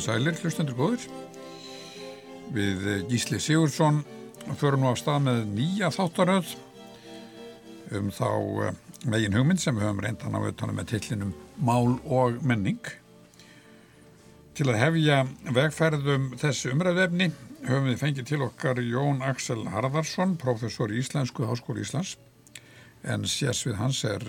komið 0.00 0.14
sælir, 0.16 0.36
hlustendur 0.40 0.76
góður. 0.78 1.02
Við 2.54 2.86
Gísli 3.10 3.36
Sigursson 3.36 3.98
förum 4.56 4.80
nú 4.80 4.92
á 4.92 4.96
stað 4.96 5.26
með 5.26 5.40
nýja 5.52 5.90
þáttaröð 5.92 6.52
um 7.98 8.08
þá 8.08 8.30
eh, 8.64 8.78
megin 9.12 9.34
hugmynd 9.36 9.60
sem 9.60 9.76
við 9.76 9.84
höfum 9.84 10.00
reyndan 10.00 10.32
á 10.32 10.40
auðvitað 10.40 10.72
með 10.72 10.88
tillinum 10.94 11.34
Mál 11.60 11.98
og 12.08 12.38
menning. 12.40 12.80
Til 14.56 14.70
að 14.70 14.78
hefja 14.80 15.18
vegferðum 15.52 16.30
þessu 16.40 16.72
umræðefni 16.72 17.28
höfum 17.66 17.90
við 17.90 18.00
fengið 18.00 18.30
til 18.30 18.40
okkar 18.46 18.80
Jón 18.80 19.20
Axel 19.26 19.66
Harðarsson, 19.68 20.38
professor 20.40 20.88
í 20.88 21.02
Íslensku 21.02 21.44
Háskóri 21.50 21.84
Íslands, 21.84 22.14
en 23.04 23.28
sérsvið 23.28 23.76
hans 23.82 24.00
er, 24.08 24.24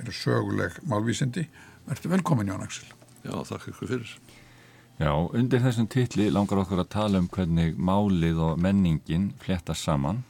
er 0.00 0.16
söguleg 0.16 0.80
málvísindi. 0.88 1.44
Verður 1.90 2.16
velkomin 2.16 2.54
Jón 2.54 2.64
Axel. 2.64 2.88
Já, 3.20 3.36
þakka 3.50 3.74
ykkur 3.74 3.92
fyrir. 3.92 4.16
Já, 4.94 5.10
undir 5.10 5.58
þessum 5.58 5.88
titli 5.90 6.28
langar 6.30 6.60
okkur 6.62 6.78
að 6.84 6.92
tala 6.92 7.18
um 7.18 7.24
hvernig 7.26 7.72
málið 7.74 8.38
og 8.46 8.60
menningin 8.62 9.32
fléttast 9.42 9.88
saman, 9.88 10.20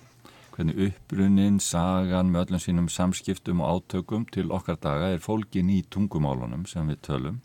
hvernig 0.54 0.78
upprunnin, 0.86 1.58
sagan 1.60 2.30
með 2.32 2.46
öllum 2.46 2.62
sínum 2.64 2.86
samskiptum 2.88 3.60
og 3.60 3.74
átökum 3.74 4.24
til 4.32 4.48
okkar 4.56 4.78
daga 4.80 5.10
er 5.12 5.20
fólkin 5.20 5.68
í 5.68 5.82
tungumálunum 5.92 6.62
sem 6.70 6.88
við 6.88 7.02
tölum. 7.04 7.42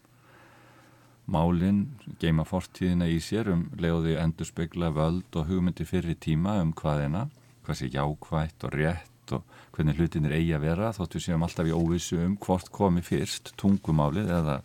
Málinn 1.27 1.81
geima 2.23 2.45
fortíðina 2.47 3.09
í 3.11 3.19
sér 3.19 3.51
um 3.51 3.65
leiði 3.75 4.15
endur 4.21 4.47
spekla 4.47 4.87
völd 4.95 5.35
og 5.35 5.51
hugmyndi 5.51 5.89
fyrir 5.91 6.15
tíma 6.23 6.55
um 6.63 6.71
hvaðina, 6.71 7.25
hvað 7.67 7.81
sé 7.81 7.91
jákvægt 7.97 8.63
og 8.63 8.79
rétt 8.79 9.35
og 9.35 9.43
hvernig 9.75 9.99
hlutinir 9.99 10.37
eigi 10.39 10.55
að 10.55 10.69
vera 10.69 10.95
þótt 10.95 11.19
við 11.19 11.27
séum 11.27 11.43
alltaf 11.43 11.67
í 11.67 11.75
óvissu 11.75 12.23
um 12.23 12.39
hvort 12.39 12.71
komi 12.71 13.03
fyrst 13.03 13.51
tungumálið 13.59 14.31
eða 14.39 14.57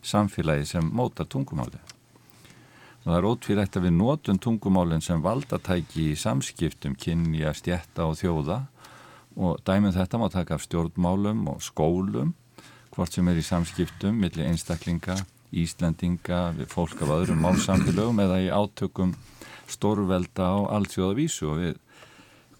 samfélagi 0.00 0.72
sem 0.72 0.88
mótar 0.88 1.28
tungumálið. 1.28 1.97
Og 3.08 3.14
það 3.14 3.18
er 3.22 3.26
ótvírægt 3.30 3.76
að 3.78 3.84
við 3.86 3.92
notum 3.96 4.38
tungumálinn 4.44 5.00
sem 5.00 5.22
valdatæki 5.24 6.10
í 6.10 6.16
samskiptum, 6.20 6.92
kynja, 6.92 7.54
stjætta 7.56 8.04
og 8.04 8.18
þjóða. 8.20 8.58
Og 9.40 9.62
dæmum 9.64 9.94
þetta 9.94 10.20
má 10.20 10.26
taka 10.28 10.58
af 10.58 10.66
stjórnmálum 10.66 11.46
og 11.48 11.62
skólum, 11.64 12.34
hvort 12.92 13.16
sem 13.16 13.30
er 13.32 13.40
í 13.40 13.44
samskiptum 13.46 14.18
millir 14.20 14.50
einstaklinga, 14.50 15.16
Íslandinga, 15.56 16.42
við 16.58 16.68
fólk 16.68 17.00
af 17.00 17.14
öðrum 17.14 17.40
málsamfélögum 17.46 18.20
eða 18.26 18.42
í 18.44 18.50
átökum 18.52 19.16
stórvelda 19.72 20.50
á 20.52 20.56
alltjóðavísu 20.76 21.48
og 21.48 21.62
við 21.62 21.80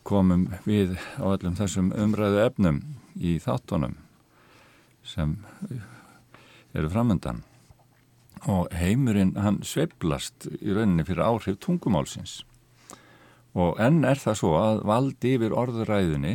komum 0.00 0.48
við 0.64 0.96
á 1.20 1.28
öllum 1.28 1.60
þessum 1.60 1.92
umræðu 1.92 2.40
efnum 2.46 2.80
í 3.20 3.36
þáttunum 3.44 4.00
sem 5.05 5.36
eru 6.72 6.88
framöndan 6.88 7.44
og 8.47 8.69
heimurinn 8.77 9.34
hann 9.41 9.62
sveiblast 9.67 10.47
í 10.61 10.75
rauninni 10.75 11.06
fyrir 11.08 11.25
áhrif 11.25 11.58
tungumálsins. 11.64 12.42
Og 13.58 13.78
enn 13.83 14.05
er 14.06 14.20
það 14.20 14.39
svo 14.41 14.53
að 14.61 14.83
valdi 14.86 15.34
yfir 15.39 15.56
orðuræðinni 15.56 16.34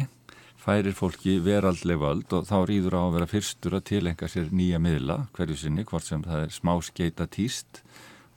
færir 0.64 0.96
fólki 0.96 1.38
veraldleg 1.44 2.00
völd 2.00 2.34
og 2.36 2.48
þá 2.48 2.58
rýður 2.70 2.96
á 2.96 3.02
að 3.04 3.16
vera 3.18 3.30
fyrstur 3.34 3.76
að 3.78 3.86
tilenga 3.90 4.30
sér 4.32 4.52
nýja 4.56 4.80
miðla 4.80 5.18
hverju 5.36 5.60
sinni, 5.60 5.84
hvort 5.84 6.08
sem 6.08 6.24
það 6.24 6.46
er 6.46 6.56
smáskeita 6.56 7.28
týst 7.28 7.84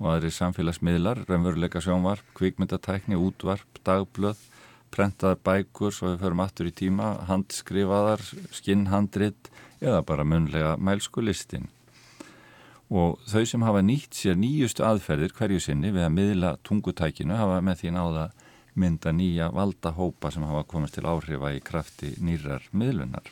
og 0.01 0.11
aðri 0.13 0.33
samfélagsmiðlar, 0.35 1.23
raunveruleika 1.29 1.81
sjónvarp, 1.81 2.27
kvikmyndatækni, 2.37 3.17
útvarp, 3.17 3.81
dagblöð, 3.87 4.43
prentaðar 4.93 5.41
bækur, 5.47 5.95
svo 5.95 6.13
við 6.13 6.27
förum 6.27 6.43
aftur 6.45 6.69
í 6.69 6.75
tíma, 6.75 7.15
handskrifaðar, 7.31 8.27
skinnhandrit 8.59 9.51
eða 9.81 10.03
bara 10.05 10.27
munlega 10.27 10.75
mælskulistin 10.83 11.71
og 12.91 13.23
þau 13.27 13.45
sem 13.49 13.65
hafa 13.67 13.83
nýtt 13.83 14.15
sér 14.15 14.37
nýjustu 14.39 14.85
aðferðir 14.87 15.35
hverju 15.35 15.63
sinni 15.63 15.91
við 15.95 16.07
að 16.07 16.15
miðla 16.15 16.53
tungutækinu 16.67 17.35
hafa 17.35 17.63
með 17.65 17.81
því 17.81 17.95
náða 17.97 18.27
mynda 18.77 19.13
nýja 19.13 19.49
valdahópa 19.55 20.31
sem 20.31 20.45
hafa 20.47 20.63
komist 20.69 20.95
til 20.95 21.09
áhrifa 21.09 21.51
í 21.57 21.63
krafti 21.65 22.13
nýrar 22.23 22.69
miðlunar. 22.73 23.27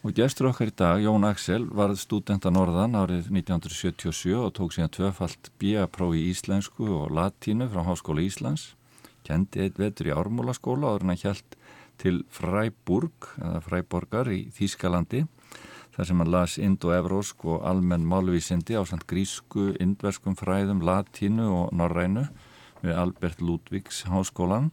Og 0.00 0.14
gestur 0.16 0.48
okkar 0.48 0.70
í 0.70 0.76
dag, 0.76 0.98
Jón 1.04 1.26
Axel, 1.28 1.66
var 1.76 1.92
studenta 2.00 2.48
norðan 2.52 2.96
árið 2.96 3.26
1977 3.28 4.32
og 4.40 4.54
tók 4.56 4.72
síðan 4.72 4.92
tvöfalt 4.96 5.50
B.A.prófi 5.60 6.22
í 6.22 6.30
íslensku 6.32 6.88
og 6.96 7.12
latínu 7.12 7.68
frá 7.68 7.84
Háskóla 7.84 8.24
Íslands, 8.24 8.70
kendi 9.28 9.60
eitt 9.66 9.76
vetur 9.76 10.08
í 10.08 10.14
Ármúlaskóla 10.16 10.88
og 10.88 11.02
er 11.02 11.04
hann 11.04 11.20
hjælt 11.20 11.58
til 12.00 12.22
Freiburg, 12.32 13.28
eða 13.44 13.60
Freiborgar 13.66 14.32
í 14.32 14.46
Þýskalandi 14.56 15.26
þar 15.94 16.08
sem 16.08 16.22
hann 16.22 16.30
las 16.32 16.56
indo-evrósk 16.58 17.44
og 17.50 17.64
almenn 17.66 18.06
málvísindi 18.06 18.78
á 18.78 18.82
samt 18.86 19.06
grísku, 19.10 19.72
indverskum 19.80 20.36
fræðum, 20.38 20.84
latínu 20.84 21.48
og 21.50 21.74
norrænu 21.76 22.28
við 22.84 22.96
Albert 22.96 23.42
Ludvíks 23.42 24.04
háskólan 24.08 24.70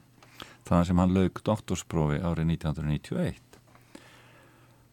þar 0.67 0.87
sem 0.87 0.99
hann 1.01 1.13
laug 1.15 1.41
doktorsprófi 1.43 2.21
árið 2.21 2.53
1991. 2.57 3.43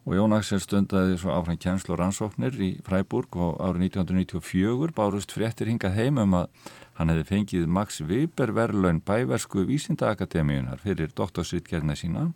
Og 0.05 0.19
Jón 0.19 0.35
Axel 0.37 0.61
stundaði 0.61 1.17
svo 1.17 1.33
áfram 1.33 1.57
kjænslu 1.57 1.95
og 1.95 2.01
rannsóknir 2.03 2.57
í 2.61 2.71
Freiburg 2.85 3.39
og 3.41 3.61
árið 3.65 3.87
1994 3.89 4.93
bárust 4.97 5.33
fréttir 5.33 5.71
hingað 5.73 5.97
heim 5.97 6.21
um 6.21 6.37
að 6.43 6.73
hann 6.99 7.13
hefði 7.13 7.29
fengið 7.31 7.71
Max 7.73 8.03
Weber 8.05 8.53
verðlaun 8.53 9.01
bæversku 9.01 9.65
vísindaakademíunar 9.71 10.83
fyrir 10.85 11.15
doktorsritgerna 11.17 11.97
sína 11.97 12.27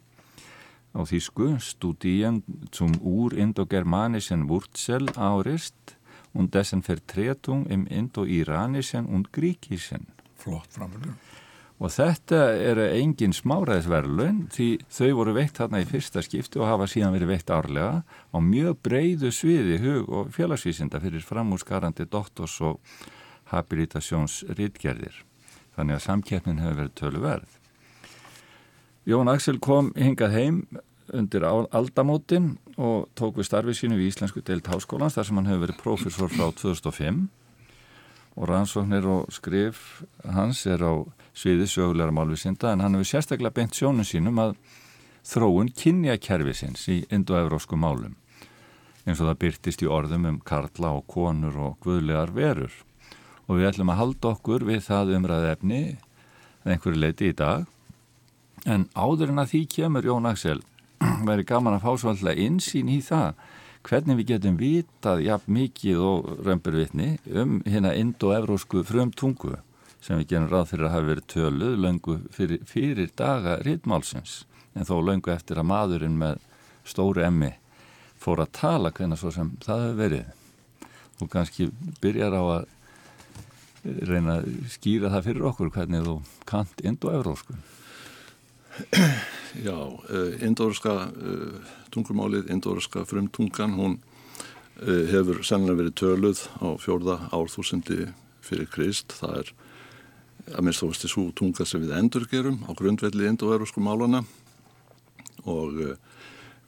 á 0.95 1.01
þýsku 1.05 1.59
Studien 1.61 2.43
zum 2.73 2.95
Ur-Indogermanischen 3.01 4.49
Wurzel 4.49 5.09
árist 5.17 5.99
und 6.33 6.55
dessen 6.55 6.83
Vertretung 6.83 7.67
im 7.67 7.87
Indo-Iranischen 7.87 9.07
und 9.07 9.33
Gríkischen. 9.33 10.07
Flott 10.37 10.73
framfylgur. 10.73 11.17
Og 11.79 11.93
þetta 11.95 12.39
er 12.59 12.81
engin 12.89 13.31
smáraðisverðlun 13.37 14.49
því 14.51 14.67
þau 14.91 15.11
voru 15.21 15.35
veitt 15.37 15.61
þarna 15.61 15.83
í 15.85 15.87
fyrsta 15.87 16.25
skipti 16.27 16.59
og 16.59 16.67
hafa 16.67 16.89
síðan 16.91 17.15
verið 17.15 17.31
veitt 17.37 17.53
árlega 17.55 18.03
á 18.03 18.39
mjög 18.43 18.81
breyðu 18.83 19.31
sviði 19.35 19.79
hug 19.85 20.11
og 20.11 20.33
félagsvísinda 20.35 20.99
fyrir 21.05 21.23
framúrskarandi 21.23 22.09
doktors 22.11 22.57
og 22.67 22.81
habilitasjónsritgerðir. 23.53 25.23
Þannig 25.79 26.01
að 26.01 26.05
samkeppnin 26.09 26.63
hefur 26.65 26.81
verið 26.83 26.97
tölu 26.99 27.23
verð. 27.23 27.58
Jón 29.09 29.31
Axel 29.33 29.57
kom 29.57 29.87
hingað 29.97 30.35
heim 30.37 30.57
undir 31.17 31.47
aldamótin 31.49 32.59
og 32.77 33.07
tók 33.17 33.39
við 33.39 33.47
starfið 33.49 33.77
sínu 33.79 33.97
í 33.97 34.09
Íslensku 34.11 34.43
deilt 34.45 34.69
háskólans 34.69 35.17
þar 35.17 35.25
sem 35.25 35.39
hann 35.39 35.49
hefur 35.49 35.63
verið 35.63 35.79
profesor 35.81 36.29
frá 36.29 36.51
2005 36.53 37.23
og 38.37 38.51
rannsóknir 38.51 39.09
og 39.09 39.31
skrif 39.33 40.03
hans 40.29 40.61
er 40.69 40.85
á 40.85 40.93
sviði 41.33 41.71
sögulegar 41.73 42.13
málvísinda 42.13 42.75
en 42.75 42.85
hann 42.85 42.99
hefur 42.99 43.09
sérstaklega 43.15 43.57
beint 43.57 43.79
sjónum 43.79 44.05
sínum 44.05 44.43
að 44.45 44.59
þróun 45.25 45.73
kynjakerfisins 45.73 46.85
í 46.93 46.99
indoevrósku 47.09 47.81
málum 47.81 48.13
eins 49.09 49.23
og 49.23 49.31
það 49.31 49.41
byrtist 49.47 49.87
í 49.87 49.89
orðum 49.89 50.29
um 50.29 50.39
karla 50.45 50.93
og 50.99 51.09
konur 51.09 51.57
og 51.57 51.81
guðlegar 51.81 52.35
verur. 52.37 52.75
Og 53.49 53.57
við 53.57 53.71
ætlum 53.71 53.89
að 53.95 54.01
halda 54.03 54.35
okkur 54.35 54.69
við 54.69 54.85
það 54.85 55.17
umræði 55.17 55.53
efni 55.55 55.83
einhverju 56.69 57.01
leiti 57.01 57.33
í 57.33 57.37
dag 57.41 57.65
en 58.67 58.89
áður 58.95 59.33
en 59.33 59.43
að 59.45 59.53
því 59.53 59.63
kemur 59.77 60.09
Jón 60.09 60.29
Axel 60.31 60.61
væri 61.29 61.47
gaman 61.47 61.77
að 61.79 61.87
fá 61.87 61.93
svolítið 62.03 62.43
insýn 62.47 62.91
í 62.91 62.99
það 63.05 63.39
hvernig 63.89 64.19
við 64.19 64.31
getum 64.33 64.59
vitað 64.59 65.23
jafn 65.25 65.55
mikið 65.55 66.03
og 66.05 66.33
römburvitni 66.45 67.09
um 67.31 67.61
hérna 67.67 67.95
indo-evrósku 67.97 68.83
frumtungu 68.85 69.57
sem 70.01 70.19
við 70.21 70.33
gerum 70.33 70.51
ráð 70.51 70.73
fyrir 70.73 70.89
að 70.89 70.95
hafa 70.97 71.09
verið 71.13 71.29
töluð 71.33 71.79
löngu 71.85 72.19
fyrir, 72.35 72.61
fyrir 72.67 73.11
daga 73.17 73.57
rittmálsins 73.63 74.43
en 74.75 74.87
þó 74.89 74.99
löngu 75.03 75.33
eftir 75.33 75.59
að 75.59 75.71
maðurinn 75.71 76.19
með 76.19 76.43
stóru 76.89 77.25
emmi 77.27 77.53
fór 78.19 78.43
að 78.43 78.55
tala 78.59 78.93
hvernig 78.95 79.21
svo 79.21 79.31
sem 79.35 79.53
það 79.63 79.85
hefur 79.85 79.99
verið. 80.03 80.35
Og 81.19 81.31
kannski 81.31 81.69
byrjar 82.03 82.35
á 82.35 82.43
að 82.43 82.67
reyna 84.09 84.39
að 84.39 84.49
skýra 84.75 85.11
það 85.15 85.27
fyrir 85.29 85.49
okkur 85.51 85.73
hvernig 85.75 86.07
þú 86.07 86.17
kant 86.49 86.83
indo-evrósku 86.87 87.57
Já, 89.67 89.75
uh, 89.75 90.35
indóriska 90.45 90.93
uh, 91.11 91.71
tungumálið, 91.91 92.51
indóriska 92.53 93.05
frumtungan, 93.09 93.75
hún 93.75 93.97
uh, 93.99 95.05
hefur 95.11 95.41
sennilega 95.47 95.81
verið 95.83 95.97
töluð 95.99 96.43
á 96.63 96.69
fjórða 96.79 97.17
árþúsindi 97.35 98.07
fyrir 98.45 98.69
Krist. 98.71 99.17
Það 99.19 99.41
er 99.41 99.53
að 100.55 100.65
minnst 100.65 100.85
þá 100.85 100.87
veist 100.93 101.09
svo 101.11 101.25
tunga 101.37 101.67
sem 101.67 101.83
við 101.83 101.97
endurgerum 101.99 102.63
á 102.65 102.73
grundvelli 102.79 103.27
indóerósku 103.29 103.83
málana 103.85 104.23
og 105.49 105.75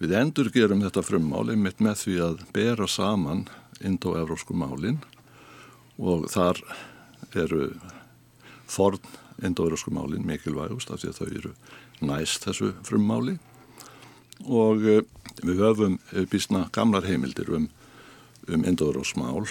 við 0.01 0.13
endurgerum 0.17 0.83
þetta 0.85 1.05
frummáli 1.05 1.57
mitt 1.57 1.81
með 1.85 2.03
því 2.03 2.19
að 2.27 2.45
bera 2.57 2.89
saman 2.91 3.47
indóerósku 3.85 4.57
málin 4.57 4.99
og 6.01 6.27
þar 6.33 6.61
eru 7.37 7.71
forn 8.69 9.01
indóerósku 9.45 9.93
málin 9.95 10.27
mikilvægust 10.29 10.93
af 10.93 11.01
því 11.01 11.13
að 11.13 11.21
þau 11.21 11.31
eru 11.31 11.55
næst 12.05 12.47
þessu 12.47 12.73
frummáli 12.87 13.37
og 14.47 14.85
uh, 14.85 15.03
við 15.45 15.63
höfum 15.63 15.99
uh, 15.99 16.25
bísna 16.31 16.67
gamlar 16.75 17.07
heimildir 17.09 17.51
um, 17.53 17.69
um 18.49 18.65
Indorósmál. 18.65 19.47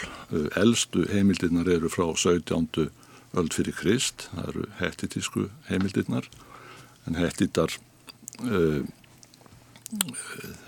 Elstu 0.57 1.05
heimildirnar 1.11 1.69
eru 1.69 1.89
frá 1.93 2.09
17. 2.17 2.89
öld 3.37 3.53
fyrir 3.53 3.75
Krist, 3.77 4.27
það 4.33 4.49
eru 4.49 4.65
hettitísku 4.79 5.45
heimildirnar, 5.69 6.25
en 7.07 7.19
hettitar 7.19 7.77
uh, 8.43 8.81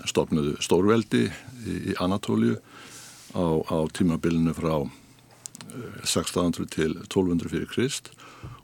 stopnuðu 0.06 0.56
stórveldi 0.62 1.28
í 1.66 1.94
Anatóliu 2.02 2.56
á, 3.34 3.44
á 3.70 3.78
tímabilinu 3.94 4.54
frá 4.56 4.74
1600 6.02 6.66
til 6.74 6.96
1200 7.04 7.52
fyrir 7.52 7.70
Krist 7.70 8.10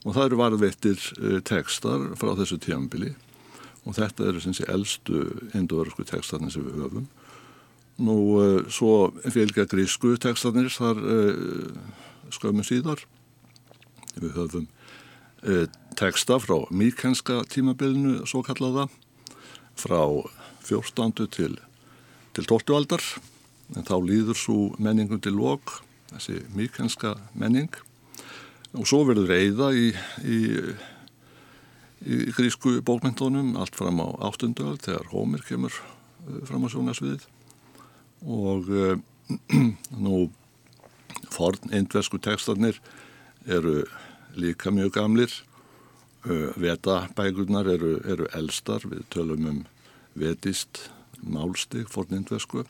og 0.05 0.15
það 0.15 0.25
eru 0.25 0.41
varðveittir 0.43 1.06
tekstar 1.49 2.11
frá 2.21 2.35
þessu 2.39 2.59
tímabili 2.62 3.15
og 3.89 3.97
þetta 3.97 4.29
eru 4.31 4.43
sem 4.43 4.55
sé 4.56 4.67
eldstu 4.71 5.25
indoverusku 5.56 6.05
tekstarnir 6.06 6.53
sem 6.53 6.67
við 6.67 6.83
höfum. 6.83 7.06
Nú 7.99 8.17
svo 8.71 9.11
fylgja 9.25 9.67
grísku 9.71 10.12
tekstarnir 10.21 10.69
þar 10.71 11.00
skömmu 12.35 12.67
síðar. 12.67 13.00
Við 14.19 14.37
höfum 14.37 14.69
teksta 15.99 16.39
frá 16.43 16.67
mýkenska 16.71 17.43
tímabilinu 17.50 18.27
svo 18.27 18.43
kallaða 18.47 18.89
frá 19.79 20.03
14. 20.67 21.27
til, 21.31 21.59
til 22.35 22.45
12. 22.45 22.75
aldar 22.75 23.03
en 23.77 23.87
þá 23.87 23.97
líður 24.03 24.39
svo 24.39 24.59
menningum 24.83 25.21
til 25.23 25.37
lok 25.39 25.79
þessi 26.12 26.43
mýkenska 26.56 27.15
menning 27.35 27.71
og 28.78 28.86
svo 28.86 29.02
verður 29.08 29.32
reyða 29.32 29.72
í, 29.75 29.88
í, 30.22 30.38
í 32.06 32.19
grísku 32.36 32.78
bókmyndunum 32.86 33.56
allt 33.58 33.75
fram 33.78 33.98
á 33.98 34.06
áttundöld 34.28 34.84
þegar 34.84 35.10
Hómir 35.10 35.42
kemur 35.46 35.75
uh, 35.75 36.42
fram 36.46 36.66
á 36.66 36.69
sjónasviðið 36.70 37.26
og 38.22 38.70
uh, 38.70 38.94
nú 40.04 40.28
forn 41.34 41.75
indvesku 41.75 42.20
tekstarnir 42.22 42.78
eru 43.46 43.82
líka 44.38 44.70
mjög 44.70 44.94
gamlir. 44.94 45.34
Uh, 46.26 46.50
vetabækurnar 46.58 47.69
eru, 47.70 47.98
eru 48.06 48.26
elstar. 48.36 48.84
Við 48.86 49.04
tölum 49.14 49.46
um 49.48 49.60
vetist 50.19 50.88
málstig 51.22 51.88
forn 51.90 52.20
indvesku 52.20 52.64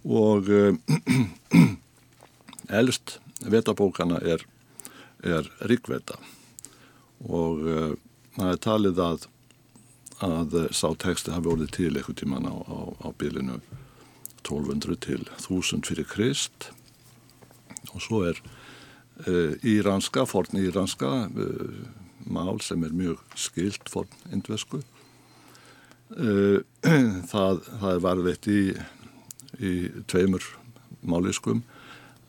og 0.00 0.46
elst 2.80 3.18
vetabókana 3.44 4.20
er, 4.20 4.44
er 5.26 5.50
ríkveta 5.68 6.16
og 7.28 7.60
uh, 7.66 7.92
það 8.38 8.54
er 8.54 8.64
talið 8.64 9.04
að 9.04 9.28
að 10.20 10.56
sá 10.76 10.90
texti 11.00 11.32
hafi 11.32 11.48
orðið 11.48 11.70
til 11.76 11.90
eitthvað 11.94 12.18
tíman 12.20 12.48
á, 12.48 12.52
á, 12.52 12.78
á 13.04 13.08
bylinu 13.16 13.56
1200 14.44 14.98
til 15.00 15.24
1000 15.38 15.86
fyrir 15.88 16.08
Krist. 16.08 16.70
Og 17.94 18.02
svo 18.04 18.22
er 18.28 18.40
uh, 19.26 19.56
íranska, 19.64 20.26
forn 20.28 20.60
íranska 20.60 21.12
uh, 21.32 21.80
mál 22.28 22.60
sem 22.60 22.84
er 22.84 22.92
mjög 22.92 23.22
skilt 23.34 23.88
forn 23.88 24.12
indvesku 24.32 24.82
það, 27.32 27.60
það 27.62 27.90
er 27.92 28.00
varveitt 28.02 28.46
í, 28.50 28.62
í 29.62 29.70
tveimur 30.10 30.42
máliskum 31.06 31.62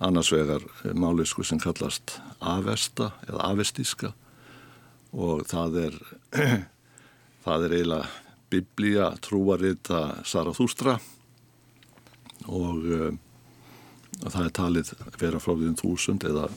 annars 0.01 0.31
vegar 0.33 0.65
málisku 0.97 1.45
sem 1.45 1.59
kallast 1.61 2.17
avesta 2.39 3.11
eða 3.27 3.51
avestíska 3.53 4.13
og 5.13 5.45
það 5.51 5.79
er 5.85 5.97
það 7.45 7.65
er 7.67 7.75
eiginlega 7.77 8.07
biblía 8.51 9.11
trúarita 9.23 10.01
Sarathústra 10.27 10.97
og 12.49 12.87
uh, 12.89 13.11
það 14.25 14.43
er 14.45 14.55
talið 14.57 14.91
vera 15.21 15.41
frá 15.41 15.53
því 15.53 15.69
um 15.69 15.77
þúsund 15.79 16.25
eða 16.27 16.49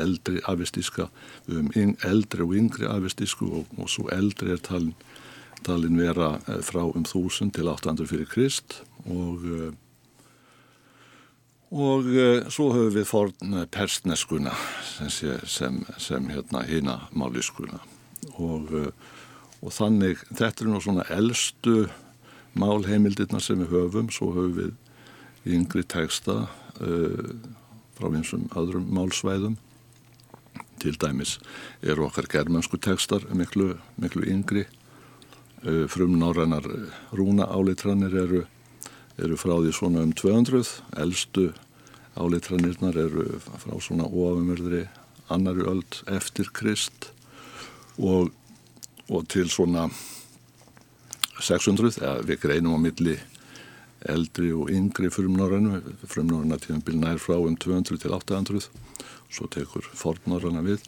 eldri 0.00 0.40
avestíska 0.48 1.08
um 1.50 1.70
eldri 2.06 2.46
og 2.46 2.56
yngri 2.56 2.88
avestísku 2.88 3.50
og, 3.60 3.76
og 3.76 3.90
svo 3.90 4.08
eldri 4.14 4.54
er 4.54 4.64
talin, 4.64 4.94
talin 5.66 5.98
vera 5.98 6.36
eh, 6.46 6.60
frá 6.64 6.82
um 6.86 7.04
þúsund 7.04 7.54
til 7.56 7.68
800 7.68 8.08
fyrir 8.10 8.28
Krist 8.30 8.80
og 9.04 9.44
uh, 9.44 9.70
og 11.70 12.06
uh, 12.10 12.48
svo 12.50 12.72
höfum 12.74 12.94
við 12.96 13.06
forn 13.06 13.56
persneskuna 13.70 14.52
sem, 14.82 15.38
sem, 15.46 15.80
sem 16.02 16.28
hérna 16.32 16.64
hýna 16.66 16.96
máliskuna 17.14 17.78
og, 18.34 18.72
uh, 18.74 18.90
og 19.62 19.74
þannig 19.76 20.24
þetta 20.32 20.64
er 20.64 20.70
nú 20.72 20.80
svona 20.82 21.06
eldstu 21.14 21.86
málheimildirna 22.58 23.38
sem 23.40 23.60
við 23.62 23.74
höfum. 23.76 24.10
Svo 24.10 24.32
höfum 24.34 24.56
við 24.56 25.54
yngri 25.54 25.84
texta 25.86 26.48
uh, 26.82 27.32
frá 27.94 28.10
einsum 28.10 28.48
öðrum 28.58 28.90
málsvæðum. 28.90 29.58
Til 30.80 30.96
dæmis 30.96 31.36
eru 31.84 32.08
okkar 32.08 32.26
germansku 32.32 32.80
textar 32.80 33.26
miklu, 33.36 33.74
miklu 34.00 34.24
yngri. 34.26 34.64
Frum 35.92 36.14
náranar 36.16 36.64
rúna 37.12 37.44
álitranir 37.52 38.14
eru 38.16 38.46
eru 39.20 39.38
frá 39.40 39.54
því 39.58 39.72
svona 39.76 40.04
um 40.06 40.12
200, 40.16 40.70
eldstu 41.02 41.50
álitranirnar 42.20 42.96
eru 42.98 43.26
frá 43.40 43.74
svona 43.80 44.08
ofumörðri 44.08 44.86
annari 45.30 45.64
öld 45.70 46.00
eftir 46.10 46.50
Krist 46.54 47.10
og, 47.98 48.32
og 49.08 49.26
til 49.30 49.50
svona 49.52 49.88
600, 51.40 52.00
eða 52.00 52.24
við 52.26 52.42
greinum 52.42 52.76
á 52.76 52.78
milli 52.80 53.16
eldri 54.08 54.50
og 54.56 54.70
yngri 54.72 55.10
frumnorranu, 55.12 55.80
frumnorrana 56.08 56.58
tíðanbíl 56.60 57.00
nær 57.00 57.20
frá 57.20 57.36
um 57.36 57.56
200 57.56 58.00
til 58.00 58.14
800 58.16 58.68
svo 59.30 59.48
tekur 59.52 59.86
fornorrana 59.94 60.62
við. 60.64 60.82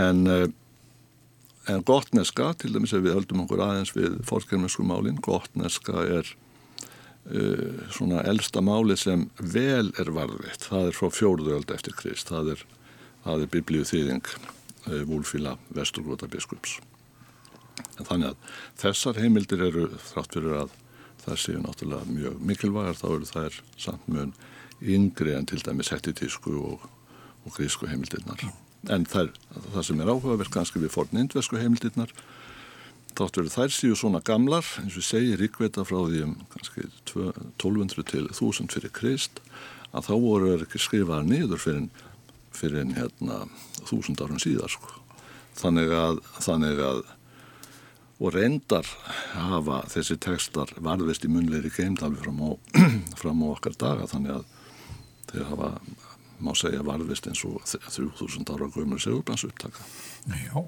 En, 0.00 0.24
en 0.26 1.84
gottneska 1.86 2.52
til 2.60 2.74
dæmis 2.74 2.94
ef 2.96 3.04
við 3.04 3.16
höldum 3.16 3.44
okkur 3.44 3.62
aðeins 3.64 3.94
við 3.96 4.18
fórkermesku 4.28 4.84
málinn, 4.86 5.20
gottneska 5.22 6.04
er 6.18 6.32
svona 7.90 8.20
eldsta 8.30 8.62
máli 8.62 8.94
sem 8.98 9.24
vel 9.40 9.88
er 9.98 10.12
varðvitt 10.14 10.68
það 10.68 10.90
er 10.90 10.94
frá 10.94 11.08
fjóruðöld 11.10 11.72
eftir 11.74 11.96
Krist 11.98 12.30
það 12.30 12.52
er, 12.54 12.60
er 13.32 13.48
biblíu 13.50 13.86
þýðing 13.88 14.28
Vúlfíla 14.86 15.56
Vesturgróta 15.74 16.28
biskups. 16.30 16.76
En 17.98 18.06
þannig 18.06 18.32
að 18.32 18.52
þessar 18.80 19.18
heimildir 19.20 19.64
eru 19.66 19.88
þrátt 20.12 20.36
fyrir 20.36 20.54
að 20.60 20.76
það 21.24 21.40
séu 21.42 21.62
náttúrulega 21.62 22.12
mjög 22.12 22.44
mikilvægar 22.50 23.00
þá 23.00 23.06
eru 23.08 23.28
þær 23.30 23.58
samt 23.82 24.06
mjög 24.06 24.36
yngri 24.96 25.34
en 25.34 25.48
til 25.48 25.60
dæmis 25.64 25.90
hettitísku 25.90 26.54
og, 26.60 26.86
og 27.44 27.56
grísku 27.56 27.88
heimildirnar. 27.90 28.46
En 28.92 29.06
þær, 29.10 29.32
það 29.72 29.86
sem 29.88 30.02
er 30.02 30.12
áhugaverk 30.12 30.52
kannski 30.54 30.82
við 30.82 30.94
forn 30.94 31.24
indvesku 31.24 31.58
heimildirnar 31.58 32.12
þátt 33.16 33.38
verið 33.40 33.54
þær 33.56 33.74
síðu 33.74 33.96
svona 34.00 34.20
gamlar 34.24 34.66
eins 34.82 34.96
og 34.98 35.06
segir 35.06 35.40
ríkveita 35.40 35.84
frá 35.88 35.98
því 36.04 36.22
um 36.26 36.34
kannski 36.52 36.86
1200 37.14 38.06
til 38.10 38.26
1000 38.28 38.72
fyrir 38.74 38.92
Krist 38.96 39.40
að 39.96 40.10
þá 40.10 40.14
voru 40.20 40.52
ekki 40.58 40.80
skrifaðar 40.82 41.28
niður 41.28 41.62
fyrir, 41.62 41.86
fyrir 42.56 42.90
hérna, 42.96 43.44
1000 43.86 44.20
árum 44.24 44.40
síðar 44.42 44.72
sko. 44.72 45.00
þannig 45.56 45.94
að, 45.96 46.20
þannig 46.44 46.82
að 46.84 47.04
og 48.16 48.32
reyndar 48.32 48.88
hafa 49.34 49.82
þessi 49.92 50.16
tekstar 50.20 50.70
varðist 50.80 51.24
í 51.28 51.32
munleiri 51.32 51.72
geimdali 51.72 52.16
fram 52.20 52.42
fram 53.20 53.42
á 53.44 53.46
okkar 53.52 53.76
daga 53.76 54.08
þannig 54.08 54.38
að 54.38 54.46
þeir 55.32 55.48
hafa 55.50 55.72
má 56.40 56.52
segja 56.56 56.84
varðist 56.84 57.28
eins 57.28 57.42
og 57.48 57.60
3000 57.64 58.52
ára 58.52 58.68
gömur 58.72 59.00
segurbans 59.00 59.44
upptaka 59.48 59.84
Já 60.28 60.64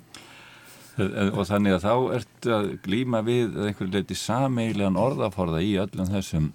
og 0.98 1.44
þannig 1.46 1.76
að 1.76 1.84
þá 1.84 1.92
ertu 2.18 2.54
að 2.54 2.70
glýma 2.84 3.20
við 3.26 3.58
einhverju 3.68 3.92
leiti 3.92 4.16
sameigilegan 4.18 4.98
orðaforða 4.98 5.60
í 5.62 5.76
öllum 5.78 6.08
þessum 6.10 6.48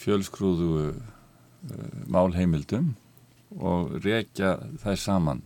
fjölskrúðu 0.00 0.72
uh, 0.90 0.96
málheimildum 2.12 2.92
og 3.58 3.96
rekja 4.04 4.58
þær 4.82 5.00
saman 5.00 5.40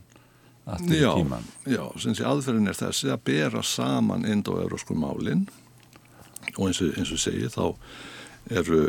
aftur 0.64 0.96
í 0.96 1.04
tíman. 1.04 1.46
Já, 1.68 1.84
sem 2.00 2.16
sé 2.16 2.26
aðferðin 2.28 2.72
er 2.72 2.78
þessi 2.78 3.12
að 3.12 3.22
bera 3.30 3.62
saman 3.64 4.26
indo-eurósku 4.28 4.96
málinn 4.98 5.46
og 6.56 6.66
eins 6.68 6.82
og, 6.82 6.92
eins 6.98 7.14
og 7.14 7.22
segi 7.22 7.48
þá 7.52 7.64
eru, 8.50 8.82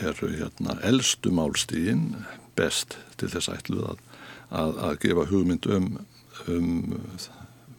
eru 0.00 0.32
hérna, 0.38 0.78
eldstu 0.86 1.32
málstígin 1.34 2.12
best 2.56 2.98
til 3.20 3.30
þess 3.32 3.50
ætluð 3.52 3.92
að, 3.92 4.02
að, 4.50 4.82
að 4.86 4.98
gefa 5.04 5.28
hugmynd 5.32 5.68
um, 5.72 5.88
um 6.46 6.70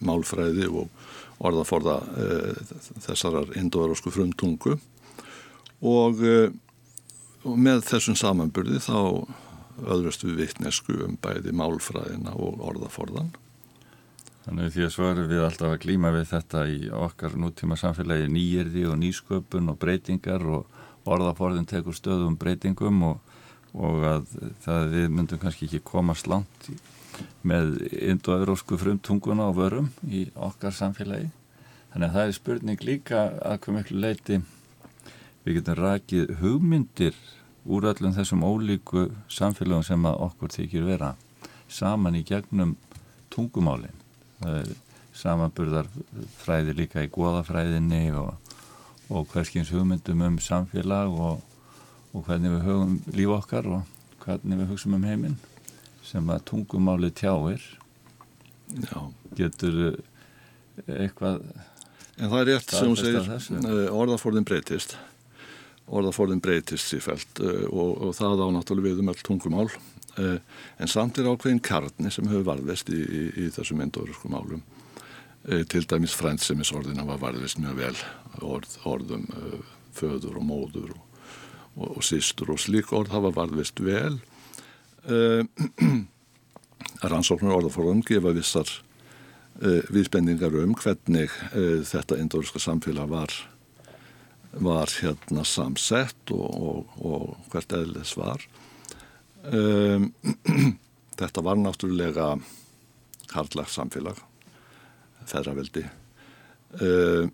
málfræði 0.04 0.68
og 0.70 0.90
orðaforða 1.44 1.96
e, 2.16 2.26
þessarar 3.04 3.54
indoverósku 3.58 4.12
frumtungu 4.14 4.76
og, 5.84 6.22
e, 6.24 6.50
og 7.44 7.56
með 7.60 7.84
þessum 7.90 8.18
samanburði 8.18 8.80
þá 8.84 8.98
öðrust 9.90 10.24
við 10.26 10.44
vittnesku 10.44 11.00
um 11.08 11.18
bæði 11.20 11.54
málfræðina 11.56 12.36
og 12.38 12.62
orðaforðan. 12.62 13.32
Þannig 14.44 14.74
því 14.74 14.84
að 14.84 14.92
svo 14.92 15.06
erum 15.08 15.30
við 15.30 15.42
alltaf 15.42 15.72
að 15.72 15.82
glýma 15.82 16.12
við 16.14 16.26
þetta 16.30 16.64
í 16.68 16.80
okkar 16.92 17.36
nútíma 17.40 17.78
samfélagi 17.80 18.28
nýjirði 18.30 18.84
og 18.90 18.98
nýsköpun 19.00 19.72
og 19.72 19.78
breytingar 19.80 20.44
og 20.44 20.82
orðaforðin 21.08 21.68
tekur 21.68 21.96
stöðum 21.96 22.36
breytingum 22.40 23.02
og 23.08 23.22
og 23.74 24.04
að 24.06 24.26
það 24.62 24.90
við 24.92 25.06
myndum 25.10 25.40
kannski 25.42 25.66
ekki 25.66 25.82
komast 25.86 26.28
langt 26.30 26.68
með 27.46 27.78
indoeurósku 27.92 28.78
frumtunguna 28.80 29.48
og 29.50 29.58
vörum 29.58 29.88
í 30.08 30.26
okkar 30.34 30.74
samfélagi. 30.74 31.30
Þannig 31.92 32.08
að 32.08 32.14
það 32.16 32.28
er 32.28 32.36
spurning 32.38 32.84
líka 32.84 33.24
að 33.38 33.58
hvað 33.64 33.76
miklu 33.78 34.00
leiti 34.02 34.38
við 35.44 35.58
getum 35.58 35.78
rakið 35.78 36.32
hugmyndir 36.40 37.18
úr 37.64 37.88
öllum 37.92 38.14
þessum 38.16 38.44
ólíku 38.44 39.06
samfélagum 39.30 39.84
sem 39.86 40.08
að 40.08 40.24
okkur 40.28 40.54
þykir 40.56 40.88
vera 40.88 41.14
saman 41.68 42.18
í 42.18 42.24
gegnum 42.26 42.74
tungumálin. 43.32 44.02
Það 44.40 44.58
er 44.62 44.74
samanburðar 45.14 45.88
fræði 46.42 46.74
líka 46.80 47.04
í 47.04 47.10
goðafræðinni 47.14 48.04
og, 48.18 48.34
og 49.08 49.28
hverskins 49.32 49.72
hugmyndum 49.72 50.24
um 50.26 50.38
samfélag 50.42 51.14
og, 51.14 51.42
og 52.12 52.26
hvernig 52.26 52.56
við 52.56 52.68
hugum 52.68 52.96
líf 53.14 53.34
okkar 53.38 53.70
og 53.78 54.24
hvernig 54.24 54.64
við 54.64 54.72
hugsaum 54.72 54.98
um 54.98 55.06
heiminn 55.06 55.38
sem 56.14 56.30
að 56.30 56.44
tungumáli 56.46 57.10
tjáir. 57.10 57.62
Já. 58.74 59.00
getur 59.36 59.98
eitthvað 60.86 61.42
En 62.14 62.30
það 62.30 62.40
er 62.40 62.48
rétt 62.52 62.70
sem 62.70 62.86
hún 62.86 62.98
segir. 62.98 63.26
eh, 63.66 63.90
orðaforðin 63.90 64.46
breytist. 64.46 64.94
Orðaforðin 65.90 66.40
breytist 66.40 66.86
sífælt 66.92 67.40
uh, 67.42 67.66
og, 67.68 67.90
og 68.06 68.12
það 68.16 68.44
á 68.46 68.48
náttúrulega 68.54 68.86
við 68.86 69.02
um 69.02 69.10
all 69.10 69.24
tungumál. 69.26 69.66
En 70.14 70.88
samt 70.88 71.18
er 71.18 71.26
ákveðin 71.26 71.58
karni 71.58 72.12
sem 72.14 72.28
hefur 72.30 72.46
varðist 72.46 72.92
í, 72.94 73.00
í, 73.02 73.22
í 73.34 73.48
þessum 73.50 73.82
endórisku 73.82 74.30
málum. 74.30 74.62
Til 75.42 75.82
dæmis 75.90 76.14
frændsemisorðina 76.16 77.02
var 77.08 77.18
varðist 77.20 77.58
mjög 77.58 77.80
vel. 77.82 77.96
Orð, 78.46 78.78
orðum 78.86 79.26
föður 79.98 80.38
og 80.38 80.46
móður 80.46 80.94
og, 80.94 81.02
og, 81.74 81.88
og 81.98 82.06
sístur 82.06 82.54
og 82.54 82.62
slík 82.62 82.94
orð 82.94 83.12
hafa 83.12 83.34
varðist 83.34 83.82
vel 83.82 84.20
rannsóknur 87.12 87.58
orðaforðum 87.58 88.04
gefa 88.06 88.34
vissar 88.36 88.70
viðspendingar 89.94 90.56
um 90.64 90.72
hvernig 90.74 91.30
þetta 91.86 92.16
endóriska 92.18 92.62
samfélag 92.62 93.12
var 93.12 93.34
var 94.60 94.90
hérna 95.00 95.44
samsett 95.44 96.30
og, 96.30 96.54
og, 96.54 96.98
og 97.02 97.50
hvert 97.52 97.74
eðlis 97.74 98.14
var. 98.18 98.42
Um, 99.50 100.12
þetta 101.20 101.44
var 101.44 101.58
náttúrulega 101.60 102.34
karlags 103.28 103.74
samfélag 103.76 104.20
ferraveldi 105.28 105.82
um, 106.80 107.32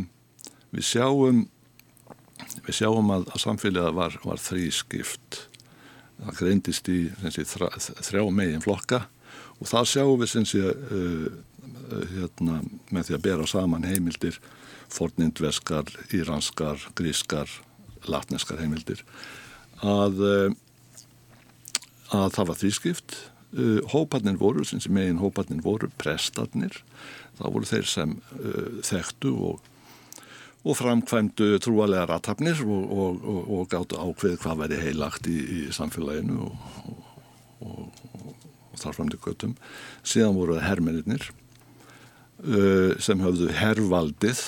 við 0.74 0.84
sjáum 0.84 1.46
við 2.66 2.80
sjáum 2.80 3.12
að, 3.14 3.28
að 3.32 3.42
samfélagið 3.46 3.96
var, 3.96 4.18
var 4.26 4.42
þrískipt 4.42 5.40
það 6.22 6.38
greindist 6.40 6.88
í 6.88 7.00
þrjá, 7.22 7.68
þrjá 8.08 8.22
megin 8.32 8.64
flokka 8.64 9.04
og 9.60 9.70
það 9.70 9.90
sjáum 9.92 10.20
við 10.20 10.32
sem 10.32 10.46
sé 10.48 10.62
uh, 10.62 11.26
hérna, 12.12 12.60
með 12.90 13.08
því 13.08 13.16
að 13.16 13.24
bera 13.26 13.48
saman 13.50 13.86
heimildir 13.86 14.38
fornindveskar, 14.92 15.90
íranskar, 16.14 16.80
grískar, 16.98 17.50
latneskar 18.06 18.60
heimildir 18.62 19.02
að, 19.82 20.20
eh, 20.24 20.52
að 22.14 22.28
það 22.36 22.46
var 22.50 22.60
þvískipt. 22.62 23.16
Eh, 23.56 23.80
hóparnir 23.92 24.36
voru, 24.38 24.64
sem 24.64 24.80
megin 24.92 25.20
hóparnir 25.20 25.62
voru, 25.62 25.88
prestarnir, 25.98 26.82
það 27.38 27.52
voru 27.52 27.68
þeir 27.68 27.86
sem 27.88 28.12
uh, 28.40 28.80
þekktu 28.84 29.32
og, 29.32 29.60
og 30.66 30.74
framkvæmdu 30.74 31.60
trúalega 31.62 32.08
ratafnir 32.10 32.58
og, 32.66 32.90
og, 32.90 33.50
og 33.54 33.68
gáttu 33.70 33.98
ákveð 34.02 34.38
hvað 34.42 34.62
væri 34.64 34.80
heilagt 34.82 35.28
í, 35.30 35.36
í 35.38 35.60
samfélaginu 35.74 36.48
og 37.62 37.92
þar 38.76 38.96
fram 38.96 39.10
til 39.12 39.20
göttum. 39.22 39.54
Síðan 40.04 40.36
voru 40.36 40.58
það 40.58 40.66
hermeninnir 40.66 41.28
uh, 41.30 42.92
sem 43.02 43.22
höfðu 43.22 43.48
herrvaldið 43.56 44.42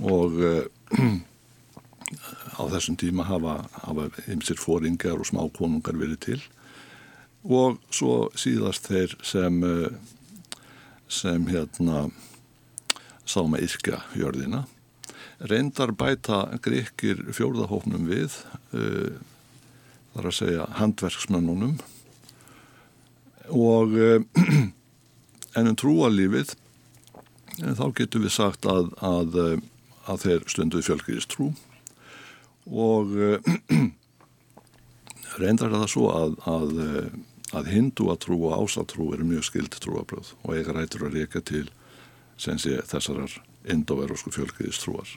og 0.00 0.40
uh, 0.40 0.64
á 2.58 2.62
þessum 2.72 2.96
tíma 3.00 3.28
hafa, 3.28 3.60
hafa 3.84 4.08
ymsir 4.32 4.58
fóringar 4.60 5.20
og 5.20 5.28
smákonungar 5.28 6.00
verið 6.00 6.20
til 6.28 6.42
og 7.44 7.76
svo 7.92 8.30
síðast 8.40 8.88
þeir 8.88 9.18
sem 9.26 9.60
uh, 9.68 9.88
sem 11.12 11.44
hérna 11.50 12.06
sá 13.28 13.42
með 13.44 13.68
yrkja 13.68 14.00
jörðina 14.16 14.64
reyndar 15.40 15.94
bæta 15.96 16.44
greikir 16.64 17.24
fjórðahófnum 17.34 18.06
við 18.10 18.38
uh, 18.76 19.14
þar 20.14 20.30
að 20.30 20.38
segja 20.38 20.70
handverksmönnunum. 20.78 21.78
Og 23.54 23.96
ennum 25.58 25.76
trúalífið 25.78 26.54
þá 27.54 27.86
getur 27.94 28.24
við 28.24 28.32
sagt 28.34 28.66
að, 28.66 28.90
að 29.04 29.60
að 30.10 30.24
þeir 30.24 30.48
stunduði 30.50 30.86
fjölkriðist 30.88 31.32
trú 31.32 31.50
og 32.64 33.14
uh, 33.16 33.54
reyndar 35.40 35.72
það 35.72 35.86
svo 35.90 36.10
að, 36.14 36.36
að, 36.46 36.76
eh, 36.84 37.08
að 37.58 37.70
hindu 37.72 38.06
að 38.12 38.20
trú 38.22 38.36
og 38.46 38.60
ásatrú 38.62 39.08
eru 39.16 39.26
mjög 39.26 39.48
skild 39.48 39.74
trúabröð 39.82 40.30
og 40.44 40.52
eiga 40.54 40.76
rætur 40.76 41.08
að 41.08 41.18
reyka 41.18 41.42
til 41.42 41.64
sé, 42.38 42.54
þessarar 42.86 43.34
indoverosku 43.70 44.32
fjölkriðist 44.34 44.84
trúar 44.84 45.10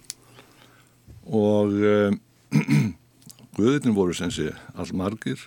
og 1.28 1.76
uh, 1.84 2.14
Guðinni 3.58 3.94
voru 3.96 4.14
sem 4.16 4.32
sé 4.32 4.52
all 4.78 4.94
margir 4.96 5.40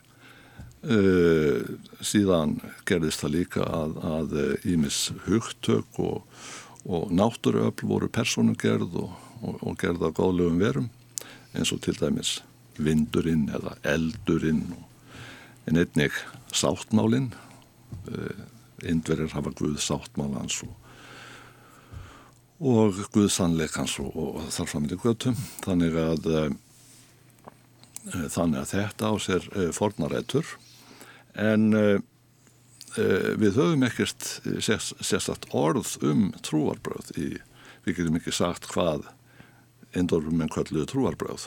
uh, 0.83 1.63
síðan 2.03 2.59
gerðist 2.89 3.23
það 3.25 3.37
líka 3.39 3.65
að 3.65 4.37
ímis 4.69 5.09
hugtök 5.27 6.01
og, 6.03 6.23
og 6.85 7.11
náttúruöfl 7.15 7.89
voru 7.89 8.11
personugerð 8.13 9.03
og 9.05 9.19
og, 9.45 9.61
og 9.65 9.77
gerða 9.81 10.13
góðlegum 10.17 10.61
verum 10.61 10.89
eins 11.57 11.73
og 11.75 11.83
til 11.85 11.97
dæmis 11.99 12.39
vindurinn 12.81 13.49
eða 13.53 13.77
eldurinn 13.95 14.65
en 15.69 15.81
einnig 15.81 16.15
sáttmálinn 16.57 17.31
eh, 18.11 18.45
indverjar 18.91 19.35
hafa 19.35 19.53
Guð 19.57 19.79
sáttmálans 19.83 20.63
og, 20.67 20.73
og 22.61 22.99
Guð 23.15 23.31
sannleikans 23.33 23.97
og, 24.03 24.13
og 24.15 24.49
þar 24.53 24.69
fram 24.69 24.87
í 24.89 24.99
göttum 25.01 25.37
þannig 25.65 25.97
að 25.97 26.29
e, 26.31 26.43
þannig 28.29 28.61
að 28.61 28.73
þetta 28.75 29.13
á 29.13 29.15
sér 29.21 29.47
e, 29.57 29.69
fornarætur. 29.77 30.57
En 31.41 31.71
við 33.39 33.55
höfum 33.55 33.85
ekkert 33.87 34.25
sérsagt 34.59 35.45
orð 35.55 35.93
um 36.03 36.25
trúarbröð 36.43 37.13
í, 37.15 37.29
við 37.87 38.01
getum 38.01 38.17
ekki 38.19 38.35
sagt 38.35 38.67
hvað 38.73 39.07
eindorum 39.95 40.35
menn 40.41 40.51
kvalluðu 40.51 40.89
trúarbröð 40.91 41.47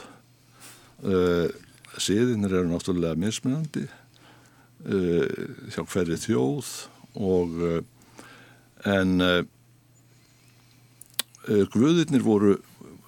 síðinir 2.00 2.56
eru 2.62 2.70
náttúrulega 2.70 3.20
mismunandi 3.20 3.84
hjá 5.74 5.84
hverju 5.84 6.16
þjóð 6.24 6.72
og 7.20 7.60
en 8.88 9.14
guðirnir 11.46 12.24
voru 12.24 12.56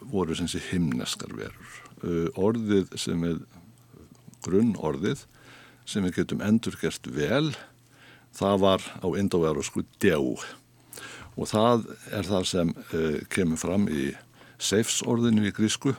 voru 0.06 0.36
sem 0.38 0.48
sé 0.50 0.60
himneskar 0.68 1.32
verur. 1.34 1.78
Orðið 2.38 2.92
sem 3.00 3.24
er 3.26 3.40
grunnorðið 4.44 5.24
sem 5.88 6.04
við 6.06 6.20
getum 6.20 6.44
endurgert 6.44 7.08
vel 7.10 7.54
það 8.36 8.62
var 8.62 8.86
á 9.02 9.06
indoveru 9.18 9.64
sko 9.66 9.82
djá 10.02 10.20
og 10.20 11.48
það 11.50 11.88
er 12.14 12.28
það 12.28 12.46
sem 12.52 12.72
kemur 13.32 13.60
fram 13.60 13.88
í 13.90 14.12
seifs 14.62 15.02
orðinu 15.04 15.48
í 15.48 15.54
grísku. 15.56 15.96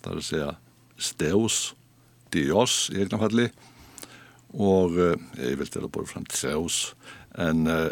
Það 0.00 0.10
er 0.12 0.20
að 0.20 0.28
segja 0.28 0.50
steus 0.96 1.58
dios 2.34 2.88
í 2.94 3.02
eignafalli 3.02 3.48
og 4.54 4.98
uh, 4.98 5.14
ég 5.40 5.58
vildi 5.58 5.80
að 5.80 5.90
bóra 5.94 6.10
fram 6.10 6.26
Zeus 6.30 6.94
en 7.40 7.66
uh, 7.70 7.90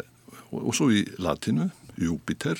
og, 0.51 0.71
svo 0.75 0.89
í 0.93 1.03
latinu 1.21 1.69
Júpiter 1.99 2.59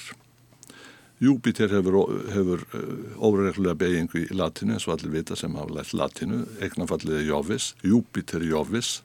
Júpiter 1.24 1.72
hefur, 1.72 2.00
hefur 2.34 2.66
uh, 2.76 3.24
óreglulega 3.24 3.78
beigingu 3.80 4.24
í 4.26 4.36
latinu 4.36 4.76
eins 4.76 4.88
og 4.90 4.98
allir 4.98 5.14
vita 5.14 5.38
sem 5.40 5.56
hafa 5.56 5.78
lært 5.78 5.94
latinu 5.96 6.44
eignafallið 6.64 7.28
Jóvis, 7.30 7.74
Júpiter 7.86 8.44
Jóvis 8.44 8.98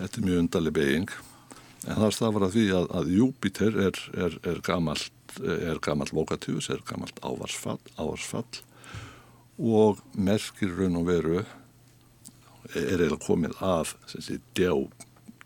þetta 0.00 0.20
er 0.20 0.26
mjög 0.26 0.42
undarlega 0.44 0.78
beiging 0.80 1.14
en 1.84 2.00
það 2.00 2.16
stafar 2.16 2.46
að 2.46 2.56
því 2.56 2.64
að, 2.78 2.88
að 2.98 3.12
Júpiter 3.18 3.78
er, 3.86 4.00
er, 4.26 4.38
er 4.48 4.62
gamalt 4.64 5.12
gammalt 5.82 6.12
vokatífus, 6.12 6.70
er 6.70 6.82
gammalt 6.86 7.18
ávarsfall, 7.22 7.80
ávarsfall. 7.98 8.62
Og 9.58 9.98
merkir 10.14 10.74
raun 10.74 10.98
og 10.98 11.06
veru 11.08 11.40
er 11.42 11.46
eiginlega 12.74 13.20
komið 13.22 13.58
af 13.62 13.94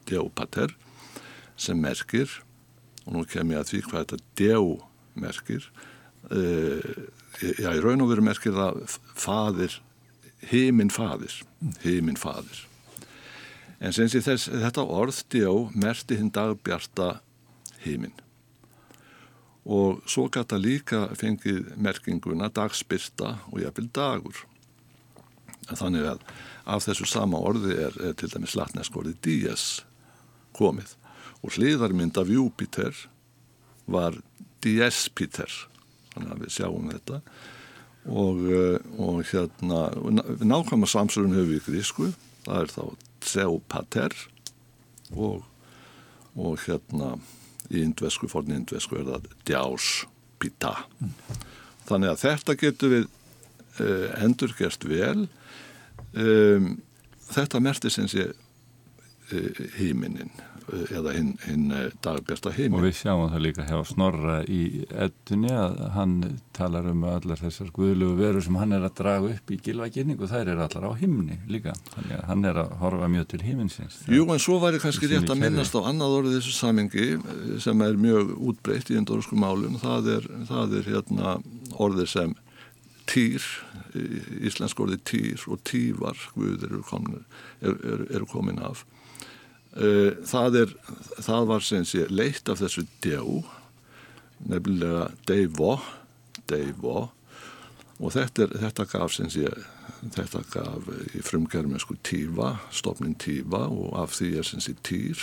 djápater 0.09 0.75
sem 1.59 1.81
merkir 1.81 2.31
og 3.05 3.17
nú 3.17 3.25
kem 3.29 3.51
ég 3.53 3.61
að 3.61 3.71
því 3.73 3.81
hvað 3.89 4.05
þetta 4.05 4.19
djá 4.39 4.61
merkir 5.19 5.69
já, 6.29 7.71
í 7.73 7.83
raun 7.83 8.03
og 8.05 8.11
veru 8.13 8.25
merkir 8.27 8.57
það 8.57 8.83
fadir 9.19 9.79
heiminn 10.51 10.91
fadir, 10.91 11.35
heiminn 11.83 12.19
fadir. 12.19 12.65
En 13.79 13.95
sem 13.95 14.09
sé 14.11 14.23
þess, 14.25 14.49
þetta 14.51 14.85
orð 14.85 15.23
djó 15.31 15.53
merti 15.79 16.19
hinn 16.19 16.33
dagbjarta 16.35 17.19
heiminn. 17.85 18.15
Og 19.69 20.01
svo 20.09 20.27
gata 20.33 20.59
líka 20.59 21.09
fengið 21.19 21.75
merkinguna 21.77 22.49
dagspyrta 22.55 23.37
og 23.53 23.61
jafnvel 23.63 23.91
dagur. 23.95 24.45
Þannig 25.69 26.07
að 26.15 26.23
af 26.69 26.87
þessu 26.87 27.07
sama 27.09 27.41
orði 27.45 27.77
er, 27.77 27.99
er 28.01 28.17
til 28.17 28.31
dæmis 28.33 28.57
latnesk 28.57 28.97
orði 28.97 29.15
dies 29.25 29.83
komið 30.57 30.95
og 31.45 31.55
hliðarmynd 31.55 32.17
af 32.19 32.31
Júpiter 32.33 32.97
var 33.87 34.17
diespiter 34.65 35.53
þannig 36.19 36.35
að 36.35 36.43
við 36.45 36.55
sjáum 36.57 36.91
þetta. 36.93 37.21
Og, 38.09 38.43
eh, 38.57 38.79
og 38.99 39.21
hérna 39.29 39.81
nákvæmlega 40.41 40.93
samsörum 40.95 41.37
hefur 41.37 41.53
við 41.55 41.65
grísku. 41.69 42.13
Það 42.47 42.63
er 42.63 42.75
þá 42.75 42.85
Tseopater 43.19 44.15
og, 45.17 45.43
og 46.39 46.61
hérna 46.65 47.17
í 47.69 47.83
indvesku, 47.83 48.29
forni 48.31 48.57
indvesku 48.57 49.01
er 49.01 49.09
það 49.09 49.29
Djáspita 49.49 50.75
mm. 51.03 51.15
þannig 51.89 52.13
að 52.13 52.23
þetta 52.23 52.57
getur 52.63 52.95
við 52.95 53.09
uh, 53.09 54.07
endurgerst 54.23 54.87
vel. 54.89 55.27
Um, 56.17 56.79
þetta 57.29 57.61
merti 57.61 57.93
sem 57.93 58.09
sé 58.09 58.31
uh, 58.31 59.65
híminin 59.77 60.33
eða 60.69 61.13
hinn 61.17 61.31
hin 61.45 61.71
eh, 61.75 61.91
dagbjörsta 62.05 62.53
heiminn. 62.55 62.79
Og 62.79 62.87
við 62.87 62.97
sjáum 63.01 63.29
það 63.33 63.45
líka 63.45 63.67
hjá 63.69 63.79
Snorra 63.89 64.39
í 64.45 64.85
ettunni 64.91 65.53
að 65.55 65.79
hann 65.95 66.17
talar 66.57 66.89
um 66.91 67.05
allar 67.09 67.41
þessar 67.41 67.71
guðlugu 67.75 68.19
veru 68.19 68.43
sem 68.45 68.59
hann 68.61 68.75
er 68.77 68.87
að 68.89 68.97
draga 69.01 69.31
upp 69.35 69.53
í 69.55 69.61
gilvæginning 69.65 70.21
og 70.21 70.33
þær 70.33 70.53
er 70.55 70.65
allar 70.65 70.89
á 70.89 70.93
himni 71.01 71.39
líka. 71.51 71.75
Þannig 71.95 72.17
að 72.19 72.27
hann 72.33 72.51
er 72.51 72.61
að 72.65 72.75
horfa 72.83 73.13
mjög 73.15 73.31
til 73.33 73.43
himminsins. 73.47 74.01
Jú, 74.13 74.27
en 74.27 74.43
svo 74.43 74.59
væri 74.63 74.83
kannski 74.83 75.11
rétt 75.13 75.33
að 75.33 75.41
minnast 75.45 75.79
á 75.79 75.81
annað 75.81 76.19
orðið 76.19 76.37
þessu 76.41 76.59
samengi 76.59 77.09
eh, 77.15 77.55
sem 77.65 77.87
er 77.87 78.03
mjög 78.09 78.35
útbreytt 78.53 78.93
í 78.93 79.01
endorsku 79.01 79.39
málun. 79.39 79.81
Það 79.81 80.13
er, 80.19 80.29
það 80.51 80.79
er 80.81 80.93
hérna, 80.93 81.39
orðið 81.79 82.13
sem 82.13 82.37
týr, 83.09 83.45
íslensk 84.45 84.81
orðið 84.85 85.05
týr 85.09 85.45
og 85.49 85.63
tývar, 85.65 86.19
guður 86.35 86.67
eru 86.69 86.83
komin, 86.85 87.23
er, 87.65 87.79
er, 87.89 88.03
er 88.19 88.27
komin 88.29 88.61
af 88.61 88.85
það, 89.79 90.57
er, 90.65 90.75
það 91.23 91.49
var 91.53 91.63
sem 91.63 91.85
sé 91.87 92.07
leitt 92.11 92.49
af 92.51 92.59
þessu 92.63 92.83
djó 93.05 93.45
nefnilega 94.49 95.09
deyvo 95.29 95.77
deyvo 96.51 97.09
og 97.99 98.15
þetta, 98.15 98.47
er, 98.47 98.55
þetta 98.65 98.87
gaf 98.93 99.15
sem 99.15 99.31
sé 99.31 99.51
þetta 100.15 100.43
gaf 100.53 100.89
í 101.17 101.23
frumgerðmennsku 101.27 101.97
tífa, 102.07 102.57
stofnin 102.71 103.17
tífa 103.19 103.65
og 103.67 103.97
af 103.99 104.15
því 104.19 104.33
er 104.39 104.47
sem 104.47 104.63
sé 104.63 104.77
týr 104.87 105.19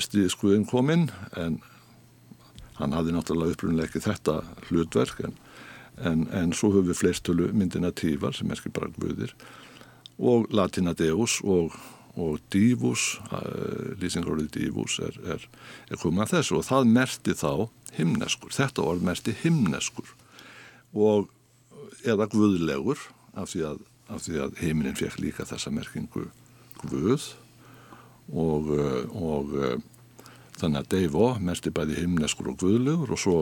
stíðskuðin 0.00 0.66
kominn 0.68 1.10
en 1.38 1.60
hann 2.80 2.94
hafði 2.96 3.14
náttúrulega 3.14 3.54
upprunlega 3.54 3.90
ekki 3.90 4.02
þetta 4.02 4.38
hlutverk 4.68 5.20
en, 5.28 5.36
en, 6.00 6.24
en 6.34 6.54
svo 6.56 6.72
höfum 6.74 6.88
við 6.90 7.02
fleistölu 7.02 7.50
myndina 7.54 7.92
tífar 7.94 8.34
sem 8.34 8.50
er 8.50 8.58
ekki 8.58 8.72
bara 8.74 8.90
guðir 8.96 9.34
og 10.18 10.48
latina 10.54 10.94
deus 10.96 11.40
og 11.44 11.74
og 12.14 12.38
dývús, 12.54 13.16
uh, 13.34 13.94
lýsingarorðið 13.98 14.50
dývús 14.54 15.00
er, 15.02 15.16
er, 15.34 15.46
er 15.90 16.00
komið 16.00 16.26
að 16.26 16.34
þessu 16.36 16.58
og 16.60 16.68
það 16.68 16.92
merti 16.94 17.34
þá 17.38 17.50
himneskur, 17.96 18.54
þetta 18.54 18.84
orð 18.86 19.08
merti 19.08 19.34
himneskur 19.42 20.12
og 20.94 21.32
eða 22.06 22.28
guðlegur 22.30 23.00
af 23.34 23.50
því 23.50 23.64
að, 23.72 23.82
að 24.14 24.60
heiminin 24.60 24.98
fekk 24.98 25.18
líka 25.22 25.48
þessa 25.48 25.72
merkingu 25.74 26.28
guð 26.84 27.32
og, 28.30 28.70
uh, 28.70 29.02
og 29.18 29.58
uh, 29.58 29.76
þannig 30.58 30.80
að 30.80 30.90
Deivó 30.94 31.28
merti 31.42 31.72
bæði 31.74 31.98
himneskur 32.02 32.52
og 32.52 32.60
guðlegur 32.62 33.14
og 33.14 33.20
svo 33.20 33.38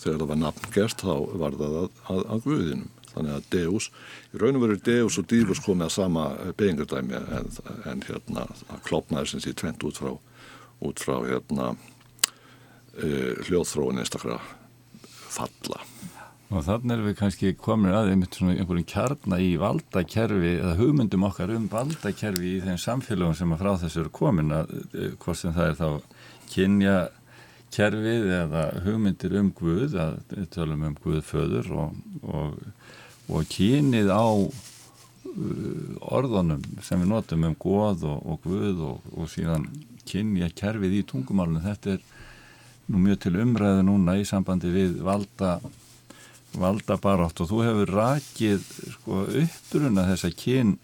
þegar 0.00 0.22
það 0.22 0.30
var 0.32 0.40
nafn 0.40 0.72
gert 0.74 1.04
þá 1.04 1.14
var 1.40 1.56
það 1.60 1.76
að, 1.80 1.92
að, 2.12 2.24
að 2.34 2.44
guðinum 2.46 2.88
þannig 3.10 3.36
að 3.36 3.46
Deus, 3.54 3.90
í 4.34 4.40
raun 4.40 4.58
og 4.58 4.64
veru 4.66 4.80
Deus 4.86 5.18
og 5.20 5.28
Divus 5.30 5.62
komið 5.64 5.88
að 5.88 5.94
sama 5.96 6.26
beigingardæmi 6.58 7.20
en, 7.20 7.52
en 7.90 8.04
hérna 8.06 8.46
að 8.70 8.84
klopnaði 8.88 9.32
sem 9.32 9.44
sé 9.44 9.54
tvent 9.56 9.86
út 9.88 10.00
frá 10.00 10.12
út 10.80 11.00
frá 11.02 11.18
hérna 11.26 11.74
uh, 11.74 13.34
hljóðþróin 13.46 14.00
einstakra 14.00 14.40
falla. 15.30 15.82
Og 16.50 16.64
þannig 16.66 16.96
er 16.96 17.02
við 17.04 17.16
kannski 17.20 17.52
komin 17.54 17.94
að 17.94 18.10
einhverjum 18.10 18.86
kjarna 18.90 19.38
í 19.38 19.52
valdakerfi 19.60 20.56
eða 20.56 20.74
hugmyndum 20.80 21.28
okkar 21.28 21.52
um 21.54 21.68
valdakerfi 21.70 22.56
í 22.56 22.62
þeim 22.64 22.80
samfélagum 22.80 23.36
sem 23.38 23.54
að 23.54 23.62
frá 23.62 23.70
þessu 23.84 24.02
eru 24.02 24.12
komin 24.16 24.56
að 24.56 24.72
eh, 24.74 25.12
hvort 25.22 25.38
sem 25.38 25.54
það 25.54 25.68
er 25.68 25.78
þá 25.78 25.88
kynja 26.50 26.96
kerfið 27.70 28.32
eða 28.34 28.64
hugmyndir 28.82 29.36
um 29.38 29.52
Guð 29.54 29.94
að 30.02 30.16
tölum 30.50 30.88
um 30.88 30.96
Guðföður 31.04 31.70
og, 31.84 32.00
og 32.26 32.58
og 33.30 33.46
kynið 33.50 34.10
á 34.10 34.26
uh, 34.26 34.52
orðunum 36.18 36.64
sem 36.84 37.00
við 37.02 37.12
notum 37.12 37.46
um 37.48 37.58
goð 37.60 38.06
og, 38.10 38.18
og 38.26 38.46
guð 38.46 38.84
og, 38.88 39.12
og 39.16 39.30
síðan 39.30 39.68
kynja 40.10 40.50
kerfið 40.56 41.00
í 41.00 41.04
tungumálunum 41.08 41.64
þetta 41.64 41.96
er 41.96 42.08
nú 42.90 43.02
mjög 43.04 43.22
til 43.24 43.36
umræðu 43.38 43.84
núna 43.86 44.16
í 44.18 44.26
sambandi 44.26 44.72
við 44.74 44.98
valda 45.06 45.58
valda 46.58 46.96
barátt 46.98 47.40
og 47.42 47.50
þú 47.50 47.60
hefur 47.62 47.92
rakið 47.94 48.64
sko, 48.96 49.20
uppruna 49.38 50.06
þessa 50.08 50.30
kyn, 50.34 50.74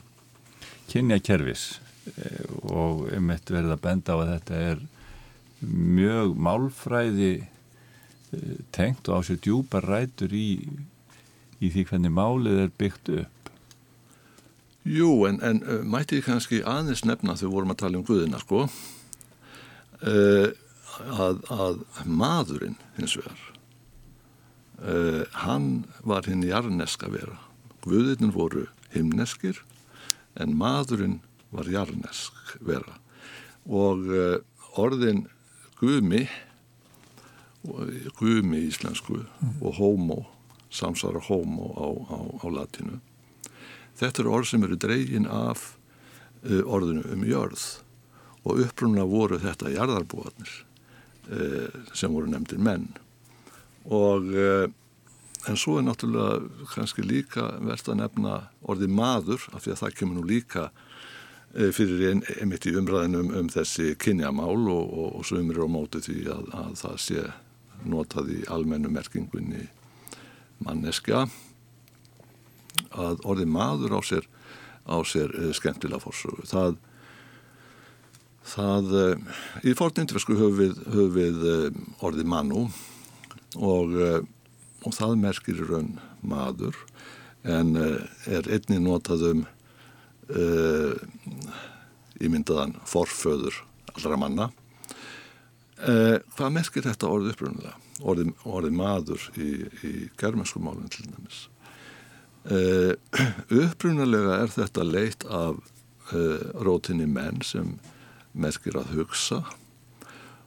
kynja 0.90 1.18
kerfis 1.26 1.80
eh, 2.14 2.44
og 2.70 3.08
um 3.16 3.32
eitt 3.34 3.50
verið 3.50 3.74
að 3.74 3.82
benda 3.88 4.14
á 4.14 4.16
að 4.20 4.32
þetta 4.34 4.60
er 4.70 4.84
mjög 5.66 6.36
málfræði 6.46 7.32
eh, 7.40 8.58
tengt 8.76 9.10
og 9.10 9.18
á 9.18 9.26
sér 9.26 9.40
djúpar 9.42 9.88
rætur 9.90 10.36
í 10.36 10.48
í 11.60 11.70
því 11.72 11.86
hvernig 11.90 12.12
málið 12.14 12.62
er 12.66 12.76
byggt 12.78 13.10
upp? 13.22 13.50
Jú, 14.86 15.24
en, 15.26 15.40
en 15.42 15.62
uh, 15.66 15.80
mætti 15.82 16.20
ég 16.20 16.28
kannski 16.28 16.60
aðeins 16.62 17.02
nefna 17.02 17.34
þegar 17.34 17.48
við 17.48 17.56
vorum 17.56 17.72
að 17.74 17.80
tala 17.80 17.98
um 17.98 18.04
Guðina, 18.06 18.38
sko, 18.38 18.66
uh, 20.06 20.48
að, 21.10 21.40
að 21.50 21.80
maðurinn 22.06 22.76
hins 22.94 23.16
vegar, 23.18 23.40
uh, 24.84 25.24
hann 25.42 25.70
var 26.06 26.28
hinn 26.30 26.44
jarneska 26.46 27.10
vera. 27.10 27.40
Guðinin 27.82 28.34
voru 28.34 28.68
himneskir, 28.94 29.58
en 30.38 30.54
maðurinn 30.58 31.18
var 31.50 31.66
jarnesk 31.70 32.56
vera. 32.62 33.00
Og 33.66 34.06
orðin 34.78 35.24
Guðmi, 35.80 36.26
Guðmi 38.18 38.60
íslensku 38.68 39.24
og 39.58 39.78
homo, 39.80 40.20
samsvara 40.70 41.20
homo 41.28 41.72
á, 41.76 41.86
á, 42.10 42.18
á 42.42 42.46
latinu. 42.50 43.00
Þetta 43.96 44.22
eru 44.22 44.36
orð 44.36 44.50
sem 44.50 44.64
eru 44.66 44.78
dregin 44.80 45.28
af 45.30 45.76
uh, 46.44 46.62
orðinu 46.64 47.04
um 47.14 47.26
jörð 47.26 47.66
og 48.46 48.62
upprunna 48.66 49.06
voru 49.08 49.38
þetta 49.42 49.72
jarðarbúarnir 49.74 50.52
uh, 51.32 51.70
sem 51.96 52.12
voru 52.12 52.30
nefndir 52.30 52.60
menn 52.62 52.90
og 53.86 54.28
uh, 54.34 54.66
en 55.46 55.58
svo 55.58 55.78
er 55.78 55.86
náttúrulega 55.86 56.66
kannski 56.72 57.04
líka 57.06 57.52
verðt 57.62 57.92
að 57.92 58.00
nefna 58.02 58.36
orði 58.66 58.90
maður 58.90 59.46
af 59.54 59.62
því 59.64 59.72
að 59.72 59.82
það 59.84 59.96
kemur 60.00 60.18
nú 60.18 60.26
líka 60.26 60.70
fyrir 61.72 62.10
ein, 62.10 62.22
einmitt 62.42 62.66
í 62.68 62.74
umræðinum 62.76 63.30
um, 63.30 63.36
um 63.38 63.46
þessi 63.48 63.94
kynjamál 64.02 64.58
og, 64.58 64.90
og, 64.90 65.06
og 65.20 65.28
sömur 65.28 65.62
á 65.62 65.68
móti 65.70 66.02
því 66.04 66.18
að, 66.34 66.50
að 66.52 66.74
það 66.82 66.96
sé 67.00 67.22
notað 67.86 68.32
í 68.34 68.40
almennu 68.52 68.90
merkingunni 68.92 69.68
manneskja 70.64 71.26
að 72.96 73.22
orðið 73.28 73.50
maður 73.52 73.96
á 73.96 74.00
sér, 74.04 74.28
á 74.88 74.96
sér 75.06 75.32
uh, 75.36 75.50
skemmtilega 75.56 76.02
fórsögu. 76.02 76.44
Það, 76.48 76.76
það 78.52 78.94
uh, 79.00 79.38
í 79.64 79.74
fornindresku 79.78 80.36
höfum 80.38 80.60
við, 80.60 80.82
höf 80.94 81.14
við 81.16 81.46
uh, 81.50 81.80
orðið 82.06 82.30
mannu 82.32 82.66
og, 83.56 83.94
og 84.84 84.92
það 84.92 85.16
merkir 85.22 85.62
raun 85.64 85.94
maður 86.26 86.76
en 87.46 87.76
er 87.78 88.48
einni 88.50 88.80
notað 88.82 89.22
um 89.30 89.42
ímyndaðan 92.18 92.74
forföður 92.90 93.62
allra 93.94 94.18
manna. 94.18 94.48
Hvað 95.78 96.52
merkir 96.58 96.84
þetta 96.84 97.12
orðið 97.14 97.36
upprunnulega? 97.36 97.85
Orðið, 98.04 98.32
orðið 98.44 98.76
maður 98.76 99.28
í, 99.40 99.50
í 99.86 99.92
germanskumálinn 100.20 100.90
til 100.92 101.06
dæmis. 101.08 101.46
Uh, 102.46 102.94
upprunalega 103.50 104.40
er 104.44 104.52
þetta 104.54 104.84
leitt 104.86 105.24
af 105.26 105.58
uh, 106.14 106.42
rótinni 106.62 107.08
menn 107.10 107.40
sem 107.42 107.74
merkir 108.36 108.76
að 108.78 108.92
hugsa 108.94 109.40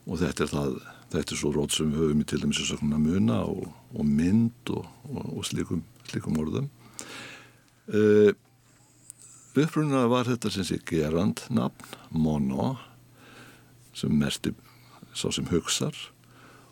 og 0.05 0.21
þetta 0.21 0.45
er, 0.45 0.51
það, 0.53 0.77
þetta 1.11 1.35
er 1.35 1.41
svo 1.41 1.51
rót 1.55 1.75
sem 1.75 1.89
við 1.91 2.03
höfum 2.05 2.21
í 2.23 2.27
til 2.29 2.39
dæmis 2.43 2.71
að 2.71 2.85
muna 2.93 3.41
og, 3.43 3.65
og 3.91 4.05
mynd 4.07 4.71
og, 4.75 4.85
og, 5.09 5.25
og 5.41 5.49
slíkum, 5.49 5.81
slíkum 6.07 6.39
orðum. 6.39 6.69
Uh, 7.89 8.31
upprunna 9.59 10.05
var 10.07 10.29
þetta 10.29 10.53
sem 10.53 10.67
sé 10.69 10.79
gerand 10.87 11.43
nafn, 11.51 11.97
mono, 12.15 12.77
sem 13.97 14.13
merti 14.15 14.53
svo 15.17 15.33
sem 15.35 15.49
hugsar 15.49 15.97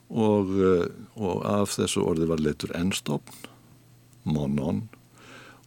og, 0.10 0.54
eh, 0.56 0.88
og 1.16 1.44
af 1.46 1.76
þessu 1.76 2.06
orði 2.08 2.30
var 2.30 2.44
leitur 2.44 2.74
ennstofn, 2.78 3.50
monon. 4.28 4.88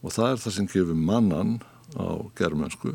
Og 0.01 0.15
það 0.17 0.33
er 0.33 0.43
það 0.45 0.57
sem 0.57 0.71
gefur 0.73 0.97
mannan 0.97 1.61
á 1.97 2.25
germansku 2.39 2.95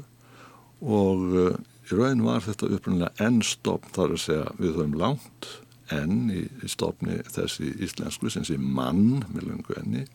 og 0.85 1.21
uh, 1.35 1.55
í 1.85 1.95
raun 1.95 2.23
var 2.25 2.43
þetta 2.43 2.69
upprunnilega 2.75 3.27
ennstofn 3.27 3.93
þar 3.95 4.15
að 4.15 4.21
segja 4.23 4.51
við 4.59 4.75
höfum 4.75 4.97
langt 4.99 5.49
enn 5.93 6.31
í, 6.33 6.45
í 6.65 6.69
stofni 6.69 7.19
þessi 7.29 7.71
íslensku 7.85 8.31
sem 8.33 8.45
sé 8.47 8.57
mann 8.57 9.23
með 9.29 9.49
lungu 9.51 9.75
enni. 9.77 10.05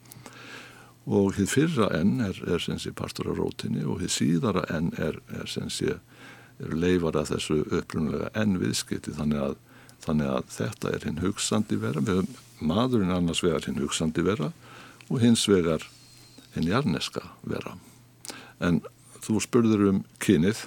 Og 1.10 1.36
hitt 1.38 1.52
fyrra 1.52 1.88
enn 1.96 2.20
er, 2.22 2.36
er 2.46 2.62
sem 2.62 2.78
sé 2.78 2.92
partur 2.94 3.30
af 3.30 3.38
rótinni 3.38 3.84
og 3.86 4.02
hitt 4.02 4.14
síðara 4.14 4.66
enn 4.74 4.90
er, 4.98 5.20
er 5.32 5.46
sem 5.50 5.70
sé 5.72 5.96
leifar 6.60 7.16
að 7.16 7.36
þessu 7.36 7.60
upprunnilega 7.70 8.32
enn 8.38 8.58
viðskipti. 8.60 9.14
Þannig 9.16 9.44
að, 9.46 9.56
þannig 10.04 10.30
að 10.32 10.52
þetta 10.54 10.94
er 10.94 11.06
hinn 11.06 11.22
hugsandi 11.22 11.78
vera. 11.80 12.02
Við 12.04 12.22
höfum 12.22 12.70
maðurinn 12.70 13.14
annars 13.14 13.42
vegar 13.44 13.64
hinn 13.66 13.80
hugsandi 13.80 14.24
vera 14.24 14.50
og 15.08 15.22
hins 15.22 15.46
vegar 15.48 15.84
hinn 16.54 16.68
jarneska 16.68 17.24
vera. 17.46 17.76
En 18.60 18.80
þú 19.24 19.40
spurður 19.44 19.88
um 19.90 20.04
kynið. 20.22 20.62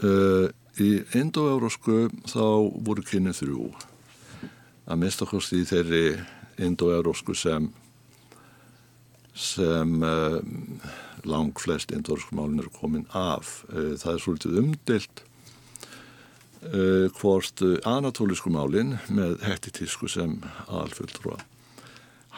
Uh, 0.00 0.48
í 0.80 1.02
indoeurósku 1.18 2.08
þá 2.30 2.44
voru 2.86 3.04
kynið 3.04 3.42
þrjú. 3.42 3.66
Að 4.90 5.02
minnstakosti 5.02 5.60
í 5.60 5.68
þeirri 5.68 6.04
indoeurósku 6.60 7.36
sem 7.36 7.68
sem 9.40 9.92
uh, 10.04 10.40
lang 11.28 11.56
flest 11.60 11.92
indoeurósku 11.94 12.36
málin 12.36 12.62
eru 12.62 12.72
komin 12.74 13.06
af. 13.16 13.60
Uh, 13.68 13.94
það 14.00 14.14
er 14.14 14.24
svolítið 14.24 14.62
umdilt 14.64 15.24
uh, 16.66 17.06
hvort 17.20 17.62
anatólisku 17.88 18.52
málin 18.52 18.96
með 19.08 19.40
hettitísku 19.46 20.10
sem 20.10 20.38
alfulltrúa 20.68 21.40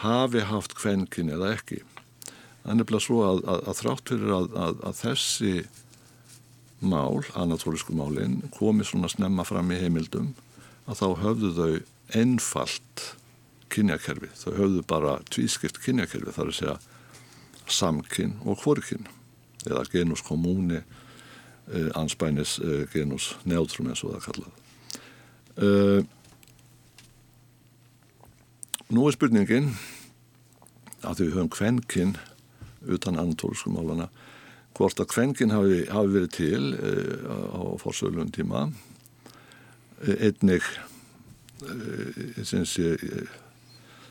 hafi 0.02 0.42
haft 0.48 0.74
kvenkin 0.78 1.30
eða 1.30 1.52
ekki 1.56 1.82
er 1.82 2.78
nefnilega 2.78 3.02
svo 3.04 3.22
að, 3.26 3.42
að, 3.46 3.64
að 3.70 3.80
þrátt 3.80 4.12
fyrir 4.12 4.34
að, 4.36 4.52
að 4.86 5.00
þessi 5.00 5.54
mál, 6.82 7.22
anatólisku 7.38 7.94
málin 7.94 8.40
komi 8.54 8.86
svona 8.86 9.10
snemma 9.10 9.46
fram 9.46 9.70
í 9.74 9.80
heimildum 9.82 10.32
að 10.90 11.02
þá 11.02 11.08
höfðu 11.22 11.50
þau 11.58 11.72
einfalt 12.18 13.04
kynjakerfi. 13.72 14.28
Þau 14.36 14.52
höfðu 14.58 14.82
bara 14.88 15.18
tvískipt 15.32 15.80
kynjakerfi 15.82 16.34
þar 16.34 16.50
að 16.50 16.58
segja 16.58 16.76
samkyn 17.72 18.34
og 18.44 18.60
hvorkyn 18.64 19.06
eða 19.68 19.84
genus 19.92 20.24
kommuni 20.26 20.80
eh, 20.82 20.98
anspænis 21.94 22.58
eh, 22.58 22.86
genus 22.92 23.32
neutrum 23.44 23.88
eins 23.90 24.02
og 24.04 24.16
það 24.16 24.26
kallað. 24.26 24.52
Eh, 25.62 26.00
nú 28.92 29.06
er 29.06 29.16
spurningin 29.16 29.72
að 31.02 31.24
við 31.24 31.34
höfum 31.36 31.52
kvenkinn 31.52 32.16
utan 32.90 33.20
anatólisku 33.20 33.70
málana 33.72 34.08
hvort 34.76 35.00
að 35.00 35.10
kvenkinn 35.12 35.52
hafi, 35.54 35.84
hafi 35.92 36.14
verið 36.16 36.32
til 36.34 36.64
á 36.74 37.62
fórsögulun 37.78 38.32
tíma 38.34 38.66
einnig 40.02 40.64
sé, 42.42 42.96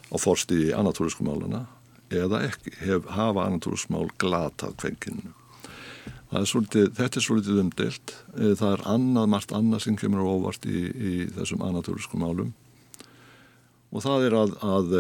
á 0.08 0.16
fórsti 0.22 0.68
í 0.70 0.74
anatólisku 0.76 1.26
málana 1.28 1.66
eða 2.12 2.46
ekki, 2.48 2.76
hef, 2.80 3.10
hafa 3.12 3.48
anatólisku 3.50 3.96
mál 3.96 4.10
glatað 4.22 4.78
kvenkinu 4.80 5.34
er 6.40 6.48
svolítið, 6.48 6.88
þetta 6.96 7.20
er 7.20 7.26
svolítið 7.28 7.62
umdelt 7.66 8.16
það 8.32 8.70
er 8.72 8.84
annað, 8.94 9.30
margt 9.36 9.54
annað 9.56 9.86
sem 9.86 10.00
kemur 10.00 10.24
óvart 10.24 10.66
í, 10.66 10.88
í 10.88 11.14
þessum 11.36 11.64
anatólisku 11.68 12.20
málum 12.22 12.54
og 13.92 14.06
það 14.06 14.28
er 14.30 14.38
að, 14.40 14.54
að 14.64 14.94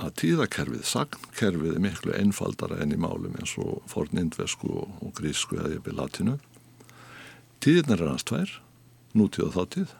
að 0.00 0.12
tíðakerfið, 0.20 0.82
sagnkerfið 0.86 1.76
er 1.76 1.82
miklu 1.84 2.14
einfaldara 2.16 2.78
enn 2.82 2.94
í 2.94 3.00
málum 3.00 3.36
eins 3.40 3.56
og 3.60 3.80
forn 3.90 4.20
indvesku 4.20 4.70
og, 4.82 4.92
og 5.04 5.14
grísku 5.18 5.58
eða 5.58 5.74
ég 5.74 5.84
byrja 5.84 5.98
latinu. 6.00 6.36
Tíðirnar 7.60 8.04
er 8.04 8.12
hans 8.14 8.26
tvær, 8.28 8.54
nútíð 9.16 9.48
og 9.48 9.56
þáttíð 9.58 9.94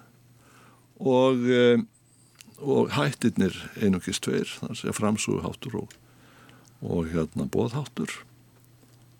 og, 1.01 1.45
e, 1.51 1.65
og 2.61 2.93
hættirnir 2.97 3.57
einungist 3.81 4.25
tveir, 4.25 4.49
þannig 4.61 4.87
að 4.93 4.99
framsúháttur 5.01 5.79
og, 5.83 5.95
og 6.81 7.11
hérna 7.13 7.49
bóðháttur. 7.51 8.21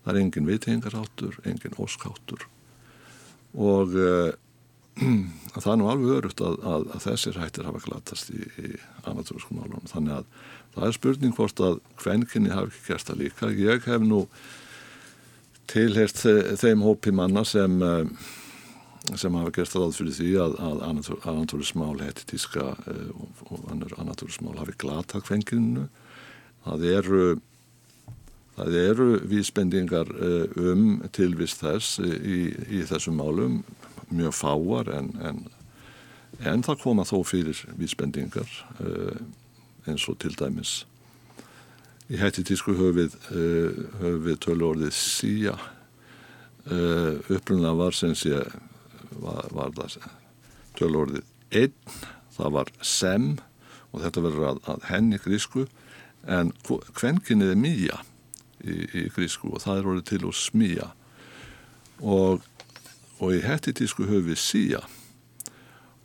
Það 0.01 0.13
er 0.13 0.21
engin 0.21 0.49
vitingarháttur, 0.49 1.37
engin 1.45 1.77
óskháttur 1.81 2.47
og 3.51 3.93
e, 3.99 4.31
það 5.57 5.71
er 5.73 5.79
nú 5.81 5.89
alveg 5.91 6.15
örugt 6.17 6.41
að, 6.45 6.57
að, 6.63 6.87
að 6.95 7.05
þessir 7.05 7.39
hættir 7.41 7.67
hafa 7.67 7.83
glatast 7.83 8.31
í, 8.33 8.41
í 8.61 8.71
anatóriskum 9.03 9.59
málunum. 9.59 9.87
Þannig 9.91 10.21
að 10.21 10.29
það 10.75 10.87
er 10.87 10.97
spurning 10.97 11.35
hvort 11.37 11.63
að 11.67 11.79
hvenkinni 12.01 12.53
hafi 12.53 12.71
ekki 12.71 12.93
gert 12.93 13.09
það 13.09 13.21
líka. 13.25 13.51
Ég 13.59 13.89
hef 13.91 14.05
nú 14.07 14.21
tilhert 15.71 16.23
þeim 16.59 16.85
hópi 16.85 17.13
manna 17.15 17.43
sem 17.47 17.75
eh, 17.85 18.29
sem 19.17 19.35
hafa 19.35 19.53
gert 19.55 19.73
það 19.73 19.95
fyrir 19.97 20.15
því 20.15 20.31
að, 20.43 20.57
að 20.67 20.81
anatórismál 21.31 21.95
heiti 22.01 22.27
tíska 22.29 22.71
eh, 22.87 23.07
og, 23.15 23.45
og 23.49 23.69
annur 23.73 23.95
anatórismál 24.01 24.59
hafi 24.59 24.75
glata 24.81 25.21
hvenkinnu 25.25 25.87
það 26.65 26.85
eru 26.91 27.23
það 28.61 28.77
eru 28.81 29.07
vísbendingar 29.31 30.11
eh, 30.21 30.59
um 30.69 31.01
tilvist 31.15 31.63
þess 31.63 31.99
í, 32.01 32.51
í 32.69 32.83
þessum 32.87 33.17
málum 33.17 33.61
mjög 34.11 34.35
fáar 34.37 34.91
en, 34.93 35.09
en, 35.23 35.41
en 36.45 36.63
það 36.65 36.81
koma 36.83 37.05
þó 37.07 37.21
fyrir 37.25 37.57
vísbendingar 37.79 38.49
uh, 38.83 39.15
eins 39.87 40.03
og 40.11 40.17
til 40.19 40.33
dæmis 40.35 40.81
í 42.11 42.19
hætti 42.19 42.43
tísku 42.43 42.75
höfið, 42.75 43.15
uh, 43.31 43.79
höfið 44.01 44.41
tölu 44.43 44.73
orðið 44.73 44.97
síja 44.97 45.55
upprunna 46.61 47.71
var 47.73 47.95
sem 47.97 48.11
sé 48.13 48.35
var, 49.17 49.47
var 49.49 49.71
það 49.73 49.95
tölu 50.77 50.99
orðið 51.07 51.31
einn 51.63 51.95
það 52.35 52.53
var 52.59 52.69
sem 52.85 53.31
og 53.91 54.03
þetta 54.03 54.25
verður 54.27 54.49
að, 54.51 54.61
að 54.75 54.85
henni 54.91 55.19
grísku 55.23 55.65
en 56.29 56.51
kvenkinnið 56.67 57.55
er 57.55 57.59
mýja 57.63 57.97
í, 58.63 58.77
í 59.01 59.03
grísku 59.15 59.51
og 59.51 59.63
það 59.65 59.81
er 59.81 59.91
orðið 59.91 60.07
til 60.11 60.23
að 60.25 60.39
smýja 60.41 60.89
og 62.01 62.47
og 63.21 63.37
í 63.37 63.43
hettitísku 63.45 64.07
höfum 64.09 64.31
við 64.31 64.41
síja 64.41 64.81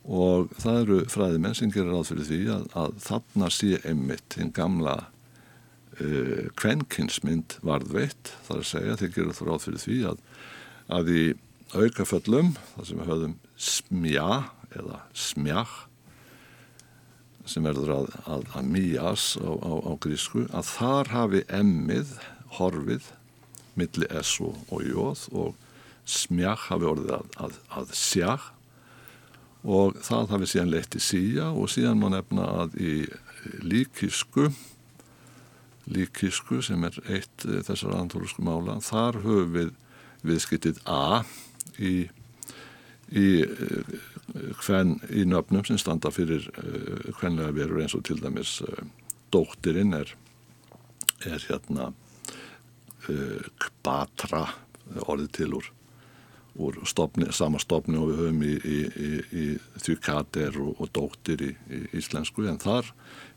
og 0.06 0.52
það 0.60 0.80
eru 0.82 0.98
fræði 1.10 1.40
menn 1.42 1.56
sem 1.56 1.72
gerir 1.72 1.94
ráð 1.94 2.10
fyrir 2.12 2.28
því 2.28 2.40
að, 2.54 2.66
að 2.78 2.98
þarna 3.06 3.48
sé 3.50 3.70
einmitt 3.88 4.36
hinn 4.38 4.52
gamla 4.54 4.94
uh, 5.06 6.44
kvenkinsmynd 6.60 7.56
varðveitt. 7.66 8.30
Þar 8.46 8.60
að 8.60 8.68
segja 8.70 8.98
þeir 9.00 9.12
gerir 9.16 9.42
ráð 9.48 9.64
fyrir 9.64 9.82
því 9.82 9.98
að, 10.12 10.22
að 10.98 11.10
í 11.10 11.24
aukaföllum 11.74 12.54
þar 12.76 12.88
sem 12.90 13.02
við 13.02 13.10
höfum 13.10 13.36
smjá 13.56 14.28
eða 14.76 15.02
smjach 15.16 15.76
sem 17.46 17.66
verður 17.66 17.92
að, 17.94 18.14
að, 18.26 18.46
að 18.58 18.70
mýjas 18.74 19.26
á, 19.38 19.50
á, 19.50 19.72
á 19.86 19.92
grísku 20.02 20.46
að 20.50 20.70
þar 20.76 21.12
hafi 21.14 21.42
emmið 21.54 22.16
horfið 22.56 23.10
milli 23.76 24.08
S 24.20 24.38
og 24.42 24.82
jóð 24.84 25.26
og 25.36 25.54
smjach 26.06 26.68
hafi 26.70 26.86
orðið 26.88 27.16
að, 27.18 27.32
að, 27.42 27.58
að 27.80 27.96
sjach 27.98 28.52
og 29.66 29.98
það 30.06 30.32
hafi 30.34 30.48
síðan 30.52 30.72
leitt 30.72 30.94
í 30.94 31.02
síja 31.02 31.50
og 31.50 31.70
síðan 31.72 32.00
má 32.00 32.08
nefna 32.14 32.46
að 32.62 32.76
í 32.78 32.94
líkísku 33.66 34.50
líkísku 35.90 36.60
sem 36.66 36.84
er 36.86 36.98
eitt 37.06 37.46
eh, 37.46 37.62
þessar 37.66 37.96
antólusku 38.00 38.44
mála, 38.44 38.78
þar 38.82 39.20
höfum 39.22 39.52
við 39.54 39.74
viðskiptið 40.26 40.80
A 40.90 41.22
í 41.78 42.08
í 43.06 43.26
hvern 44.58 44.96
eh, 44.96 45.20
í 45.22 45.26
nöfnum 45.30 45.66
sem 45.66 45.78
standa 45.78 46.10
fyrir 46.14 46.48
hvenlega 47.20 47.52
eh, 47.52 47.58
verur 47.60 47.82
eins 47.84 47.94
og 47.98 48.02
til 48.06 48.18
dæmis 48.22 48.58
dóttirinn 49.34 49.94
er 49.94 50.16
er 51.26 51.42
hérna 51.48 51.92
kbatra 53.06 54.44
orðið 55.06 55.32
til 55.40 55.50
úr 55.58 55.72
úr 56.58 56.76
stofni, 56.88 57.26
sama 57.32 57.58
stofni 57.60 57.98
og 58.00 58.10
við 58.10 58.20
höfum 58.20 58.42
í, 58.44 58.52
í, 58.56 58.78
í, 58.80 59.10
í 59.42 59.82
því 59.82 59.96
kater 60.04 60.58
og, 60.62 60.80
og 60.80 60.90
dóttir 60.94 61.42
í 61.44 61.50
íslensku 61.96 62.46
en 62.48 62.60
þar 62.62 62.88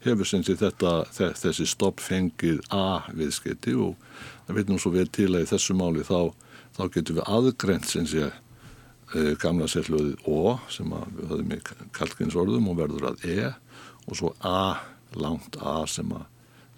hefur 0.06 0.28
sinns 0.28 0.50
í 0.52 0.56
þetta 0.60 0.94
þessi 1.12 1.68
stopp 1.68 2.00
fengið 2.04 2.62
A 2.76 3.10
viðskeiti 3.12 3.76
og 3.76 3.98
það 4.48 4.60
veitum 4.60 4.80
svo 4.82 4.94
vel 4.96 5.08
til 5.12 5.32
að 5.34 5.44
í 5.44 5.50
þessu 5.52 5.76
máli 5.78 6.06
þá, 6.08 6.32
þá 6.78 6.84
getum 6.96 7.20
við 7.20 7.32
aðgrent 7.36 7.90
sinns 7.90 8.16
ég 8.16 8.32
e, 8.32 9.36
gamla 9.42 9.68
sérflöðið 9.72 10.30
O 10.30 10.58
sem 10.72 10.96
við 11.18 11.34
höfum 11.34 11.56
í 11.56 11.62
kalkinsorðum 12.00 12.72
og 12.72 12.80
verður 12.80 13.12
að 13.12 13.28
E 13.28 13.52
og 14.08 14.16
svo 14.16 14.34
A 14.40 14.80
langt 15.20 15.60
A 15.60 15.82
sem 15.92 16.16
að 16.16 16.28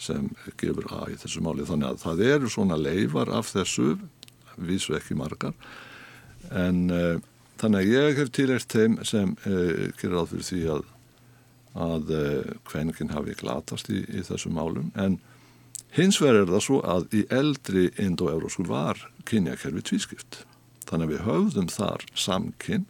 sem 0.02 0.30
gefur 0.60 0.88
að 0.92 1.14
í 1.14 1.18
þessu 1.22 1.44
máli. 1.46 1.66
Þannig 1.68 1.92
að 1.92 2.04
það 2.06 2.24
eru 2.30 2.52
svona 2.52 2.80
leifar 2.80 3.32
af 3.34 3.52
þessu 3.54 3.96
vísu 4.62 4.96
ekki 4.98 5.18
margar. 5.20 5.54
En 6.50 6.88
uh, 6.92 7.20
þannig 7.62 7.84
að 7.84 7.94
ég 7.94 8.22
hef 8.22 8.32
tilert 8.36 8.74
þeim 8.74 8.98
sem 9.08 9.36
uh, 9.46 9.92
gerir 10.02 10.18
áð 10.22 10.34
fyrir 10.34 10.50
því 10.50 10.64
að 10.78 10.90
að 11.72 12.10
hvengin 12.68 13.14
hafi 13.16 13.32
glatast 13.40 13.88
í, 13.96 14.02
í 14.12 14.22
þessu 14.28 14.50
málum. 14.52 14.90
En 15.00 15.22
hins 15.96 16.18
vegar 16.20 16.42
er 16.42 16.50
það 16.50 16.64
svo 16.66 16.80
að 16.84 17.06
í 17.16 17.22
eldri 17.32 17.86
indo-euróskul 17.96 18.66
var 18.68 19.00
kynjakerfi 19.30 19.86
tvískipt. 19.88 20.42
Þannig 20.90 21.06
að 21.06 21.14
við 21.14 21.24
höfðum 21.30 21.70
þar 21.72 22.04
samkinn 22.12 22.84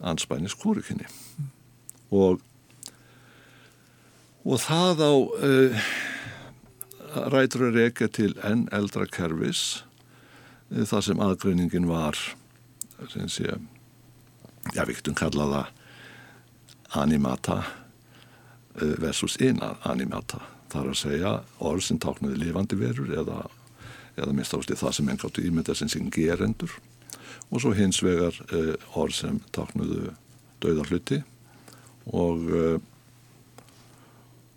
anspænis 0.00 0.54
kúrikinni 0.54 1.08
mm. 1.08 1.50
og 2.14 2.46
og 4.40 4.62
það 4.62 5.02
á 5.04 5.12
uh, 5.12 5.88
rætur 7.32 7.68
að 7.68 7.78
reyka 7.78 8.08
til 8.12 8.34
enn 8.46 8.66
eldra 8.74 9.06
kervis 9.10 9.82
uh, 10.70 10.84
það 10.84 11.04
sem 11.08 11.22
aðgreiningin 11.24 11.88
var 11.90 12.18
sem 13.10 13.28
sé 13.32 13.48
já, 14.74 14.82
við 14.84 14.98
getum 14.98 15.16
kallaða 15.18 15.64
animata 17.00 17.62
uh, 17.62 18.94
versus 19.00 19.38
inanimata 19.40 20.42
þar 20.70 20.92
að 20.92 21.00
segja 21.00 21.32
orð 21.58 21.86
sem 21.86 21.98
táknaði 21.98 22.38
lifandi 22.44 22.78
verur 22.78 23.10
eða, 23.22 23.42
eða 24.14 24.36
minnst 24.36 24.54
ástu 24.54 24.78
það 24.78 24.96
sem 24.98 25.10
enn 25.10 25.18
gáttu 25.18 25.42
ímynda 25.42 25.74
sem 25.74 25.90
sem 25.90 26.06
gerendur. 26.14 26.70
Og 27.50 27.58
svo 27.64 27.72
hins 27.74 27.98
vegar 28.06 28.36
orð 28.94 29.16
sem 29.16 29.40
táknaðu 29.50 30.12
dauðar 30.62 30.92
hluti 30.92 31.18
og 32.14 32.46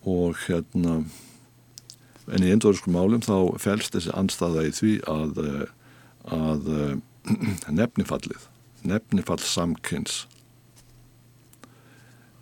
og 0.05 0.35
hérna 0.45 0.99
en 2.31 2.45
í 2.45 2.51
enduröskum 2.53 2.95
málum 2.95 3.23
þá 3.23 3.57
fælst 3.61 3.95
þessi 3.95 4.13
anstaða 4.15 4.67
í 4.67 4.73
því 4.75 4.93
að, 5.11 5.41
eh, 5.43 5.65
að 6.37 6.71
eh, 6.77 6.95
nefnifallið 7.79 8.47
nefnifall 8.87 9.41
samkynns 9.43 10.23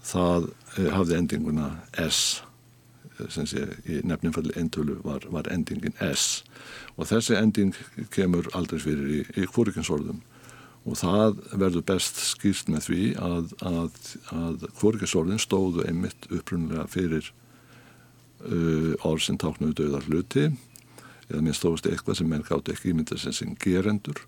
það 0.05 0.51
eh, 0.77 0.89
hafði 0.93 1.19
endinguna 1.21 1.73
S 2.01 2.41
sem 3.29 3.45
sé 3.45 3.65
í 3.85 3.99
nefnifalli 4.07 4.55
endölu 4.57 4.97
var, 5.05 5.25
var 5.29 5.45
endingin 5.53 5.93
S. 6.01 6.41
Og 6.97 7.09
þessi 7.11 7.35
ending 7.37 7.75
kemur 8.13 8.49
aldrei 8.57 8.79
fyrir 8.81 9.11
í, 9.11 9.19
í 9.37 9.47
hvorikinsorðum 9.51 10.21
og 10.81 10.97
það 10.97 11.41
verður 11.61 11.85
best 11.91 12.17
skýrt 12.31 12.71
með 12.73 12.87
því 12.87 13.03
að, 13.21 13.51
að, 13.69 13.99
að 14.33 14.63
hvorikinsorðin 14.79 15.41
stóðu 15.41 15.85
einmitt 15.85 16.25
upprunlega 16.31 16.87
fyrir 16.89 17.29
uh, 18.45 19.07
orð 19.07 19.25
sem 19.27 19.39
táknuðu 19.41 19.77
döðar 19.83 20.07
hluti 20.09 20.49
eða 21.31 21.41
minnst 21.41 21.63
þóst 21.65 21.87
eitthvað 21.87 22.19
sem 22.19 22.29
menn 22.29 22.45
gátt 22.47 22.71
ekki 22.73 22.91
ímynda 22.91 23.17
sem 23.19 23.35
sem 23.35 23.55
gerendur 23.61 24.19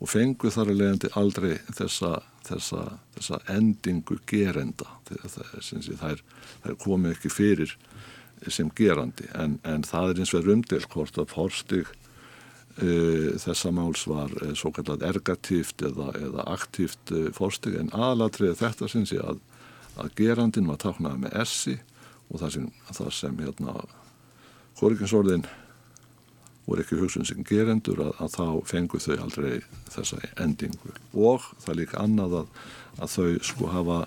og 0.00 0.08
fengu 0.08 0.50
þar 0.52 0.72
að 0.72 0.80
leiðandi 0.80 1.10
aldrei 1.20 1.52
þessa, 1.76 2.14
þessa, 2.48 2.84
þessa 3.16 3.40
endingu 3.52 4.16
gerenda. 4.28 4.88
Þær, 5.10 6.22
þær 6.64 6.76
komi 6.80 7.12
ekki 7.12 7.32
fyrir 7.32 7.74
sem 8.48 8.70
gerandi. 8.76 9.28
En, 9.36 9.58
en 9.68 9.84
það 9.84 10.14
er 10.14 10.22
eins 10.22 10.32
og 10.32 10.40
er 10.40 10.54
umdel 10.54 10.86
hvort 10.88 11.20
að 11.20 11.28
forstig 11.34 11.90
uh, 11.90 13.36
þessa 13.44 13.74
máls 13.76 14.06
var 14.08 14.32
uh, 14.40 14.54
svo 14.56 14.72
kallat 14.76 15.04
ergatíft 15.04 15.84
eða, 15.84 16.14
eða 16.16 16.48
aktíft 16.56 17.12
uh, 17.12 17.28
forstig. 17.36 17.76
En 17.76 17.92
aðlatrið 17.92 18.56
þetta 18.62 18.88
syns 18.88 19.12
ég 19.12 19.20
að, 19.20 19.44
að 20.00 20.14
gerandin 20.16 20.70
var 20.70 20.80
táknað 20.80 21.20
með 21.26 21.36
essi 21.44 21.76
og 22.30 22.42
það 22.42 22.54
sem, 22.56 22.68
það 22.90 23.10
sem 23.16 23.40
hérna 23.42 23.74
korrikinsorðin 24.80 25.46
voru 26.66 26.84
ekki 26.84 27.00
hugsun 27.00 27.26
sem 27.26 27.42
gerendur 27.46 28.04
að, 28.04 28.12
að 28.22 28.36
þá 28.36 28.44
fengu 28.70 29.00
þau 29.02 29.16
aldrei 29.24 29.56
þessa 29.90 30.20
endingu. 30.38 30.94
Og 31.18 31.48
það 31.58 31.72
er 31.72 31.80
líka 31.80 32.04
annað 32.04 32.36
að, 32.42 32.54
að 33.00 33.16
þau 33.16 33.28
sko 33.50 33.72
hafa 33.74 33.98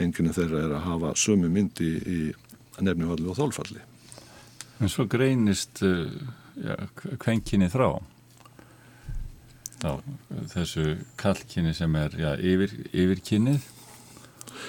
enginu 0.00 0.32
þeirra 0.36 0.64
er 0.64 0.74
að 0.78 0.86
hafa 0.86 1.12
sömu 1.20 1.50
myndi 1.52 1.92
í 2.00 2.18
nefnifalli 2.84 3.30
og 3.32 3.38
þólfalli 3.38 3.84
En 4.76 4.90
svo 4.92 5.06
greinist 5.08 5.80
uh, 5.86 6.04
ja, 6.60 6.76
kvenkinni 7.22 7.70
þrá. 7.72 7.94
Þá 9.80 9.90
þessu 10.52 10.84
kallkinni 11.20 11.72
sem 11.76 11.96
er 11.96 12.16
ja, 12.20 12.34
yfir, 12.36 12.74
yfirkinnið 12.92 13.64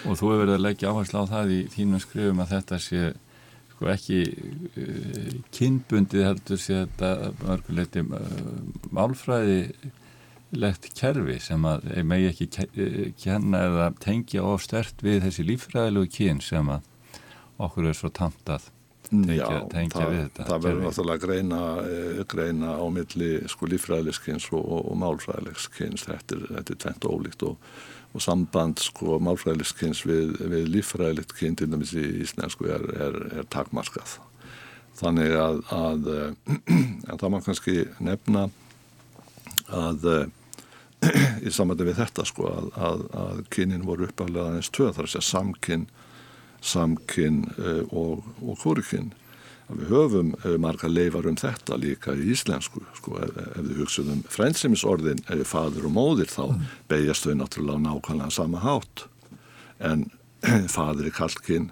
og 0.05 0.17
þú 0.17 0.31
hefur 0.31 0.41
verið 0.43 0.55
að 0.57 0.65
leggja 0.65 0.91
áherslu 0.91 1.23
á 1.23 1.31
það 1.31 1.53
í 1.55 1.61
þínum 1.75 2.03
skrifum 2.03 2.43
að 2.43 2.53
þetta 2.55 2.81
sé 2.87 3.03
sko 3.75 3.91
ekki 3.93 4.19
uh, 4.33 5.31
kynbundið 5.53 6.27
heldur 6.27 6.61
sé 6.61 6.81
þetta 6.83 7.31
mörguleiti 7.43 8.05
uh, 8.07 8.27
málfræði 8.95 9.61
legt 10.57 10.87
kerfi 10.95 11.41
sem 11.43 11.65
að 11.67 11.89
megi 12.07 12.29
ekki 12.31 12.47
kenna 13.19 13.65
eða 13.67 13.87
tengja 13.99 14.45
of 14.47 14.63
stert 14.63 15.03
við 15.03 15.25
þessi 15.25 15.43
lífræðilegu 15.43 16.11
kyn 16.19 16.39
sem 16.43 16.71
að 16.71 16.87
okkur 17.57 17.89
er 17.89 17.97
svo 17.97 18.11
tamt 18.13 18.49
að 18.53 18.69
tengja, 19.07 19.35
Já, 19.39 19.59
tengja 19.71 19.99
það, 19.99 20.09
við 20.11 20.23
þetta 20.23 20.47
það 20.47 20.63
verður 20.65 20.85
náttúrulega 20.85 21.23
greina, 21.23 21.59
eh, 21.83 22.23
greina 22.31 22.73
á 22.79 22.85
milli 22.93 23.29
sko 23.51 23.69
lífræðilegskynns 23.71 24.49
og, 24.53 24.63
og, 24.63 24.81
og 24.91 24.99
málfræðilegskynns 25.03 26.07
þetta 26.07 26.37
er, 26.37 26.47
er 26.61 26.81
tvent 26.85 27.07
ólíkt 27.07 27.45
og 27.47 27.71
og 28.17 28.23
samband 28.23 28.81
sko 28.81 29.19
málfræðilegskynns 29.21 30.01
við, 30.09 30.33
við 30.49 30.71
líffræðilegt 30.73 31.35
kyn 31.37 31.57
til 31.57 31.69
dæmis 31.69 31.93
í 31.93 32.05
íslensku 32.23 32.65
er, 32.73 32.85
er, 32.97 33.19
er 33.41 33.49
takmarkað. 33.53 34.17
Þannig 34.97 35.35
að, 35.37 35.59
að 35.77 36.09
en 37.09 37.21
það 37.21 37.29
má 37.33 37.37
kannski 37.45 37.83
nefna 38.01 38.47
að 39.69 40.09
í 41.45 41.53
samvæti 41.53 41.85
við 41.85 41.99
þetta 42.01 42.25
sko 42.25 42.49
að, 42.49 42.71
að, 42.89 43.05
að 43.21 43.43
kynin 43.53 43.85
voru 43.85 44.07
uppaflega 44.09 44.49
aðeins 44.49 44.73
tvö 44.73 44.89
þar 44.95 45.05
að 45.05 45.13
segja 45.13 45.27
samkyn, 45.29 45.85
samkyn 46.65 47.43
uh, 47.53 47.83
og, 47.93 48.25
og 48.41 48.57
kórikyn 48.63 49.11
við 49.67 49.89
höfum 49.91 50.33
uh, 50.45 50.55
marga 50.61 50.87
leifar 50.87 51.27
um 51.27 51.37
þetta 51.39 51.77
líka 51.79 52.15
í 52.15 52.29
íslensku 52.31 52.83
sko, 52.95 53.17
ef, 53.23 53.33
ef 53.35 53.63
við 53.65 53.81
hugsaðum 53.81 54.21
frænseimisorðin 54.31 55.23
ef 55.25 55.41
við 55.41 55.49
fadur 55.49 55.87
og 55.89 55.95
móðir 55.97 56.31
þá 56.31 56.43
mm. 56.45 56.67
beigjast 56.91 57.27
þau 57.27 57.33
náttúrulega 57.41 57.83
nákvæmlega 57.83 58.35
sama 58.37 58.61
hátt. 58.63 59.07
En 59.83 60.07
fadur 60.75 61.09
er 61.09 61.15
kallkinn 61.17 61.71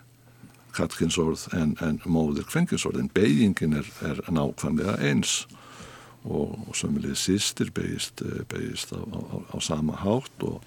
kallkinnsorð 0.75 1.45
en, 1.55 1.77
en 1.79 2.01
móðir 2.03 2.47
kvenkinsorðin 2.49 3.07
beigjingin 3.15 3.77
er, 3.79 3.87
er 4.03 4.19
nákvæmlega 4.27 4.97
eins. 5.07 5.45
Og, 6.25 6.55
og 6.65 6.73
sömulegið 6.73 7.19
sýstir 7.21 7.69
beigist, 7.71 8.23
uh, 8.25 8.41
beigist 8.49 8.91
á, 8.91 8.99
á, 8.99 9.39
á 9.55 9.57
sama 9.61 9.95
hátt. 10.01 10.35
Og, 10.43 10.59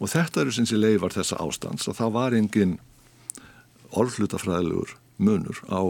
og 0.00 0.10
þetta 0.10 0.42
eru 0.42 0.54
sinns 0.56 0.72
í 0.74 0.80
leifar 0.80 1.14
þessa 1.14 1.38
ástands 1.44 1.86
að 1.86 2.00
það 2.00 2.14
var 2.16 2.38
engin 2.38 2.78
orðlutafræðilegur 3.94 4.96
munur 5.22 5.60
á 5.70 5.82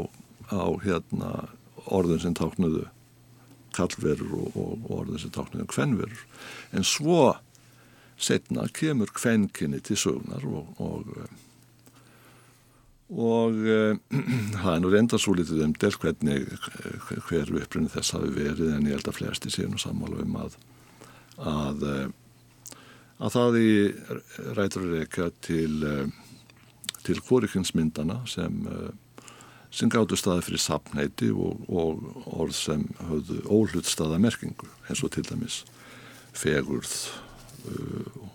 á 0.52 0.66
hérna, 0.84 1.32
orðin 1.88 2.22
sem 2.22 2.36
táknuðu 2.36 2.86
kallverur 3.76 4.32
og, 4.38 4.56
og 4.56 4.88
orðin 5.00 5.22
sem 5.22 5.34
táknuðu 5.34 5.68
kvennverur 5.72 6.24
en 6.76 6.86
svo 6.86 7.36
setna 8.18 8.66
kemur 8.74 9.12
kvenkinni 9.14 9.80
til 9.84 9.98
sögnar 10.00 10.44
og 10.48 10.80
og, 10.82 11.12
og 13.08 13.60
það 14.60 14.72
er 14.74 14.80
nú 14.82 14.92
reynda 14.92 15.20
svo 15.20 15.36
litið 15.38 15.66
um 15.68 15.74
del 15.78 15.98
hvernig 16.02 16.48
hver 17.28 17.52
upprunni 17.62 17.92
þess 17.92 18.16
hafi 18.16 18.32
verið 18.34 18.74
en 18.74 18.88
ég 18.88 18.98
held 18.98 19.12
að 19.12 19.20
flesti 19.20 19.52
séu 19.54 19.70
nú 19.70 19.80
sammála 19.80 20.24
um 20.24 20.40
að 20.42 20.58
að, 21.38 21.84
að 23.22 23.34
það 23.36 23.60
í 23.60 23.74
rætur 24.58 24.88
reyka 24.96 25.30
til 25.44 25.76
til 27.06 27.20
hvorikinsmyndana 27.24 28.24
sem 28.28 28.66
sem 29.70 29.90
gáttu 29.92 30.16
staði 30.16 30.46
fyrir 30.46 30.62
sapneiti 30.62 31.30
og, 31.32 31.64
og 31.68 32.04
orð 32.40 32.54
sem 32.56 32.84
höfðu 33.10 33.40
óhlutstaða 33.52 34.20
merkingu 34.22 34.68
eins 34.88 35.02
og 35.04 35.12
til 35.14 35.26
dæmis 35.28 35.62
fegurð 36.36 36.94
uh, 37.68 38.28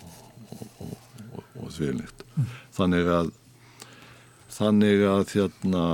og, 0.54 0.67
og, 0.86 1.46
og 1.63 1.72
þvílikt. 1.74 2.26
Mm. 2.36 2.52
Þannig 2.78 3.13
að 3.17 3.32
þannig 4.54 5.06
að 5.10 5.24
þérna 5.32 5.86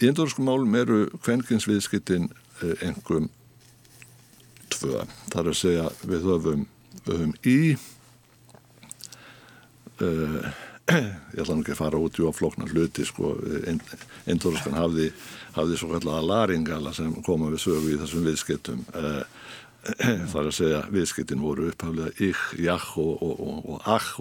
í 0.00 0.08
endurskum 0.08 0.48
málum 0.48 0.76
eru 0.76 1.02
kvenkinsviðskittin 1.24 2.30
engum 2.84 3.28
uh, 3.28 3.34
tvö. 4.72 5.02
Það 5.32 5.42
er 5.42 5.50
að 5.52 5.58
segja 5.60 5.90
við 6.08 6.30
höfum, 6.30 6.64
höfum 7.06 7.36
í 7.44 7.58
uh, 10.00 10.48
ég 10.86 11.40
ætla 11.42 11.56
ekki 11.58 11.74
að 11.74 11.80
fara 11.80 11.98
út 11.98 12.18
í 12.20 12.26
oflokna 12.26 12.68
hluti 12.70 13.06
sko, 13.06 13.34
Indórskan 14.30 14.76
hafði, 14.78 15.10
hafði 15.56 15.78
svo 15.80 15.90
kallega 15.94 16.22
laringala 16.22 16.92
sem 16.94 17.10
koma 17.26 17.50
við 17.50 17.64
sögu 17.64 17.94
í 17.94 17.98
þessum 18.02 18.26
viðskiptum 18.28 18.84
eh, 18.94 19.22
þar 20.32 20.48
að 20.50 20.54
segja 20.54 20.80
viðskiptin 20.94 21.42
voru 21.42 21.68
upphaflega 21.72 22.14
ich, 22.22 22.42
jah 22.62 22.86
og, 23.02 23.22
og, 23.22 23.42
og, 23.46 23.70
og 23.74 23.88
ach 23.90 24.12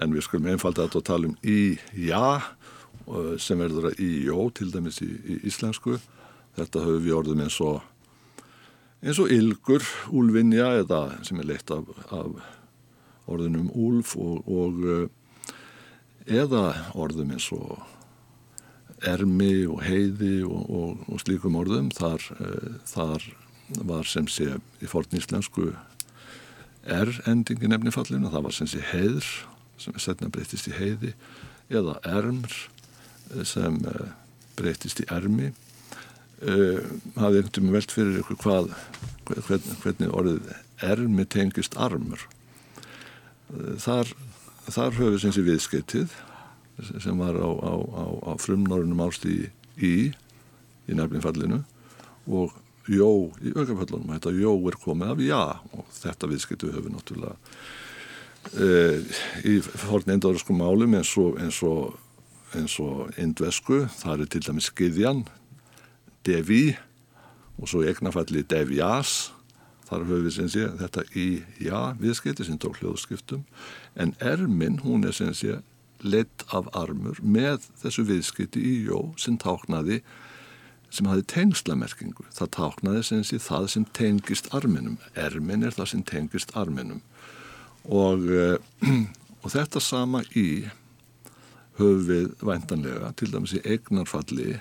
en 0.00 0.16
við 0.16 0.24
skulum 0.24 0.48
einfalda 0.52 0.86
þetta 0.86 1.00
og 1.00 1.08
tala 1.08 1.30
um 1.30 1.36
í, 1.44 1.76
ja 1.96 2.40
sem 3.40 3.60
verður 3.60 3.90
að 3.90 4.00
íjó 4.00 4.46
til 4.56 4.70
dæmis 4.72 5.00
í, 5.04 5.08
í 5.12 5.34
íslensku. 5.50 5.98
Þetta 6.56 6.84
höfum 6.84 7.02
við 7.04 7.16
orðum 7.18 7.42
eins 7.44 7.58
og 7.60 7.82
eins 9.04 9.20
og 9.20 9.32
ylgur, 9.34 9.84
úlvinja 10.14 10.70
eða 10.80 11.02
sem 11.26 11.40
er 11.42 11.50
leitt 11.50 11.68
af, 11.74 11.84
af 12.08 13.28
orðunum 13.28 13.68
úlf 13.76 14.14
og, 14.20 14.48
og 14.48 14.80
eða 16.24 16.66
orðum 16.96 17.34
eins 17.34 17.50
og 17.52 17.80
ermi 19.04 19.66
og 19.68 19.82
heiði 19.84 20.38
og, 20.46 20.68
og, 20.70 21.02
og 21.12 21.20
slíkum 21.20 21.58
orðum 21.60 21.90
þar, 21.92 22.22
þar 22.88 23.26
var 23.84 24.08
sem 24.08 24.28
sé 24.28 24.54
í 24.80 24.88
forníslensku 24.88 25.72
er 26.84 27.10
endingin 27.28 27.74
efnifallinu, 27.76 28.30
það 28.32 28.46
var 28.46 28.56
sem 28.56 28.68
sé 28.68 28.80
heiður 28.92 29.28
sem 29.80 29.96
setna 30.00 30.30
breytist 30.32 30.68
í 30.68 30.74
heiði 30.76 31.14
eða 31.72 31.96
ermr 32.06 32.52
eh, 32.52 33.44
sem 33.48 33.80
eh, 33.88 34.12
breytist 34.58 35.02
í 35.02 35.08
ermi. 35.12 35.52
Hafði 36.44 37.40
einhvern 37.40 37.46
veginn 37.46 37.72
velt 37.72 37.92
fyrir 37.94 38.18
ykkur 38.20 38.36
hvað 38.42 38.66
hvernig, 39.46 40.10
orðið 40.12 40.50
ermi 40.84 41.24
tengist 41.30 41.78
armur 41.80 42.20
þar, 43.80 44.10
þar 44.68 44.96
höfum 44.98 45.14
við 45.14 45.22
sem 45.24 45.34
sé 45.34 45.44
viðskeitið 45.44 46.14
sem 47.02 47.20
var 47.20 47.36
á, 47.38 47.50
á, 47.50 47.72
á, 47.74 48.04
á 48.28 48.32
frumnorunum 48.40 49.04
ástíði 49.04 49.50
í 49.78 49.94
í 50.88 50.96
nefninfallinu 50.96 51.62
og 52.26 52.54
jó 52.90 53.08
í 53.40 53.52
aukaföllunum 53.54 54.12
þetta 54.12 54.32
jó 54.36 54.52
er 54.68 54.78
komið 54.82 55.12
af 55.12 55.22
já 55.24 55.42
og 55.72 55.92
þetta 55.96 56.30
viðskiptu 56.30 56.72
höfum 56.72 56.88
við 56.88 56.96
náttúrulega 56.96 57.36
uh, 58.60 59.20
í 59.48 59.58
forn 59.64 60.16
endaðursku 60.16 60.56
málum 60.56 60.96
eins 60.98 61.14
og 61.20 61.38
eins 61.40 61.60
og, 61.64 61.94
eins 62.56 62.76
og 62.82 63.14
indvesku, 63.20 63.84
það 64.00 64.26
er 64.26 64.34
til 64.34 64.44
dæmis 64.48 64.68
skiðjan 64.72 65.24
devi 66.26 66.74
og 67.60 67.70
svo 67.70 67.84
eignafalli 67.86 68.44
devjas 68.50 69.30
þar 69.88 70.04
höfum 70.04 70.26
við 70.26 70.36
sem 70.36 70.52
sé 70.52 70.68
þetta 70.80 71.06
í 71.16 71.28
já 71.62 71.78
viðskipti 72.00 72.46
sem 72.46 72.60
tók 72.60 72.82
hljóðskiptum 72.82 73.44
en 73.96 74.14
ermin 74.20 74.80
hún 74.84 75.06
er 75.06 75.14
sem 75.16 75.32
sé 75.34 75.60
leitt 76.04 76.44
af 76.52 76.68
armur 76.76 77.18
með 77.22 77.68
þessu 77.80 78.04
viðskipti 78.08 78.60
í 78.60 78.74
jó 78.88 79.00
sem 79.20 79.38
táknaði 79.40 80.02
sem 80.94 81.08
hafi 81.10 81.24
tengslamerkingu. 81.32 82.26
Það 82.34 82.50
táknaði 82.54 83.02
sem 83.08 83.24
sé 83.26 83.40
það 83.42 83.68
sem 83.72 83.86
tengist 83.96 84.52
arminum. 84.54 84.98
Ermin 85.18 85.64
er 85.66 85.74
það 85.74 85.90
sem 85.90 86.04
tengist 86.06 86.54
arminum 86.58 87.00
og, 87.84 88.28
uh, 88.28 88.56
og 89.42 89.52
þetta 89.52 89.82
sama 89.82 90.22
í 90.36 90.64
höfum 91.78 92.04
við 92.08 92.30
væntanlega 92.44 93.10
til 93.18 93.32
dæmis 93.32 93.56
í 93.58 93.62
eignarfalli 93.64 94.60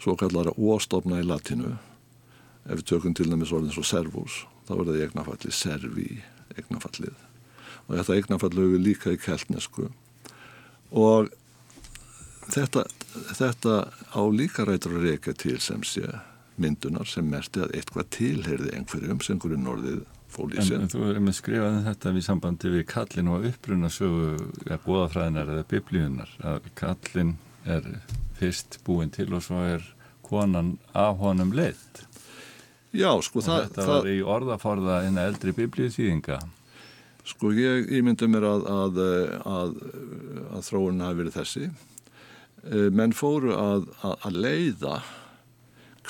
svo 0.00 0.16
kallara 0.20 0.52
óstofna 0.56 1.20
í 1.20 1.26
latinu 1.26 1.74
ef 2.66 2.80
við 2.80 2.86
tökum 2.92 3.16
til 3.16 3.30
dæmis 3.30 3.52
orðin 3.56 3.74
svo 3.74 3.84
servus 3.86 4.42
þá 4.68 4.74
er 4.76 4.86
það 4.90 5.02
eignarfalli 5.06 5.54
servi 5.56 6.08
eignarfallið 6.58 7.29
og 7.90 7.98
þetta 7.98 8.16
við 8.70 8.80
líka 8.86 9.12
í 9.12 9.18
keltnesku 9.20 9.90
og 10.90 11.30
þetta, 12.50 12.86
þetta 13.34 13.76
á 14.14 14.22
líka 14.30 14.66
rætur 14.66 14.98
að 14.98 15.10
reyka 15.10 15.34
til 15.34 15.58
sem 15.62 15.82
sé 15.86 16.06
myndunar 16.60 17.08
sem 17.08 17.26
merti 17.26 17.62
að 17.64 17.76
eitthvað 17.78 18.10
tilherði 18.16 18.74
einhverjum 18.76 19.22
sem 19.24 19.36
einhverju 19.36 19.60
norðið 19.60 20.00
fól 20.30 20.50
í 20.52 20.60
sér. 20.60 20.76
En, 20.76 20.84
en 20.86 20.92
þú 20.92 21.06
erum 21.08 21.26
með 21.28 21.36
skrifaðin 21.38 21.78
um 21.80 21.86
þetta 21.88 22.12
við 22.16 22.26
sambandi 22.26 22.74
við 22.74 22.84
kallin 22.90 23.30
og 23.32 23.46
uppruna 23.50 23.90
sögu 23.92 24.28
eða 24.66 24.80
bóðafræðinar 24.84 25.54
eða 25.54 25.64
biblíunar 25.72 26.36
að 26.52 26.68
kallin 26.78 27.32
er 27.64 27.88
fyrst 28.38 28.78
búin 28.86 29.12
til 29.14 29.30
og 29.36 29.44
svo 29.44 29.64
er 29.66 29.84
konan 30.26 30.76
af 30.94 31.18
honum 31.20 31.54
leitt. 31.56 32.04
Já, 32.90 33.10
sko 33.22 33.40
og 33.40 33.46
það... 33.46 33.66
Þetta 33.66 33.82
það, 33.82 33.92
var 33.96 34.10
í 34.10 34.22
orðaforða 34.36 35.02
en 35.08 35.20
eldri 35.22 35.54
biblíu 35.56 35.90
þýðinga. 35.94 36.40
Sko 37.30 37.52
ég 37.54 37.90
ímyndu 38.00 38.28
mér 38.30 38.46
að, 38.48 38.66
að, 38.66 39.00
að, 39.46 39.74
að 40.56 40.66
þróun 40.66 41.04
hafi 41.04 41.20
verið 41.20 41.38
þessi. 41.38 41.70
Menn 42.92 43.14
fóru 43.16 43.54
að 43.56 43.86
leiða 44.34 44.98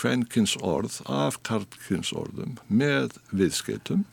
kvenkins 0.01 0.57
orð 0.65 1.01
af 1.11 1.39
karlkins 1.47 2.15
orðum 2.17 2.57
með 2.67 3.19
viðskeitum 3.37 4.07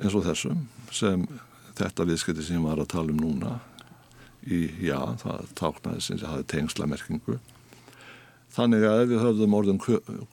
eins 0.00 0.14
og 0.16 0.24
þessum 0.24 0.66
sem 0.94 1.24
þetta 1.78 2.06
viðskeiti 2.08 2.44
sem 2.44 2.58
ég 2.60 2.66
var 2.66 2.80
að 2.80 2.92
tala 2.94 3.14
um 3.14 3.20
núna 3.20 3.56
í, 4.46 4.68
já, 4.86 4.98
það 5.20 5.50
táknaði 5.58 6.04
sem 6.04 6.20
það 6.20 6.34
hafi 6.34 6.48
tengslamerkingu 6.54 7.38
þannig 8.54 8.86
að 8.86 9.02
ef 9.02 9.10
við 9.10 9.24
höfðum 9.24 9.58
orðum 9.58 9.82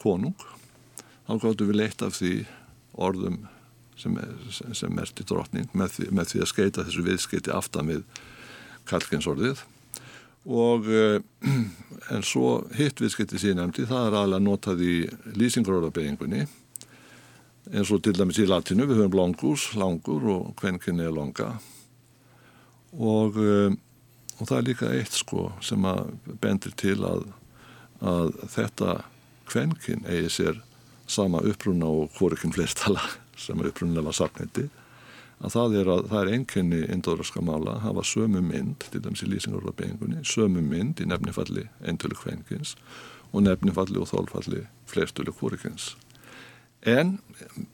konung 0.04 0.48
þá 1.28 1.34
gáttum 1.44 1.72
við 1.72 1.80
leitt 1.82 2.06
af 2.06 2.16
því 2.20 2.34
orðum 3.08 3.42
sem, 3.98 4.20
sem 4.78 4.94
merti 4.94 5.26
drotning 5.28 5.72
með 5.78 5.96
því, 5.96 6.12
með 6.12 6.34
því 6.34 6.44
að 6.44 6.52
skeita 6.54 6.86
þessu 6.88 7.08
viðskeiti 7.08 7.54
aftan 7.56 7.92
við 7.92 8.06
karlkins 8.88 9.28
orðið 9.30 9.64
og 10.48 10.88
en 12.14 12.24
svo 12.24 12.62
hitt 12.78 13.02
viðskipti 13.04 13.42
síðan 13.42 13.66
nefndi 13.66 13.88
það 13.90 14.12
er 14.12 14.22
alveg 14.22 14.46
notað 14.46 14.86
í 14.86 14.96
lýsingarorðabeyingunni 15.36 16.46
eins 17.74 17.92
og 17.92 18.04
til 18.04 18.16
dæmis 18.16 18.40
í 18.40 18.48
latinu 18.48 18.88
við 18.88 19.02
höfum 19.02 19.18
longus, 19.18 19.72
langur 19.78 20.28
og 20.32 20.54
kvenkinni 20.60 21.04
er 21.08 21.16
longa. 21.16 21.50
Og, 22.96 23.36
og 23.36 24.44
það 24.44 24.58
er 24.58 24.68
líka 24.70 24.92
eitt 24.96 25.18
sko 25.18 25.50
sem 25.64 25.84
að 25.88 26.14
bendir 26.42 26.76
til 26.80 26.98
að, 27.06 27.28
að 28.00 28.34
þetta 28.56 28.98
kvenkin 29.48 30.08
eigi 30.08 30.32
sér 30.40 30.62
sama 31.08 31.44
uppruna 31.48 31.88
og 31.88 32.12
hvorekinn 32.18 32.56
flertala 32.56 33.04
sem 33.38 33.60
er 33.62 33.72
upprunlega 33.72 34.14
sakniti 34.16 34.68
að 35.38 35.54
það 35.54 35.76
er, 35.78 35.92
er 36.20 36.32
einkenni 36.34 36.82
indóðraska 36.90 37.44
mála 37.46 37.76
að 37.76 37.84
hafa 37.86 38.06
sömu 38.10 38.42
mynd 38.42 38.88
til 38.90 39.02
dæmis 39.04 39.22
í 39.22 39.30
lýsingarorðabeyingunni, 39.30 40.24
sömu 40.26 40.64
mynd 40.66 41.02
í 41.04 41.08
nefnifalli 41.10 41.68
eintölu 41.86 42.18
kvenkins 42.18 42.76
og 43.32 43.44
nefnifalli 43.46 44.00
og 44.02 44.10
þólfalli 44.10 44.66
flerstölu 44.90 45.34
kvorikins. 45.36 45.94
En 46.88 47.18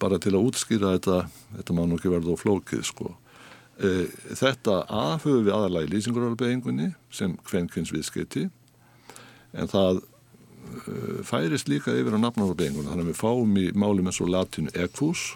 bara 0.01 0.19
til 0.19 0.33
að 0.35 0.49
útskýra 0.49 0.95
þetta, 0.95 1.27
þetta 1.57 1.75
má 1.77 1.83
nú 1.85 1.99
ekki 1.99 2.11
verða 2.11 2.35
á 2.35 2.41
flókið 2.41 2.83
sko, 2.87 3.13
e, 3.77 3.91
þetta 4.33 4.81
að 4.87 5.13
höfum 5.23 5.45
við 5.45 5.53
aðalega 5.55 5.87
í 5.87 5.93
lýsingarorðabeyingunni 5.93 6.89
sem 7.13 7.37
kvenkins 7.47 7.93
viðskiti 7.95 8.49
en 9.53 9.71
það 9.71 10.01
e, 10.01 10.97
færist 11.27 11.71
líka 11.71 11.95
yfir 11.95 12.17
á 12.17 12.23
nafnarorðabeyingunni 12.25 12.91
þannig 12.91 13.07
að 13.07 13.13
við 13.13 13.21
fáum 13.21 13.55
í 13.61 13.69
málum 13.71 14.09
eins 14.09 14.19
og 14.23 14.33
latinu 14.33 14.73
ekvus 14.73 15.33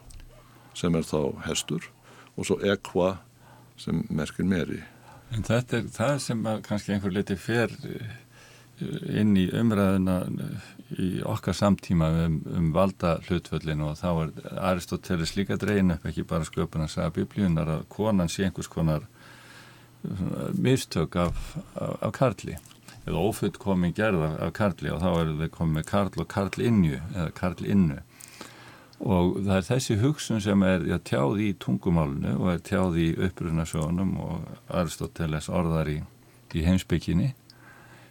sem 0.78 0.96
er 0.96 1.08
þá 1.08 1.20
hestur 1.48 1.90
og 2.38 2.46
svo 2.46 2.60
ekva 2.62 3.18
sem 3.82 4.04
merkir 4.14 4.46
meri. 4.46 4.84
En 5.34 5.44
þetta 5.44 5.82
er 5.82 5.92
það 5.92 6.16
sem 6.24 6.48
kannski 6.66 6.96
einhver 6.96 7.14
liti 7.14 7.36
fer 7.40 7.74
inn 8.78 9.34
í 9.38 9.48
umræðina 9.58 10.20
í 11.02 11.08
okkar 11.26 11.56
samtíma 11.58 12.10
um, 12.28 12.38
um 12.54 12.70
valda 12.76 13.18
hlutföllin 13.26 13.82
og 13.84 13.98
þá 14.00 14.10
er 14.12 14.34
Aristoteles 14.70 15.34
líka 15.36 15.58
dreyin 15.60 15.96
upp 15.96 16.06
ekki 16.08 16.26
bara 16.30 16.46
sköpun 16.48 16.86
að 16.86 16.94
sagja 16.94 17.16
biblíunar 17.18 17.72
að 17.74 17.88
konan 17.92 18.30
sé 18.32 18.46
einhvers 18.46 18.70
konar 18.72 19.08
mistök 20.54 21.18
af, 21.20 21.56
af, 21.76 21.98
af 22.06 22.12
karli 22.14 22.56
eða 23.08 23.24
ofullkomin 23.24 23.96
gerð 23.98 24.24
af, 24.28 24.38
af 24.46 24.54
karli 24.54 24.94
og 24.94 25.02
þá 25.02 25.10
er 25.10 25.34
það 25.42 25.54
komið 25.58 25.88
karl 25.90 26.22
og 26.22 26.30
karl 26.32 26.68
innu 26.70 27.00
eða 27.00 27.32
karl 27.36 27.66
innu 27.66 28.00
og 28.98 29.38
það 29.46 29.56
er 29.60 29.66
þessi 29.68 29.98
hugsun 30.02 30.42
sem 30.42 30.64
er 30.66 30.86
já, 30.90 30.98
tjáð 31.06 31.42
í 31.46 31.52
tungumálunu 31.62 32.34
og 32.40 32.52
er 32.56 32.64
tjáð 32.66 32.98
í 33.04 33.08
upprunasjónum 33.28 34.16
og 34.24 34.48
Aristoteles 34.74 35.50
orðar 35.54 35.92
í, 35.94 36.00
í 36.58 36.66
heimsbygginni 36.66 37.34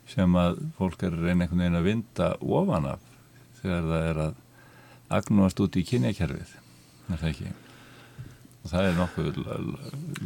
sem 0.07 0.39
að 0.39 0.61
fólk 0.79 1.03
er 1.03 1.17
að 1.17 1.27
reyna 1.27 1.45
einhvern 1.45 1.65
veginn 1.65 1.81
að 1.81 1.89
vinda 1.89 2.33
ofan 2.39 2.91
af 2.93 3.07
þegar 3.59 3.89
það 3.91 4.11
er 4.11 4.21
að 4.27 4.43
agnúast 5.17 5.63
út 5.63 5.79
í 5.79 5.85
kynjakerfið. 5.87 6.53
Er 7.11 7.21
það 7.21 7.31
ekki? 7.33 7.53
Og 8.63 8.71
það 8.73 8.89
er 8.89 8.97
nokkuð 9.01 9.41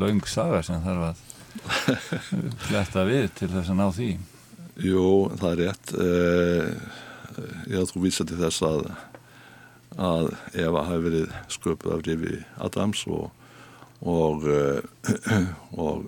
laung 0.00 0.24
saga 0.28 0.62
sem 0.64 0.80
þarf 0.84 1.06
að 1.10 1.28
fletta 2.66 3.04
við 3.08 3.26
til 3.38 3.50
þess 3.52 3.72
að 3.72 3.80
ná 3.80 3.86
því. 3.96 4.10
Jú, 4.80 5.06
það 5.40 5.50
er 5.50 5.62
rétt. 5.64 5.94
Ég 7.68 7.80
að 7.80 7.90
þú 7.92 8.04
vísa 8.04 8.28
til 8.28 8.38
þess 8.40 8.64
að 8.68 8.90
að 9.98 10.32
Eva 10.54 10.86
hafi 10.86 11.04
verið 11.08 11.36
sköpuð 11.50 11.94
af 11.96 12.06
Rifi 12.06 12.40
Adams 12.62 13.04
og 13.10 13.30
og, 14.00 14.46
og 15.84 16.06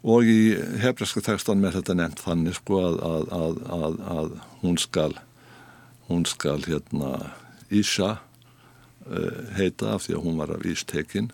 og 0.00 0.24
í 0.24 0.54
hebræska 0.80 1.20
tekstan 1.20 1.60
með 1.60 1.80
þetta 1.80 1.96
nefnt 1.98 2.22
þannig 2.24 2.56
sko 2.56 2.78
að, 2.86 2.94
að, 3.04 3.58
að, 3.68 3.98
að 4.14 4.30
hún 4.62 4.78
skal 4.80 5.12
hún 6.08 6.24
skal 6.28 6.62
hérna 6.64 7.34
Ísa 7.70 8.14
uh, 8.16 9.42
heita 9.58 9.92
af 9.94 10.06
því 10.06 10.16
að 10.16 10.24
hún 10.24 10.40
var 10.40 10.54
af 10.54 10.64
Ístekinn 10.66 11.28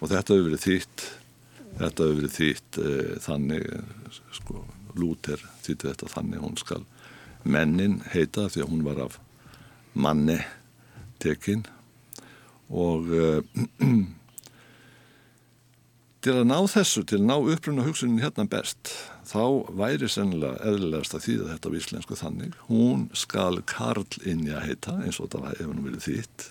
og 0.00 0.08
þetta 0.08 0.34
hefur 0.34 0.48
verið 0.48 0.64
þýtt 0.64 1.04
þetta 1.78 2.08
hefur 2.08 2.18
verið 2.22 2.36
þýtt 2.38 2.80
uh, 2.82 3.12
þannig 3.26 3.68
sko, 4.40 4.64
Lúter 4.98 5.44
þýtti 5.66 5.90
þetta 5.90 6.12
þannig 6.16 6.42
hún 6.46 6.56
skal 6.58 6.84
mennin 7.44 8.00
heita 8.14 8.48
því 8.48 8.64
að 8.64 8.72
hún 8.72 8.86
var 8.88 9.04
af 9.04 9.20
manni 9.98 10.38
tekinn 11.22 11.66
og 12.68 13.10
uh, 13.10 13.40
til 16.24 16.34
að 16.34 16.48
ná 16.50 16.58
þessu, 16.68 17.04
til 17.08 17.20
að 17.22 17.28
ná 17.30 17.36
uppruna 17.38 17.86
hugsunin 17.86 18.20
hérna 18.22 18.44
best, 18.50 18.92
þá 19.28 19.64
væri 19.78 20.10
sennilega 20.10 20.60
eðlilegast 20.66 21.16
að 21.16 21.24
þýða 21.26 21.48
þetta 21.54 21.72
á 21.72 21.76
íslensku 21.80 22.18
þannig, 22.18 22.54
hún 22.68 23.08
skal 23.16 23.62
Karlinja 23.68 24.62
heita, 24.64 24.98
eins 25.04 25.20
og 25.22 25.30
þetta 25.30 25.56
hefur 25.56 25.74
nú 25.76 25.86
verið 25.88 26.06
þýtt 26.08 26.48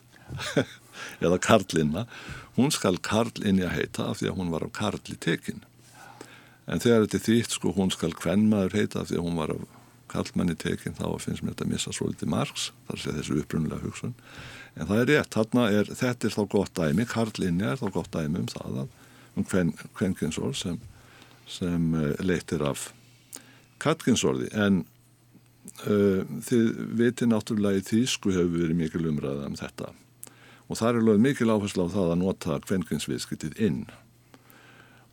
eða 1.26 1.40
Karlinna. 1.44 2.06
Hún 2.58 2.74
skal 2.74 2.98
Karlinja 3.04 3.70
heita 3.74 4.10
af 4.10 4.22
því 4.22 4.32
að 4.32 4.40
hún 4.42 4.54
var 4.54 4.66
af 4.66 4.74
Karli 4.78 5.18
tekin. 5.22 5.64
En 6.68 6.82
þegar 6.84 7.06
þetta 7.06 7.20
er 7.20 7.26
þýtt, 7.28 7.58
sko, 7.60 7.74
hún 7.78 7.94
skal 7.94 8.16
Kvenmaður 8.18 8.80
heita 8.82 9.04
af 9.04 9.12
því 9.12 9.20
að 9.20 9.28
hún 9.28 9.38
var 9.40 9.54
af 9.56 9.77
Karlmanni 10.12 10.56
tekin, 10.60 10.96
þá 10.98 11.18
finnst 11.20 11.44
mér 11.44 11.54
þetta 11.56 11.66
að 11.66 11.74
missa 11.74 11.94
svolítið 11.96 12.32
margs, 12.32 12.70
þar 12.88 13.02
sé 13.02 13.14
þessu 13.18 13.40
upprunlega 13.42 13.84
hugsun. 13.84 14.14
En 14.78 14.88
það 14.90 15.02
er 15.02 15.10
rétt, 15.12 15.32
þarna 15.36 15.66
er 15.74 15.90
þetta 15.92 16.28
er 16.28 16.36
þá 16.36 16.44
gott 16.54 16.74
dæmi, 16.78 17.08
Karlinja 17.10 17.74
er 17.74 17.82
þá 17.82 17.88
gott 17.98 18.12
dæmi 18.14 18.44
um 18.44 18.52
það 18.52 18.80
að 18.84 18.96
um 19.38 19.48
kvenkinsorð 19.98 20.56
sem, 20.58 20.80
sem 21.50 21.90
uh, 21.94 22.14
leitir 22.26 22.64
af 22.66 22.90
katkinsorði. 23.84 24.50
En 24.58 24.82
uh, 25.86 26.24
þið 26.48 26.68
veitir 26.98 27.32
náttúrulega 27.32 27.82
í 27.82 27.88
þýsku 27.88 28.34
hefur 28.34 28.64
verið 28.64 28.82
mikil 28.82 29.06
umræða 29.12 29.50
um 29.52 29.58
þetta. 29.60 29.94
Og 30.68 30.80
það 30.80 30.90
er 30.90 31.02
alveg 31.02 31.24
mikil 31.24 31.54
áherslu 31.54 31.88
á 31.88 31.94
það 31.94 32.14
að 32.14 32.22
nota 32.24 32.60
kvenkinsviðskiptið 32.66 33.62
inn 33.64 33.82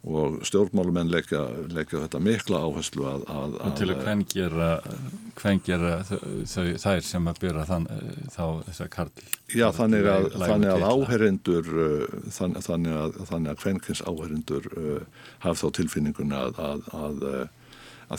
og 0.04 0.42
stjórnmálumenn 0.44 1.08
leggja, 1.08 1.40
leggja 1.72 2.02
þetta 2.02 2.20
mikla 2.20 2.60
áherslu 2.66 3.06
að, 3.08 3.22
að, 3.32 3.54
og 3.64 3.76
til 3.78 3.88
að 3.88 4.02
hvern 4.04 4.24
gera, 4.28 4.68
hvern 5.38 5.62
gera 5.64 5.92
þau, 6.04 6.66
þær 6.82 7.06
sem 7.08 7.30
að 7.30 7.40
byrja 7.40 7.64
þann, 7.70 7.86
þá 8.34 8.44
þess 8.66 8.84
að 8.84 8.90
karl 8.92 9.24
Já, 9.54 9.66
þannig 9.76 10.08
að, 10.12 10.28
þannig 10.44 10.72
að 10.74 10.86
áherindur 10.90 11.72
uh, 11.72 12.04
þannig, 12.36 12.66
þannig 12.68 12.98
að 13.00 13.18
þannig 13.30 13.54
að 13.54 13.64
hvenkins 13.64 14.04
áherindur 14.04 14.70
uh, 14.76 15.26
hafð 15.46 15.62
þá 15.62 15.68
tilfinningun 15.80 16.36
að 16.36 16.62
að 16.66 17.26
uh, 17.30 17.44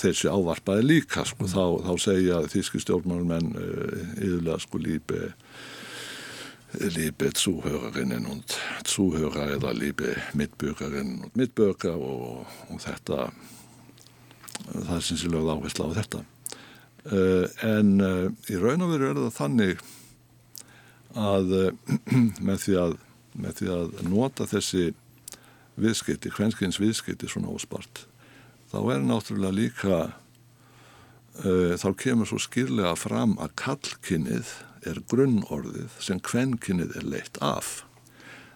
þeir 0.01 0.17
sé 0.17 0.33
ávarpaði 0.33 0.87
líka 0.89 1.27
sko, 1.29 1.45
mm. 1.45 1.53
þá, 1.53 1.65
þá 1.85 1.93
segja 2.01 2.41
þíski 2.49 2.81
stjórnmálumenn 2.81 3.53
yfirlega 4.17 4.57
sko 4.65 4.81
lípi 4.81 5.21
liebe 6.79 7.31
Zuhörerinnen 7.33 8.25
und 8.25 8.57
Zuhörer 8.83 9.55
eða 9.55 9.71
liebe 9.73 10.15
Mitbürgerinnen 10.33 11.23
und 11.23 11.35
Mitbürger 11.35 11.95
og, 11.95 12.45
og 12.69 12.81
þetta 12.81 13.29
það 14.71 14.95
er 14.95 15.05
sem 15.05 15.19
sé 15.19 15.29
lögð 15.29 15.51
áherslu 15.53 15.87
á 15.87 15.97
þetta. 15.99 16.21
Uh, 17.05 17.45
en 17.61 17.91
uh, 18.01 18.27
í 18.49 18.57
raun 18.57 18.81
og 18.81 18.93
veru 18.95 19.11
er 19.11 19.19
það 19.19 19.35
þannig 19.37 19.83
að 21.21 21.51
uh, 21.53 21.95
með, 22.47 22.61
því 22.63 22.77
að 22.81 22.95
með 23.37 23.59
því 23.59 23.71
að 23.75 23.97
nota 24.09 24.47
þessi 24.49 24.85
viðskipti, 25.77 26.31
hvenskins 26.33 26.79
viðskipti 26.81 27.29
svona 27.29 27.51
óspart 27.53 28.05
þá 28.71 28.77
er 28.95 29.03
náttúrulega 29.03 29.53
líka 29.53 29.97
þá 31.35 31.89
kemur 31.99 32.29
svo 32.29 32.37
skýrlega 32.39 32.93
fram 32.95 33.33
að 33.43 33.51
kallkinnið 33.59 34.53
er 34.89 35.01
grunnorðið 35.11 35.99
sem 36.03 36.21
kvenkinnið 36.23 36.95
er 36.99 37.09
leitt 37.15 37.39
af. 37.43 37.83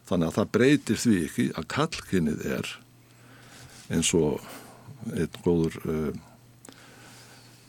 Þannig 0.10 0.30
að 0.30 0.38
það 0.40 0.54
breytir 0.56 1.04
því 1.04 1.18
ekki 1.26 1.46
að 1.60 1.70
kallkinnið 1.76 2.48
er 2.58 2.74
eins 3.94 4.10
og 4.18 4.42
einn 5.14 5.40
góður 5.46 5.78
uh, 5.86 6.12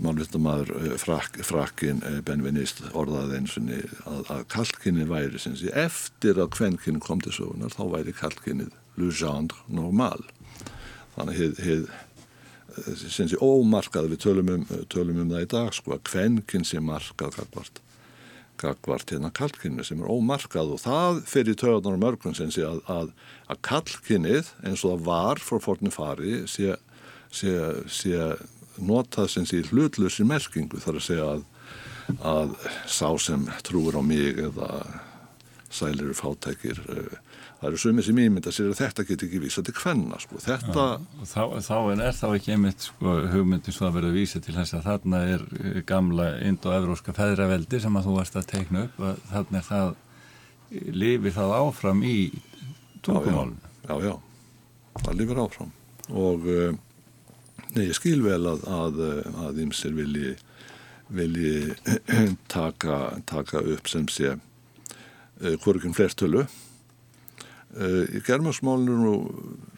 málvittamæður 0.01 0.73
uh, 0.77 0.95
frak, 1.01 1.41
frakkin 1.47 2.03
uh, 2.07 2.19
Benvenist 2.25 2.83
orðaði 2.97 3.41
eins 3.41 3.57
og 3.61 3.71
að, 3.71 4.21
að 4.37 4.45
kallkinnið 4.57 5.11
væri 5.13 5.41
sinns 5.43 5.65
eftir 5.85 6.41
að 6.41 6.53
kvenkinn 6.57 7.01
kom 7.05 7.21
til 7.25 7.35
sögunar 7.37 7.75
þá 7.77 7.85
væri 7.97 8.17
kallkinnið 8.17 8.73
genre 9.17 9.65
normal. 9.73 10.25
Þannig 11.17 11.35
að 11.35 11.61
í 13.35 13.41
ómarkað 13.43 14.11
við 14.13 14.21
tölum 14.25 14.51
um, 14.55 14.67
tölum 14.93 15.23
um 15.25 15.31
það 15.33 15.47
í 15.47 15.53
dag 15.53 15.73
sko 15.75 15.97
að 15.97 16.05
kvenkinn 16.11 16.67
sé 16.67 16.83
markað 16.85 17.37
kakvart 17.41 17.81
gagvart 18.61 19.13
hérna 19.13 19.33
kalkinni 19.35 19.85
sem 19.87 20.01
er 20.03 20.13
ómarkað 20.13 20.75
og 20.77 20.83
það 20.85 21.21
fyrir 21.31 21.59
töðunar 21.59 21.97
og 21.97 22.05
mörgum 22.05 22.37
sem 22.37 22.53
sé 22.53 22.65
að, 22.67 22.81
að, 22.93 23.13
að 23.51 23.61
kalkinnið 23.67 24.53
eins 24.63 24.85
og 24.85 24.95
það 24.95 25.07
var 25.09 25.43
frá 25.45 25.61
fornum 25.65 25.95
fari 25.95 26.43
sé, 26.51 26.77
sé, 27.33 27.55
sé 27.89 28.25
notað 28.81 29.31
sem 29.35 29.49
sé 29.49 29.63
hlutlusir 29.69 30.29
merkingu 30.29 30.81
þar 30.81 31.01
að 31.01 31.07
segja 31.07 31.31
að, 31.35 31.47
að 32.33 32.57
sá 32.89 33.09
sem 33.23 33.47
trúur 33.67 33.99
á 33.99 34.03
mig 34.05 34.41
eða 34.41 34.71
sælir 35.71 36.15
fátækir 36.19 36.81
það 37.61 37.67
eru 37.69 37.81
sumið 37.81 38.07
sem 38.07 38.21
ímynda 38.23 38.53
sér 38.55 38.71
að 38.73 38.79
þetta 38.81 39.05
getur 39.07 39.29
ekki 39.29 39.41
vísa 39.43 39.63
til 39.65 39.75
hvenna 39.77 40.19
sko. 40.23 40.41
þetta... 40.43 40.85
þá, 41.29 41.43
þá 41.67 41.77
er, 41.79 42.03
er 42.09 42.17
þá 42.17 42.27
ekki 42.31 42.55
einmitt 42.57 42.87
sko, 42.89 43.17
hugmyndin 43.35 43.77
svo 43.77 43.89
að 43.91 43.99
vera 43.99 44.11
að 44.11 44.19
vísa 44.19 44.43
til 44.43 44.57
þess 44.57 44.79
að 44.79 44.87
þarna 44.89 45.23
er 45.35 45.47
eh, 45.61 45.81
gamla 45.87 46.29
indo-evróska 46.49 47.15
feðraveldi 47.17 47.83
sem 47.85 48.01
að 48.01 48.09
þú 48.09 48.17
varst 48.17 48.39
að 48.41 48.49
teikna 48.55 48.87
upp 48.89 49.03
að 49.11 49.25
þarna 49.31 49.61
er 49.61 49.69
það 49.69 49.95
lifir 51.05 51.37
það 51.37 51.57
áfram 51.59 52.05
í 52.07 52.19
tungumálun 53.05 53.59
já, 53.61 53.95
já, 53.95 53.97
já, 54.09 54.15
það 55.05 55.19
lifir 55.21 55.43
áfram. 55.45 55.75
Og 56.11 56.47
uh, 56.51 56.71
nei, 57.75 57.85
ég 57.89 57.97
skil 57.99 58.21
vel 58.25 58.43
að 58.51 58.65
að, 58.71 59.03
að 59.47 59.61
ymsir 59.67 59.95
vilji 59.95 60.37
vilji 61.11 61.75
taka, 62.55 63.21
taka 63.27 63.63
upp 63.75 63.91
sem 63.91 64.07
sé 64.11 64.37
eh, 65.43 65.57
hvorkinn 65.63 65.97
flertölu 65.97 66.47
Uh, 67.71 68.03
í 68.11 68.19
germarsmálinu 68.27 68.95
nú 68.99 69.11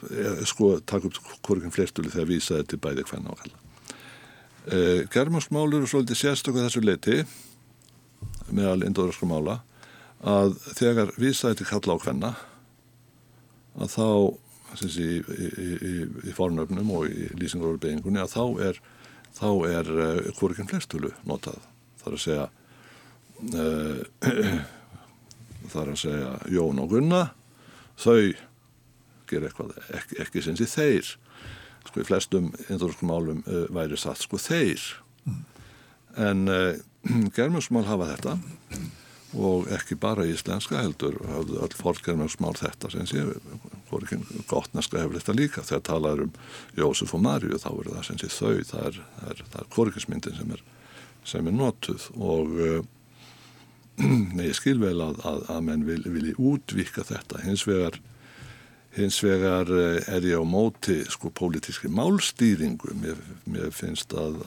eh, 0.09 0.39
sko 0.49 0.79
takk 0.81 1.11
upp 1.11 1.19
hvorkinn 1.45 1.75
flertuli 1.75 2.09
þegar 2.09 2.31
vísaði 2.31 2.65
til 2.71 2.79
bæði 2.81 3.05
hvenna 3.05 3.35
og 3.35 3.43
kalla 3.43 3.59
germarsmálinu 5.13 5.85
er 5.85 5.91
svolítið 5.93 6.17
sérstöku 6.23 6.63
þessu 6.63 6.81
leiti 6.81 7.19
meðal 8.49 8.87
indóðarska 8.87 9.29
mála 9.29 9.59
að 10.25 10.57
þegar 10.79 11.13
vísaði 11.21 11.61
til 11.61 11.69
kalla 11.69 11.99
og 11.99 12.07
hvenna 12.07 12.33
að 13.77 13.93
þá 13.99 14.09
sé, 14.81 14.89
í, 15.05 15.21
í, 15.21 15.71
í, 15.77 15.95
í 16.31 16.35
fornöfnum 16.37 16.93
og 16.97 17.09
í 17.11 17.29
lýsingarorðbeigingunni 17.39 18.23
að 18.23 18.35
þá 18.35 18.45
er, 18.69 18.81
þá 19.37 19.49
er 19.69 19.91
uh, 19.93 20.31
hvorkinn 20.39 20.71
flertulu 20.71 21.13
notað. 21.29 21.61
Þar 22.03 22.17
að 22.17 22.23
segja 22.27 22.47
þar 25.73 25.93
að 25.93 26.01
segja 26.03 26.33
Jón 26.53 26.81
og 26.83 26.95
Gunna. 26.95 27.23
Þau 28.01 28.33
gera 29.31 29.49
eitthvað 29.49 29.77
ekki, 29.99 30.19
ekki 30.25 30.45
sem 30.45 30.57
sé 30.59 30.69
þeir. 30.71 31.13
Sko 31.89 32.03
í 32.03 32.07
flestum 32.07 32.51
indórskum 32.69 33.11
málum 33.11 33.45
uh, 33.47 33.67
væri 33.75 33.99
satt 34.01 34.23
sko 34.23 34.41
þeir. 34.41 34.83
Mm. 35.23 35.45
en 36.19 36.49
uh, 36.51 37.31
germjömsmál 37.37 37.87
hafa 37.89 38.11
þetta. 38.15 38.37
Og 39.33 39.71
ekki 39.73 39.97
bara 39.97 40.27
íslenska 40.29 40.83
heldur 40.83 41.15
hafðu 41.25 41.63
öll 41.65 41.77
fólkgermjömsmál 41.79 42.53
þetta 42.59 42.91
sem 42.93 43.07
sé 43.09 43.23
gottneska 44.51 45.01
hefur 45.01 45.17
þetta 45.17 45.37
líka. 45.39 45.65
Þegar 45.65 45.87
talaður 45.89 46.27
um 46.27 46.35
Jósef 46.77 47.15
og 47.17 47.25
Marju 47.25 47.61
þá 47.63 47.71
er 47.73 47.91
það 47.95 48.05
sem 48.11 48.21
sé 48.21 48.29
þau. 48.35 48.59
Það 48.69 48.89
er, 48.91 49.01
er, 49.31 49.43
er 49.57 49.71
korkismyndin 49.73 50.37
sem 50.37 50.53
er 50.53 50.65
sem 51.25 51.47
er 51.47 51.57
notuð. 51.57 52.09
Og 52.19 52.59
uh, 52.59 52.83
ég 54.49 54.55
skil 54.57 54.79
vel 54.83 54.99
að, 55.05 55.21
að, 55.29 55.43
að 55.53 55.61
menn 55.69 55.87
vil, 55.89 56.03
vilji 56.07 56.35
útvika 56.39 57.05
þetta. 57.07 57.43
Hins 57.47 57.67
vegar, 57.69 57.99
hins 58.97 59.19
vegar 59.25 59.73
eh, 59.73 59.99
er 60.17 60.29
ég 60.29 60.41
á 60.41 60.45
móti 60.47 61.03
sko 61.13 61.33
pólitíski 61.35 61.91
málstýringu. 61.93 62.95
Mér, 63.03 63.21
mér 63.45 63.75
finnst 63.75 64.15
að, 64.17 64.41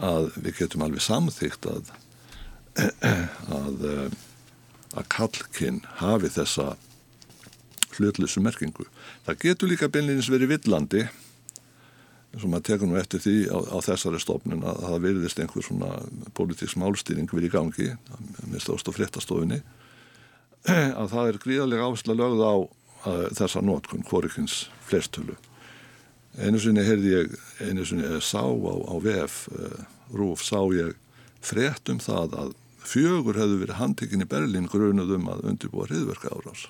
að 0.00 0.32
við 0.40 0.64
getum 0.64 0.86
alveg 0.86 1.04
samþygt 1.04 1.70
að 1.72 1.92
að 4.94 5.06
kallkinn 5.10 5.82
hafi 6.00 6.30
þessa 6.34 6.74
hlutlusu 7.94 8.42
merkingu. 8.42 8.86
Það 9.26 9.40
getur 9.44 9.70
líka 9.70 9.90
beinleginis 9.90 10.30
verið 10.32 10.56
villandi 10.56 11.04
og 12.42 12.50
maður 12.50 12.66
tekur 12.66 12.90
nú 12.90 12.98
eftir 12.98 13.22
því 13.22 13.34
á, 13.52 13.58
á 13.70 13.78
þessari 13.84 14.20
stofnun 14.22 14.64
að 14.66 14.80
það 14.82 15.04
veriðist 15.06 15.40
einhver 15.42 15.64
svona 15.66 15.90
pólitíks 16.34 16.76
málstýring 16.80 17.30
verið 17.30 17.48
í 17.48 17.52
gangi 17.52 17.88
með 18.50 18.64
stóðst 18.64 18.90
og 18.90 18.96
fréttastofinni 18.96 19.60
að 21.00 21.12
það 21.12 21.28
er 21.30 21.40
gríðarlega 21.44 21.88
áherslu 21.88 22.16
lögð 22.18 22.42
á 22.42 22.54
uh, 22.58 23.26
þessa 23.38 23.62
nótkun 23.62 24.06
Kvorikins 24.08 24.64
flerstölu 24.88 25.36
einu 26.34 26.58
sinni 26.58 26.82
heyrði 26.82 27.12
ég 27.12 27.36
einu 27.62 27.84
sinni 27.86 28.08
eh, 28.08 28.18
sá 28.18 28.42
á, 28.42 28.74
á 28.74 28.94
VF 29.04 29.36
uh, 29.54 29.76
Rúf 30.14 30.42
sá 30.42 30.58
ég 30.74 30.96
frétt 31.44 31.92
um 31.92 32.00
það 32.02 32.34
að 32.40 32.56
fjögur 32.84 33.38
hefðu 33.38 33.60
verið 33.60 33.78
handikinn 33.78 34.24
í 34.24 34.28
Berlín 34.28 34.66
grunuð 34.70 35.14
um 35.20 35.30
að 35.32 35.46
undirbúa 35.52 35.86
hriðverka 35.86 36.34
árás 36.34 36.66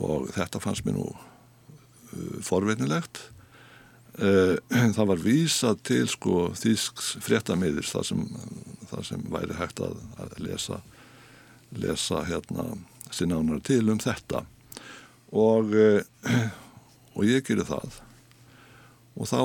og 0.00 0.30
þetta 0.32 0.62
fannst 0.62 0.86
mér 0.86 0.96
nú 0.96 1.10
uh, 1.12 2.40
forveinilegt 2.46 3.20
uh, 3.26 3.39
það 4.20 5.06
var 5.08 5.20
vísað 5.24 5.82
til 5.88 6.04
sko 6.12 6.50
þýsks 6.60 7.14
fréttamiðir 7.24 7.86
það 7.88 8.08
sem, 8.10 8.24
það 8.90 9.04
sem 9.08 9.26
væri 9.32 9.56
hægt 9.56 9.80
að, 9.84 9.94
að 10.20 10.34
lesa 10.44 10.80
lesa 11.70 12.24
hérna 12.26 12.66
sinnánar 13.14 13.62
til 13.64 13.84
um 13.88 14.00
þetta. 14.02 14.44
Og 15.32 15.72
uh, 15.72 16.02
og 17.16 17.26
ég 17.28 17.44
gerir 17.46 17.68
það. 17.68 18.00
Og 19.16 19.28
þá 19.30 19.40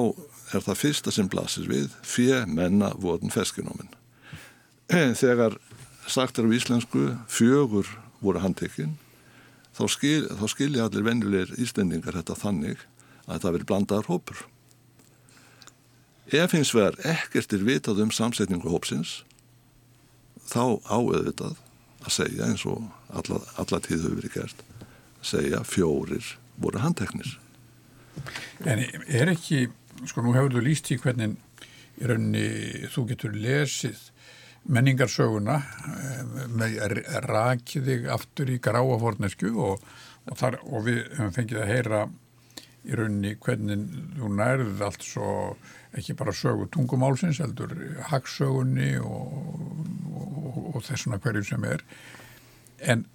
er 0.54 0.66
það 0.66 0.82
fyrsta 0.82 1.14
sem 1.14 1.30
blasir 1.30 1.70
við 1.70 1.94
fjö 2.06 2.44
menna 2.50 2.92
votin 3.02 3.34
ferskinómin 3.34 3.90
þegar 5.18 5.58
sagt 6.06 6.38
er 6.38 6.46
á 6.46 6.54
íslensku 6.54 7.08
fjögur 7.32 7.88
voru 8.22 8.44
handtekinn 8.44 8.94
þá, 9.74 9.86
skil, 9.90 10.28
þá 10.30 10.46
skilja 10.52 10.86
allir 10.86 11.08
venjulegir 11.08 11.56
íslendingar 11.62 12.20
þetta 12.20 12.38
þannig 12.38 12.84
að 13.26 13.32
þetta 13.32 13.54
veri 13.56 13.70
blandaðar 13.72 14.12
hópur 14.12 14.44
ef 16.34 16.56
hins 16.56 16.74
vegar 16.76 16.98
ekkert 17.06 17.54
er 17.54 17.66
vitað 17.66 18.02
um 18.06 18.14
samsetningu 18.14 18.72
hópsins 18.72 19.24
þá 20.46 20.82
áöðvitað 20.90 21.60
að 22.06 22.14
segja 22.14 22.50
eins 22.50 22.66
og 22.70 22.86
alla, 23.10 23.42
alla 23.62 23.82
tíð 23.82 24.06
hefur 24.06 24.20
verið 24.22 24.38
gert 24.40 24.66
segja 25.26 25.64
fjórir 25.66 26.36
voru 26.62 26.80
handteknir. 26.80 27.38
En 28.64 28.82
er 28.82 29.32
ekki, 29.34 29.66
sko 30.08 30.24
nú 30.24 30.36
hefur 30.36 30.54
þú 30.56 30.66
líst 30.66 30.92
í 30.94 31.00
hvernig 31.02 31.36
í 31.96 32.10
rauninni 32.10 32.90
þú 32.94 33.08
getur 33.12 33.36
lesið 33.36 34.12
menningarsöguna 34.66 35.60
eh, 35.62 36.22
með 36.58 36.78
rakiðig 37.28 38.08
aftur 38.12 38.50
í 38.52 38.60
gráa 38.64 38.98
fornesku 39.02 39.52
og, 39.54 39.84
og, 40.26 40.38
þar, 40.40 40.60
og 40.66 40.88
við 40.88 41.04
hefum 41.18 41.36
fengið 41.36 41.62
að 41.62 41.72
heyra 41.72 42.06
í 42.86 42.98
rauninni 42.98 43.36
hvernig 43.42 43.86
þú 44.16 44.32
nærðið 44.38 44.84
allt 44.86 45.06
svo 45.06 45.30
ekki 45.96 46.16
bara 46.18 46.36
sögu 46.36 46.68
tungumálsins 46.74 47.42
heldur 47.44 47.74
hagsögunni 48.12 48.96
og, 49.02 49.76
og 50.76 50.82
þessuna 50.86 51.20
hverju 51.24 51.46
sem 51.50 51.68
er 51.68 51.84
en 52.86 53.06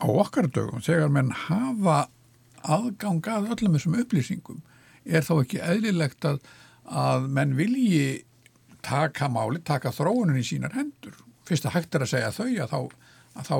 á 0.00 0.06
okkar 0.06 0.48
dögum 0.52 0.84
þegar 0.84 1.12
menn 1.12 1.32
hafa 1.46 2.04
aðgangað 2.64 3.50
öllum 3.54 3.76
þessum 3.76 3.98
upplýsingum 4.00 4.62
er 5.04 5.24
þá 5.24 5.34
ekki 5.36 5.60
eðlilegt 5.60 6.24
að, 6.28 6.40
að 6.88 7.28
menn 7.36 7.56
vilji 7.58 8.24
taka 8.84 9.28
máli, 9.32 9.60
taka 9.64 9.92
þróunin 9.94 10.40
í 10.40 10.44
sínar 10.46 10.74
hendur. 10.76 11.16
Fyrst 11.48 11.68
að 11.68 11.78
hægt 11.78 11.96
er 11.96 12.04
að 12.04 12.12
segja 12.12 12.32
þau 12.32 12.48
að 12.48 12.72
þá, 12.72 12.80
að 13.34 13.50
þá 13.50 13.56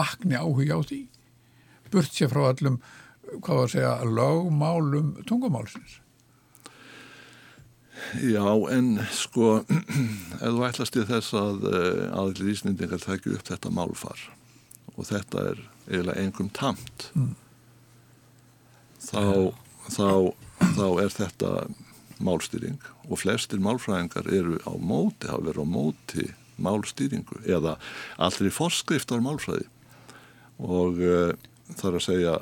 vakni 0.00 0.38
áhuga 0.38 0.78
á 0.78 0.80
því. 0.86 1.00
Burt 1.90 2.14
sér 2.14 2.30
frá 2.30 2.44
öllum, 2.50 2.78
hvað 3.38 3.64
að 3.64 3.72
segja, 3.74 3.92
lögmálum 4.04 5.12
tungumálsins. 5.28 5.98
Já, 8.24 8.44
en 8.72 8.94
sko, 9.12 9.60
ef 10.40 10.46
þú 10.46 10.64
ætlast 10.66 10.96
í 10.96 11.04
þess 11.08 11.34
að 11.36 11.66
aðlið 12.16 12.52
ísnindingar 12.54 13.02
þekju 13.02 13.36
upp 13.36 13.50
þetta 13.50 13.72
málfar 13.76 14.22
og 14.96 15.06
þetta 15.08 15.44
er 15.52 15.60
eiginlega 15.90 16.24
engum 16.24 16.48
tamt, 16.56 17.10
mm. 17.14 17.34
þá, 19.04 19.52
þá, 19.92 20.08
þá 20.76 20.86
er 21.04 21.14
þetta 21.14 21.52
málstýring 22.24 22.80
og 23.08 23.20
flestir 23.22 23.62
málfræðingar 23.64 24.28
eru 24.32 24.58
á 24.64 24.72
móti, 24.76 25.28
hafa 25.30 25.46
verið 25.48 25.64
á 25.64 25.68
móti 25.68 26.26
málstýringu 26.60 27.40
eða 27.48 27.76
allri 28.20 28.52
forskriftar 28.52 29.22
málfræði 29.24 29.66
og 30.60 31.00
uh, 31.00 31.32
þarf 31.80 32.00
að 32.00 32.04
segja 32.04 32.34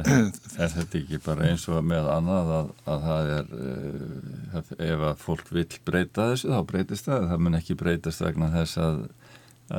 er 0.00 0.72
þetta 0.72 0.98
ekki 1.00 1.20
bara 1.24 1.48
eins 1.50 1.66
og 1.68 1.82
með 1.84 2.08
annað 2.12 2.52
að, 2.56 2.72
að 2.88 3.06
það 3.06 3.32
er 3.36 3.54
uh, 3.58 4.74
ef 4.88 5.06
að 5.10 5.22
fólk 5.22 5.52
vil 5.52 5.66
breyta 5.86 6.28
þessu 6.32 6.52
þá 6.52 6.60
breytist 6.70 7.08
það, 7.08 7.28
það 7.32 7.44
mun 7.44 7.58
ekki 7.58 7.78
breytast 7.82 8.24
vegna 8.24 8.50
þess 8.54 8.80
að, 8.80 9.00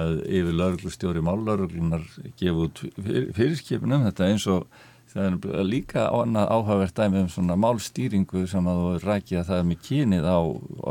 að 0.03 0.15
yfir 0.27 0.57
lauruglustjóri 0.59 1.23
mállauruglunar 1.25 2.05
gefa 2.39 2.67
út 2.67 2.83
fyr, 2.97 3.29
fyrirskipunum 3.37 4.05
þetta 4.09 4.29
eins 4.29 4.47
og 4.51 4.67
það 5.13 5.27
er 5.27 5.65
líka 5.67 6.07
annað 6.09 6.51
áhugavert 6.55 6.97
dæmi 6.97 7.21
um 7.21 7.31
svona 7.31 7.57
málstýringu 7.59 8.45
sem 8.49 8.69
að 8.69 8.81
þú 8.81 8.93
rækja 9.03 9.41
að 9.41 9.49
það 9.49 9.61
er 9.61 9.67
með 9.69 9.81
kynið 9.87 10.27
á 10.29 10.39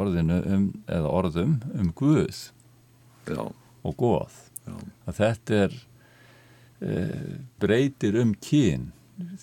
orðinu 0.02 0.40
um, 0.56 0.66
eða 0.86 1.14
orðum 1.20 1.54
um 1.74 1.92
Guð 1.98 2.42
Já. 3.26 3.42
og 3.82 3.96
góð 3.98 4.36
Já. 4.66 4.76
að 5.10 5.18
þetta 5.18 5.62
er 5.64 5.78
e, 6.82 6.98
breytir 7.62 8.18
um 8.22 8.34
kyn 8.42 8.90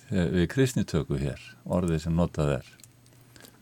við 0.10 0.46
kristnitöku 0.52 1.20
hér 1.22 1.42
orðið 1.66 2.06
sem 2.06 2.16
notað 2.16 2.54
er 2.60 2.70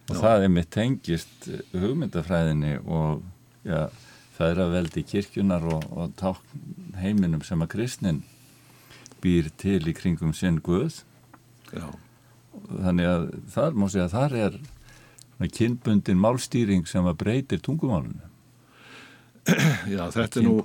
og 0.07 0.15
Já. 0.15 0.21
það 0.21 0.45
er 0.45 0.53
mitt 0.53 0.71
tengist 0.71 1.49
hugmyndafræðinni 1.73 2.77
og 2.85 3.25
ja, 3.67 3.87
það 4.37 4.53
er 4.53 4.63
að 4.63 4.73
veldi 4.77 5.03
kirkjunar 5.11 5.67
og, 5.67 5.85
og 5.91 6.15
heiminum 7.01 7.43
sem 7.45 7.63
að 7.63 7.73
kristnin 7.75 8.23
býr 9.23 9.49
til 9.59 9.81
í 9.89 9.95
kringum 9.97 10.33
sinn 10.37 10.61
Guð 10.63 11.01
Já. 11.73 11.89
þannig 12.69 13.11
að 13.11 13.27
þar 13.53 13.77
má 13.77 13.87
segja 13.89 14.07
að 14.07 14.15
þar 14.15 14.37
er 14.45 14.59
kynbundin 15.57 16.21
málstýring 16.21 16.87
sem 16.89 17.05
að 17.05 17.19
breytir 17.23 17.61
tungumálunum 17.65 18.23
Já, 19.87 20.07
þetta 20.11 20.41
er 20.41 20.45
nú 20.47 20.57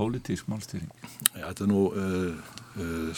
Já, 1.37 1.45
þetta 1.49 1.65
er 1.65 1.71
nú 1.71 1.83
uh, 1.91 2.55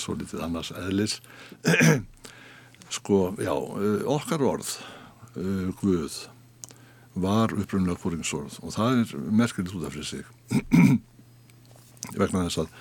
svo 0.00 0.16
litið 0.18 0.44
annars 0.44 0.72
eðlis. 0.74 1.18
Sko, 2.94 3.34
já 3.40 3.52
uh, 3.54 4.02
okkar 4.12 4.44
orð 4.44 4.76
Guð 5.80 6.20
var 7.18 7.50
upprunnulega 7.54 7.98
hvoriðsorð 8.02 8.60
og 8.62 8.74
það 8.74 9.00
er 9.00 9.14
merkilegt 9.34 9.74
út 9.74 9.86
af 9.88 9.96
fyrir 9.96 10.06
sig. 10.06 10.26
Vegna 12.20 12.44
þess 12.46 12.64
að 12.64 12.74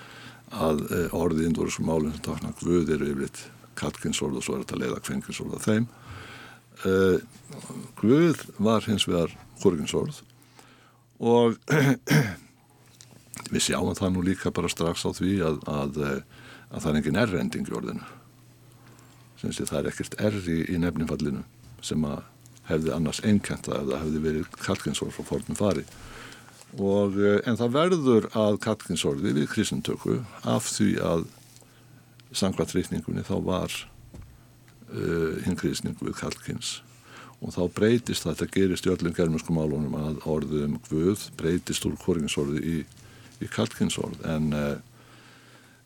að 0.53 0.83
orðið 1.17 1.47
indórisku 1.47 1.85
málinn 1.85 2.13
sem 2.13 2.25
takna 2.27 2.51
Guð 2.59 2.91
eru 2.93 3.07
yfirleitt 3.09 3.39
kalkinsorð 3.79 4.37
og 4.37 4.45
svo 4.45 4.57
er 4.57 4.65
þetta 4.65 4.79
leiða 4.81 4.99
kvenkinsorð 5.05 5.55
af 5.57 5.65
þeim. 5.65 5.87
Guð 8.01 8.43
var 8.61 8.85
hins 8.85 9.07
vegar 9.09 9.33
hvoriðsorð 9.63 10.21
og 11.23 11.57
við 13.53 13.65
sjáum 13.65 13.93
það 13.97 14.15
nú 14.15 14.23
líka 14.25 14.51
bara 14.53 14.71
strax 14.71 15.05
á 15.07 15.11
því 15.15 15.33
að, 15.47 15.59
að, 15.69 15.99
að 16.73 16.83
það 16.83 16.91
er 16.91 16.99
engin 16.99 17.21
errending 17.23 17.69
í 17.69 17.75
orðinu. 17.77 18.07
Sem 19.41 19.53
sé 19.53 19.67
það 19.69 19.79
er 19.79 19.91
ekkert 19.91 20.17
erri 20.29 20.59
í 20.71 20.79
nefnifallinu 20.81 21.43
sem 21.83 22.03
að 22.07 22.23
hefði 22.69 22.93
annars 22.95 23.21
einkenta 23.27 23.75
ef 23.77 23.87
það 23.91 24.01
hefði 24.01 24.23
verið 24.23 24.57
kalkinsorð 24.63 25.15
frá 25.17 25.27
fornum 25.27 25.59
fari. 25.59 25.85
Og 26.81 27.17
en 27.45 27.59
það 27.59 27.75
verður 27.75 28.29
að 28.39 28.59
kalkinsorði 28.63 29.35
við 29.37 29.49
krisintöku 29.51 30.21
af 30.49 30.71
því 30.73 30.93
að 31.05 31.27
sangvað 32.33 32.71
trýtningunni 32.71 33.25
þá 33.27 33.35
var 33.45 33.75
uh, 34.93 35.35
hinn 35.45 35.59
kristningu 35.59 36.07
við 36.07 36.17
kalkins 36.21 36.79
og 37.43 37.51
þá 37.51 37.63
breytist 37.75 38.23
það, 38.23 38.37
þetta 38.39 38.55
gerist 38.55 38.87
í 38.87 38.91
öllum 38.93 39.15
germanskum 39.17 39.59
álunum 39.59 39.97
að 39.99 40.21
orðum 40.31 40.77
Guð 40.87 41.27
breytist 41.39 41.85
úr 41.85 41.97
kóringinsorði 41.99 42.61
í, 42.63 42.75
í 43.43 43.49
kalkinsorð 43.51 44.23
en, 44.31 44.49
uh, 44.55 44.77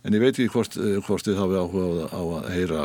en 0.08 0.16
ég 0.16 0.24
veit 0.24 0.38
ekki 0.38 0.54
hvort, 0.54 0.78
hvort 1.04 1.28
þið 1.28 1.40
hafi 1.42 1.58
áhuga 1.60 2.06
á 2.16 2.22
að 2.40 2.46
heyra, 2.54 2.84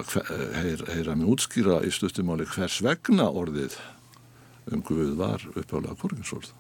heyra, 0.59 0.87
heyra 0.91 1.15
með 1.15 1.29
útskýra 1.37 1.77
í 1.87 1.93
stuttumáli 1.95 2.49
hvers 2.51 2.81
vegna 2.83 3.29
orðið 3.31 3.77
um 4.73 4.83
Guð 4.87 5.15
var 5.21 5.45
uppálega 5.55 5.95
kóringinsorð 6.01 6.51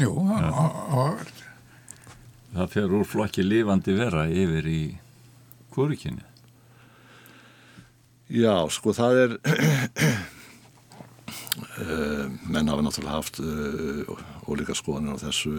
Jú, 0.00 0.10
það 0.26 0.48
var 0.90 1.32
Það 2.52 2.74
fer 2.74 2.96
úr 2.98 3.06
flokki 3.08 3.44
lifandi 3.46 3.94
vera 3.96 4.26
yfir 4.26 4.68
í 4.68 4.82
kórikinni 5.72 6.26
Já, 8.32 8.56
sko 8.74 8.94
það 8.96 9.22
er 9.22 9.36
uh, 11.78 12.26
menn 12.52 12.70
hafa 12.72 12.82
náttúrulega 12.82 13.18
haft 13.20 13.38
ólíka 14.50 14.74
skoðanir 14.74 15.14
á 15.14 15.22
þessu 15.28 15.54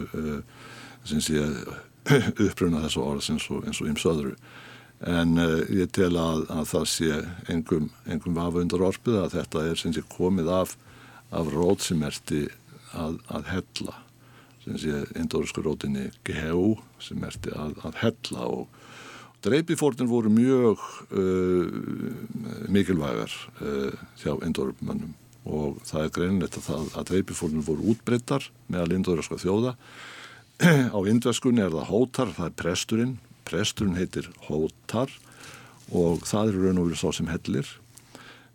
sem 1.07 1.23
sé 1.23 1.47
uppruna 2.47 2.83
þessu 2.85 3.03
orð 3.03 3.31
eins 3.33 3.49
og 3.51 3.67
eins 3.89 4.05
öðru. 4.09 4.35
En 5.03 5.35
ég 5.35 5.89
tel 5.91 6.13
að, 6.15 6.45
að 6.47 6.67
það 6.69 6.85
sé 6.87 7.17
engum, 7.51 7.89
engum 8.07 8.37
vafa 8.37 8.61
undir 8.61 8.85
orfið 8.87 9.17
að 9.19 9.33
þetta 9.35 9.63
er 9.67 9.79
sem 9.81 9.95
sé 9.95 10.03
komið 10.13 10.51
af, 10.61 10.77
af 11.35 11.49
rótsimerti 11.51 12.45
að, 12.95 13.17
að 13.27 13.49
hella. 13.51 13.97
Sem 14.63 14.77
sé 14.79 15.01
indórisku 15.19 15.63
rótinni 15.65 16.05
GHU 16.23 16.77
sem 17.03 17.23
erti 17.27 17.51
að, 17.51 17.75
að 17.83 17.99
hella 18.05 18.47
og 18.47 18.79
Dreipifórnir 19.43 20.07
voru 20.07 20.29
mjög 20.31 20.79
uh, 21.11 21.67
mikilvægar 22.71 23.33
uh, 23.59 23.91
hjá 24.21 24.37
indórumönnum 24.39 25.11
og 25.43 25.81
það 25.83 26.05
er 26.05 26.13
greinilegt 26.15 26.57
að, 26.61 26.85
að 26.95 27.09
dreipifórnir 27.09 27.65
voru 27.67 27.91
útbreyttar 27.91 28.45
meðal 28.71 28.95
indóraska 28.95 29.35
þjóða. 29.41 29.73
Á 30.63 30.99
indveskunni 31.09 31.63
er 31.63 31.71
það 31.73 31.89
hótar, 31.89 32.33
það 32.35 32.49
er 32.49 32.57
presturinn, 32.61 33.13
presturinn 33.47 33.99
heitir 33.99 34.29
hótar 34.47 35.11
og 35.91 36.23
það 36.27 36.51
er 36.51 36.59
raun 36.63 36.81
og 36.81 36.89
verið 36.89 37.01
sá 37.01 37.09
sem 37.19 37.31
hellir. 37.31 37.71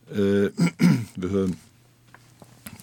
Uh, 0.09 0.49
við 1.21 1.33
höfum 1.35 1.57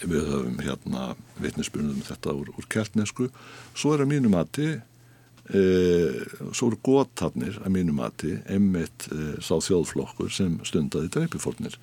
við 0.06 0.28
höfum 0.30 0.60
hérna 0.62 1.06
vitnisbyrnum 1.42 2.04
þetta 2.06 2.36
úr, 2.36 2.52
úr 2.54 2.68
keltnesku. 2.70 3.30
Svo 3.74 3.96
er 3.96 4.04
að 4.04 4.12
mínu 4.12 4.30
mati 4.30 4.68
uh, 4.76 6.20
svo 6.52 6.70
eru 6.70 6.82
góðtafnir 6.86 7.60
að 7.64 7.76
mínu 7.78 7.96
mati 7.98 8.36
emmitt 8.52 9.08
uh, 9.12 9.36
sá 9.42 9.58
þjóðflokkur 9.58 10.32
sem 10.34 10.60
stundaði 10.68 11.12
dreipifórnir 11.16 11.78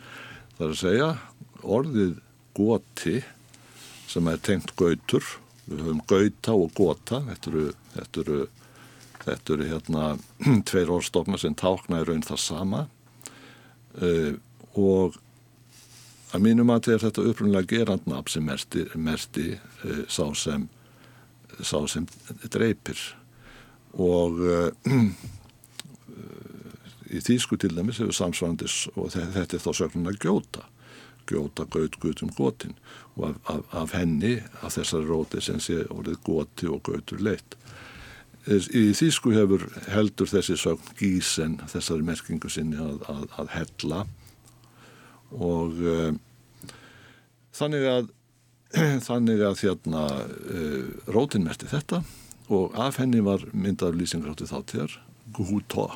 það 0.57 0.67
er 0.67 0.73
að 0.73 0.81
segja 0.81 1.11
orðið 1.63 2.17
góti 2.57 3.23
sem 4.11 4.29
er 4.29 4.43
tengt 4.45 4.75
gautur 4.77 5.25
við 5.67 5.83
höfum 5.85 6.03
gauta 6.11 6.57
og 6.59 6.73
góta 6.77 7.23
þetta 7.29 7.53
eru, 7.53 7.65
þetta 7.95 8.23
eru, 8.25 8.39
þetta 9.25 9.57
eru 9.57 9.69
hérna 9.71 10.07
tveir 10.69 10.95
orðstofna 10.97 11.41
sem 11.41 11.57
tákna 11.59 12.03
í 12.03 12.09
raun 12.09 12.25
það 12.27 12.43
sama. 12.45 12.87
Uh, 14.01 14.39
og 14.73 15.19
að 16.33 16.47
mínum 16.47 16.73
að 16.73 16.95
þetta 17.03 17.27
upprunlega 17.29 17.69
gerandnafn 17.75 18.33
sem 18.33 18.47
merti, 18.47 18.87
merti 18.97 19.51
uh, 19.53 20.05
sá 20.09 20.25
sem 20.39 20.69
sá 21.61 21.77
sem 21.91 22.07
dreipir 22.49 22.99
og 24.01 24.41
uh, 24.41 24.71
í 27.13 27.21
þýsku 27.21 27.59
til 27.61 27.75
dæmis 27.77 28.01
hefur 28.01 28.17
samsvarandis 28.17 28.87
og 28.97 29.13
þetta 29.13 29.59
er 29.59 29.63
þá 29.63 29.73
sögnuna 29.77 30.15
gjóta 30.17 30.65
gjóta 31.29 31.67
gaut 31.71 31.99
gutum 32.03 32.31
gotin 32.37 32.77
og 33.17 33.29
af, 33.29 33.35
af, 33.55 33.61
af 33.83 33.95
henni 33.97 34.37
af 34.63 34.77
þessari 34.77 35.09
róti 35.09 35.43
sem 35.45 35.61
sé 35.63 35.83
orðið 35.93 36.23
goti 36.27 36.71
og 36.71 36.83
gautur 36.89 37.23
leitt. 37.23 37.57
Í 38.51 38.91
þýsku 38.99 39.35
hefur 39.37 39.69
heldur 39.93 40.27
þessi 40.27 40.57
sögn 40.59 40.97
gísen 40.99 41.61
þessari 41.71 42.03
merkingu 42.07 42.51
sinni 42.51 42.81
að, 42.83 43.05
að, 43.07 43.23
að 43.39 43.53
hella. 43.55 44.01
Og 45.33 45.79
uh, 45.79 46.11
þannig 47.55 47.87
að 47.93 48.11
þannig 49.09 49.45
að 49.47 49.63
hérna 49.63 50.03
uh, 50.17 50.91
rótin 51.15 51.47
merti 51.47 51.71
þetta 51.71 52.03
og 52.53 52.75
af 52.81 52.99
henni 53.01 53.23
var 53.25 53.45
myndað 53.55 54.01
lýsingráttu 54.01 54.49
þáttíðar 54.51 54.99
Guhutó 55.33 55.87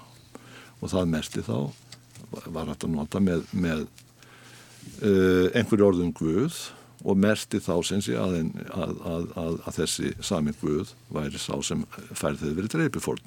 og 0.80 0.92
það 0.92 1.10
merti 1.12 1.42
þá 1.44 1.72
var 2.52 2.70
hægt 2.70 2.84
að 2.86 2.92
nota 2.94 3.20
með, 3.22 3.44
með 3.52 3.86
einhverju 5.02 5.86
orðum 5.90 6.12
Guð 6.16 6.60
og 7.06 7.18
merti 7.20 7.60
þá 7.62 7.74
sem 7.86 8.00
sé 8.02 8.16
að, 8.18 8.38
að, 8.72 8.94
að, 9.06 9.26
að 9.38 9.74
þessi 9.76 10.12
sami 10.24 10.54
Guð 10.60 10.94
væri 11.12 11.40
sá 11.40 11.54
sem 11.64 11.84
færði 12.16 12.54
verið 12.56 12.72
dreipifórn 12.76 13.20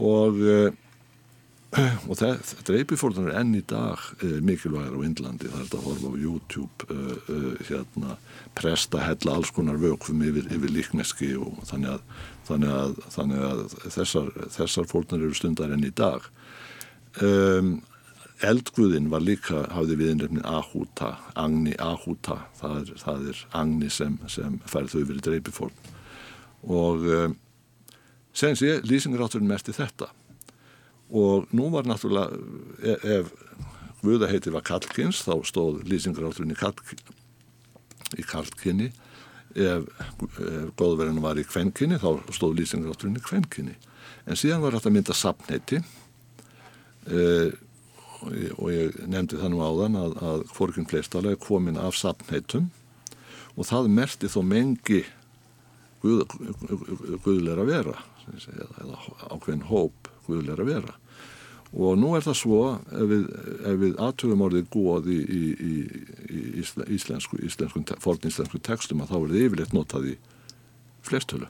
og 0.00 0.40
uh, 0.40 0.70
og 2.10 2.18
dreipifórnum 2.68 3.30
er 3.30 3.38
enn 3.40 3.54
í 3.56 3.62
dag 3.64 3.96
uh, 3.96 4.38
mikilvægir 4.44 4.92
á 4.92 5.00
Indlandi. 5.06 5.48
Það 5.48 5.60
er 5.60 5.68
þetta 5.68 5.78
að 5.78 5.86
horfa 5.86 6.10
á 6.12 6.20
YouTube 6.20 6.88
uh, 6.92 7.30
uh, 7.32 7.62
hérna, 7.68 8.16
presta 8.58 9.00
hella 9.06 9.36
alls 9.38 9.52
konar 9.56 9.80
vökfum 9.80 10.20
yfir, 10.26 10.50
yfir 10.52 10.74
líkneski 10.74 11.30
og 11.40 11.62
þannig 11.70 11.94
að, 11.94 12.02
þannig 12.48 13.00
þannig 13.14 13.78
þessar, 13.96 14.28
þessar 14.58 14.90
fórnur 14.90 15.24
eru 15.24 15.38
stundar 15.38 15.72
enn 15.72 15.88
í 15.88 15.94
dag. 15.96 16.28
Um, 17.24 17.78
eldguðin 18.46 19.10
var 19.12 19.22
líka 19.24 19.66
hafði 19.72 19.98
viðinrefnin 20.00 20.46
Ahúta 20.48 21.14
Agni 21.38 21.76
Ahúta 21.78 22.40
það 22.58 22.78
er, 22.80 22.92
það 23.04 23.28
er 23.32 23.42
Agni 23.60 23.90
sem, 23.90 24.18
sem 24.32 24.58
færð 24.66 24.96
þau 24.96 25.02
verið 25.02 25.24
dreipifórn 25.28 25.92
og 26.62 27.06
um, 27.10 27.36
sen 28.32 28.56
sé 28.58 28.78
lýsingarátturinn 28.86 29.50
mest 29.50 29.70
í 29.70 29.76
þetta. 29.76 30.08
Og 31.12 31.48
nú 31.52 31.68
var 31.72 31.88
náttúrulega 31.88 32.38
ef, 32.94 33.04
ef 33.04 33.32
Guðaheiti 34.02 34.50
var 34.50 34.64
Kallkins 34.66 35.20
þá 35.22 35.34
stóð 35.46 35.82
lýsingarátturinn 35.86 36.54
í, 36.54 36.58
Kall, 36.58 36.74
í 38.18 38.24
Kallkinni 38.26 38.88
ef, 39.54 39.84
ef 39.86 40.72
góðverðinu 40.80 41.22
var 41.22 41.38
í 41.38 41.46
Kvenkinni 41.46 42.00
þá 42.02 42.24
stóð 42.34 42.56
lýsingarátturinn 42.58 43.20
í 43.20 43.22
Kvenkinni 43.22 43.76
en 44.26 44.38
síðan 44.38 44.64
var 44.64 44.78
þetta 44.78 44.94
mynda 44.94 45.14
sapneiti 45.14 45.78
e, 47.06 47.20
og, 48.22 48.68
ég 48.72 49.00
nefndi 49.10 49.40
það 49.40 49.52
nú 49.52 49.64
áðan 49.64 49.98
að, 49.98 50.16
að 50.22 50.46
hvorkinn 50.54 50.88
fleirstala 50.90 51.32
er 51.32 51.42
komin 51.42 51.80
af 51.80 51.96
sapneitum 51.98 52.70
og 53.56 53.68
það 53.68 53.90
merti 53.92 54.30
þó 54.32 54.40
mengi 54.46 55.02
guð, 56.02 56.24
guðleira 57.24 57.66
vera 57.68 57.96
eða 58.32 58.98
ákveðin 59.30 59.66
hóp 59.70 60.10
guðleira 60.26 60.66
vera. 60.66 60.96
Og 61.72 61.96
nú 61.96 62.12
er 62.16 62.24
það 62.24 62.36
svo 62.36 62.58
ef 62.92 63.06
við, 63.08 63.22
við 63.80 63.94
aðtöfum 64.04 64.44
orðið 64.44 64.66
góð 64.74 65.08
í, 65.08 65.18
í, 65.22 65.42
í, 65.52 65.76
í 66.28 66.42
íslensku, 66.98 67.38
íslensku 67.40 67.82
forninslænsku 68.04 68.60
tekstum 68.60 69.00
að 69.00 69.14
þá 69.14 69.16
er 69.18 69.30
það 69.30 69.44
yfirleitt 69.46 69.76
notað 69.76 70.10
í 70.10 70.16
flerstölu. 71.08 71.48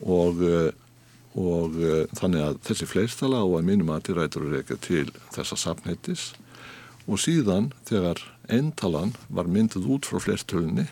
Og, 0.00 0.40
og 1.38 1.76
þannig 2.18 2.42
að 2.42 2.56
þessi 2.66 2.86
flerstala 2.90 3.44
og 3.46 3.60
að 3.60 3.68
mínum 3.68 3.92
að 3.94 4.08
til 4.08 4.16
rætur 4.18 4.46
að 4.48 4.56
reyka 4.56 4.76
til 4.82 5.04
þessa 5.30 5.58
sapnættis 5.62 6.32
og 7.06 7.20
síðan 7.22 7.70
þegar 7.88 8.22
eintalan 8.50 9.14
var 9.30 9.50
myndið 9.50 9.86
út 9.94 10.08
frá 10.08 10.20
flerstölunni 10.22 10.86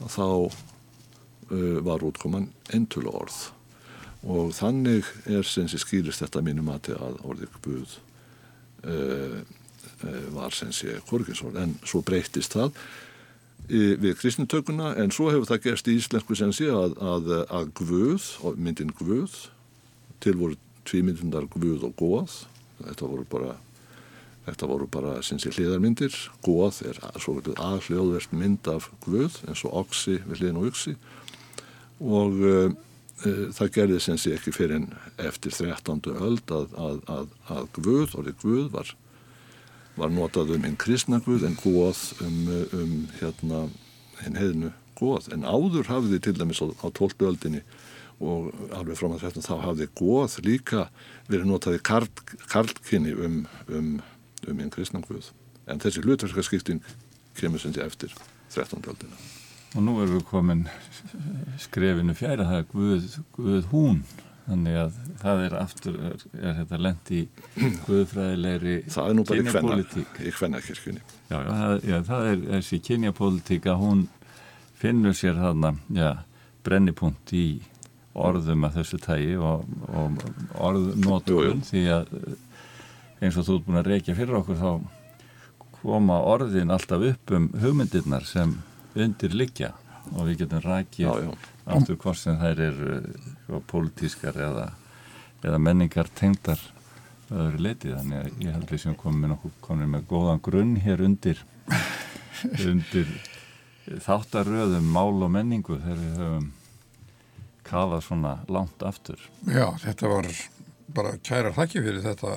þá 0.00 0.26
uh, 0.50 1.78
var 1.84 2.04
útkoman 2.06 2.50
eintölu 2.72 3.12
orð 3.12 3.50
og 4.20 4.52
þannig 4.56 5.06
er 5.30 5.46
sem 5.48 5.68
sé 5.70 5.80
skýrist 5.80 6.22
þetta 6.22 6.42
mínum 6.44 6.68
að 6.72 6.90
orðið 7.24 7.54
Guð 7.64 7.94
uh, 8.84 9.38
uh, 9.40 10.26
var 10.36 10.56
sem 10.56 10.72
sé 10.76 10.98
korginsord 11.08 11.56
en 11.60 11.78
svo 11.84 12.02
breytist 12.04 12.56
það 12.58 12.74
við 13.70 14.16
kristnitökuna 14.18 14.96
en 14.98 15.12
svo 15.14 15.28
hefur 15.30 15.46
það 15.46 15.66
gerst 15.68 15.88
í 15.92 15.94
íslensku 16.00 16.34
sem 16.34 16.50
sé 16.50 16.66
að, 16.74 16.96
að, 17.06 17.28
að 17.54 17.68
Guð, 17.78 18.24
myndin 18.58 18.90
Guð 18.98 19.36
til 20.22 20.36
voru 20.40 20.58
tvímyndundar 20.88 21.48
Guð 21.52 21.88
og 21.88 21.96
Góð 22.00 22.36
þetta 22.80 23.10
voru 23.12 23.26
bara 23.30 23.56
þetta 24.48 24.68
voru 24.70 24.90
bara 24.90 25.16
sem 25.26 25.40
sé 25.42 25.52
hliðarmyndir 25.54 26.14
Góð 26.44 26.82
er 26.90 27.00
svo 27.20 27.38
verið 27.38 27.58
aðhljóðverst 27.60 28.36
mynd 28.36 28.70
af 28.72 28.90
Guð 29.04 29.42
eins 29.46 29.64
og 29.68 29.82
Oxi 29.84 30.20
við 30.26 30.40
hliðin 30.40 30.62
og 30.62 30.70
Uxi 30.72 30.96
og 32.00 32.38
uh, 32.40 32.70
Eh, 33.20 33.50
það 33.52 33.72
gerði 33.74 33.98
sem 34.00 34.16
sé 34.20 34.32
ekki 34.32 34.52
fyrir 34.54 34.78
en 34.78 34.86
eftir 35.20 35.52
13. 35.52 36.00
öld 36.24 36.52
að, 36.56 36.70
að, 36.80 37.00
að, 37.12 37.32
að 37.52 37.66
Guð, 37.76 38.14
orðið 38.16 38.36
Guð 38.40 38.68
var, 38.72 38.92
var 40.00 40.14
notað 40.14 40.54
um 40.54 40.64
einn 40.64 40.78
kristna 40.80 41.18
Guð 41.26 41.44
en 41.44 41.58
Góð 41.60 42.00
um, 42.24 42.38
um 42.78 42.94
hérna 43.18 43.66
hinn 44.22 44.38
heiðinu 44.40 44.70
Góð 44.96 45.28
en 45.36 45.44
áður 45.44 45.90
hafði 45.92 46.22
til 46.24 46.34
dæmis 46.38 46.62
á, 46.64 46.72
á 46.80 46.88
12. 46.88 47.26
öldinni 47.28 47.60
og 48.20 48.52
alveg 48.76 48.98
frá 49.00 49.08
maður 49.08 49.26
13 49.30 49.46
þá 49.48 49.54
hafði 49.64 49.90
Góð 50.00 50.38
líka 50.44 50.86
verið 51.30 51.50
notaði 51.50 51.82
karlkinni 51.82 53.16
um, 53.16 53.42
um, 53.68 53.92
um 54.46 54.60
einn 54.60 54.72
kristna 54.72 55.02
Guð 55.06 55.32
en 55.70 55.82
þessi 55.82 56.04
hlutverkarskipting 56.04 56.84
kemur 57.38 57.62
sem 57.62 57.74
sé 57.74 57.84
eftir 57.86 58.12
13. 58.52 58.82
öldina 58.84 59.20
Og 59.78 59.84
nú 59.86 60.00
erum 60.02 60.16
við 60.16 60.24
komin 60.26 60.64
skrefinu 61.62 62.14
fjæra, 62.18 62.46
það 62.48 62.58
er 62.58 62.64
Guð, 62.72 63.04
Guð 63.36 63.68
hún, 63.70 64.00
þannig 64.48 64.78
að 64.80 64.96
það 65.20 65.42
er 65.44 65.52
aftur, 65.60 65.98
er, 66.08 66.24
er 66.40 66.56
þetta 66.58 66.80
lend 66.82 67.12
í 67.14 67.20
Guðfræðilegri. 67.86 68.74
Það 68.90 69.10
er 69.10 69.14
nú 69.18 69.26
bara 69.28 69.44
í 69.44 70.32
hvennakirkjunni. 70.40 71.04
Já, 71.30 71.36
já, 71.36 71.52
það, 71.52 71.74
já, 71.86 71.96
það 72.08 72.30
er 72.32 72.42
þessi 72.48 72.80
kynjapólitík 72.88 73.70
að 73.70 73.84
hún 73.84 74.02
finnur 74.80 75.14
sér 75.14 75.38
þarna, 75.38 75.72
já, 75.94 76.10
brennipunkt 76.66 77.34
í 77.38 77.46
orðum 78.18 78.64
að 78.66 78.80
þessu 78.80 78.98
tægi 79.04 79.36
og, 79.38 79.66
og 79.94 80.24
orðnótun 80.58 81.62
því 81.66 81.84
að 81.94 82.14
eins 83.20 83.36
og 83.36 83.46
þú 83.46 83.58
ert 83.58 83.68
búin 83.68 83.80
að 83.80 83.92
reykja 83.92 84.16
fyrir 84.18 84.40
okkur 84.40 84.58
þá 84.58 84.70
koma 85.80 86.18
orðin 86.28 86.72
alltaf 86.74 87.04
upp 87.12 87.32
um 87.36 87.48
hugmyndirnar 87.60 88.26
sem 88.28 88.56
undir 88.98 89.36
liggja 89.36 89.72
og 90.10 90.26
við 90.26 90.42
getum 90.42 90.64
rækið 90.64 91.32
aftur 91.70 91.98
hvort 92.00 92.18
sem 92.18 92.38
þær 92.40 92.62
eru 92.66 92.98
uh, 92.98 93.60
pólitískar 93.70 94.36
eða, 94.36 94.70
eða 95.44 95.60
menningar 95.62 96.10
tengdar 96.18 96.60
öðru 97.30 97.62
leiti 97.62 97.92
þannig 97.94 98.18
að 98.18 98.44
ég 98.44 98.56
held 98.56 98.72
við 98.72 98.82
sem 98.84 98.96
komum 98.98 99.36
komum 99.62 99.92
með 99.94 100.08
góðan 100.10 100.42
grunn 100.42 100.72
hér 100.82 101.04
undir 101.06 101.44
undir 102.66 103.12
þáttaröðum 104.02 104.88
mál 104.90 105.22
og 105.22 105.30
menningu 105.34 105.78
þegar 105.78 106.00
við 106.00 106.18
höfum 106.24 106.48
kafað 107.66 108.04
svona 108.06 108.34
langt 108.48 108.82
aftur. 108.86 109.20
Já, 109.46 109.66
þetta 109.84 110.12
var 110.12 110.28
bara 110.94 111.14
kæra 111.24 111.54
þakki 111.56 111.84
fyrir 111.84 112.04
þetta 112.04 112.36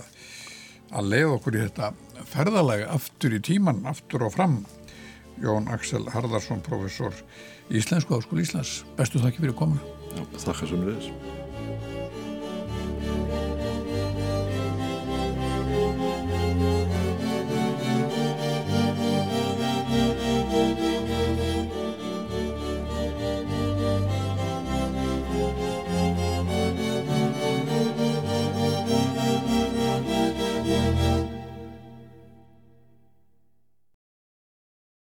að 0.94 1.10
leiða 1.10 1.36
okkur 1.38 1.58
í 1.58 1.64
þetta 1.64 1.92
ferðalagi 2.30 2.88
aftur 2.94 3.34
í 3.34 3.42
tíman, 3.44 3.84
aftur 3.90 4.28
og 4.28 4.36
fram. 4.36 4.62
Jón 5.42 5.66
Axel 5.74 6.06
Harðarsson, 6.14 6.62
professor 6.62 7.16
í 7.70 7.80
Íslensku 7.82 8.20
áskul 8.20 8.44
Íslands. 8.44 8.84
Bestu 9.00 9.22
þakki 9.24 9.48
fyrir 9.48 9.58
komu 9.58 9.82
Þakka 10.14 10.68
sem 10.70 10.84
við 10.86 11.00
erum 11.00 11.44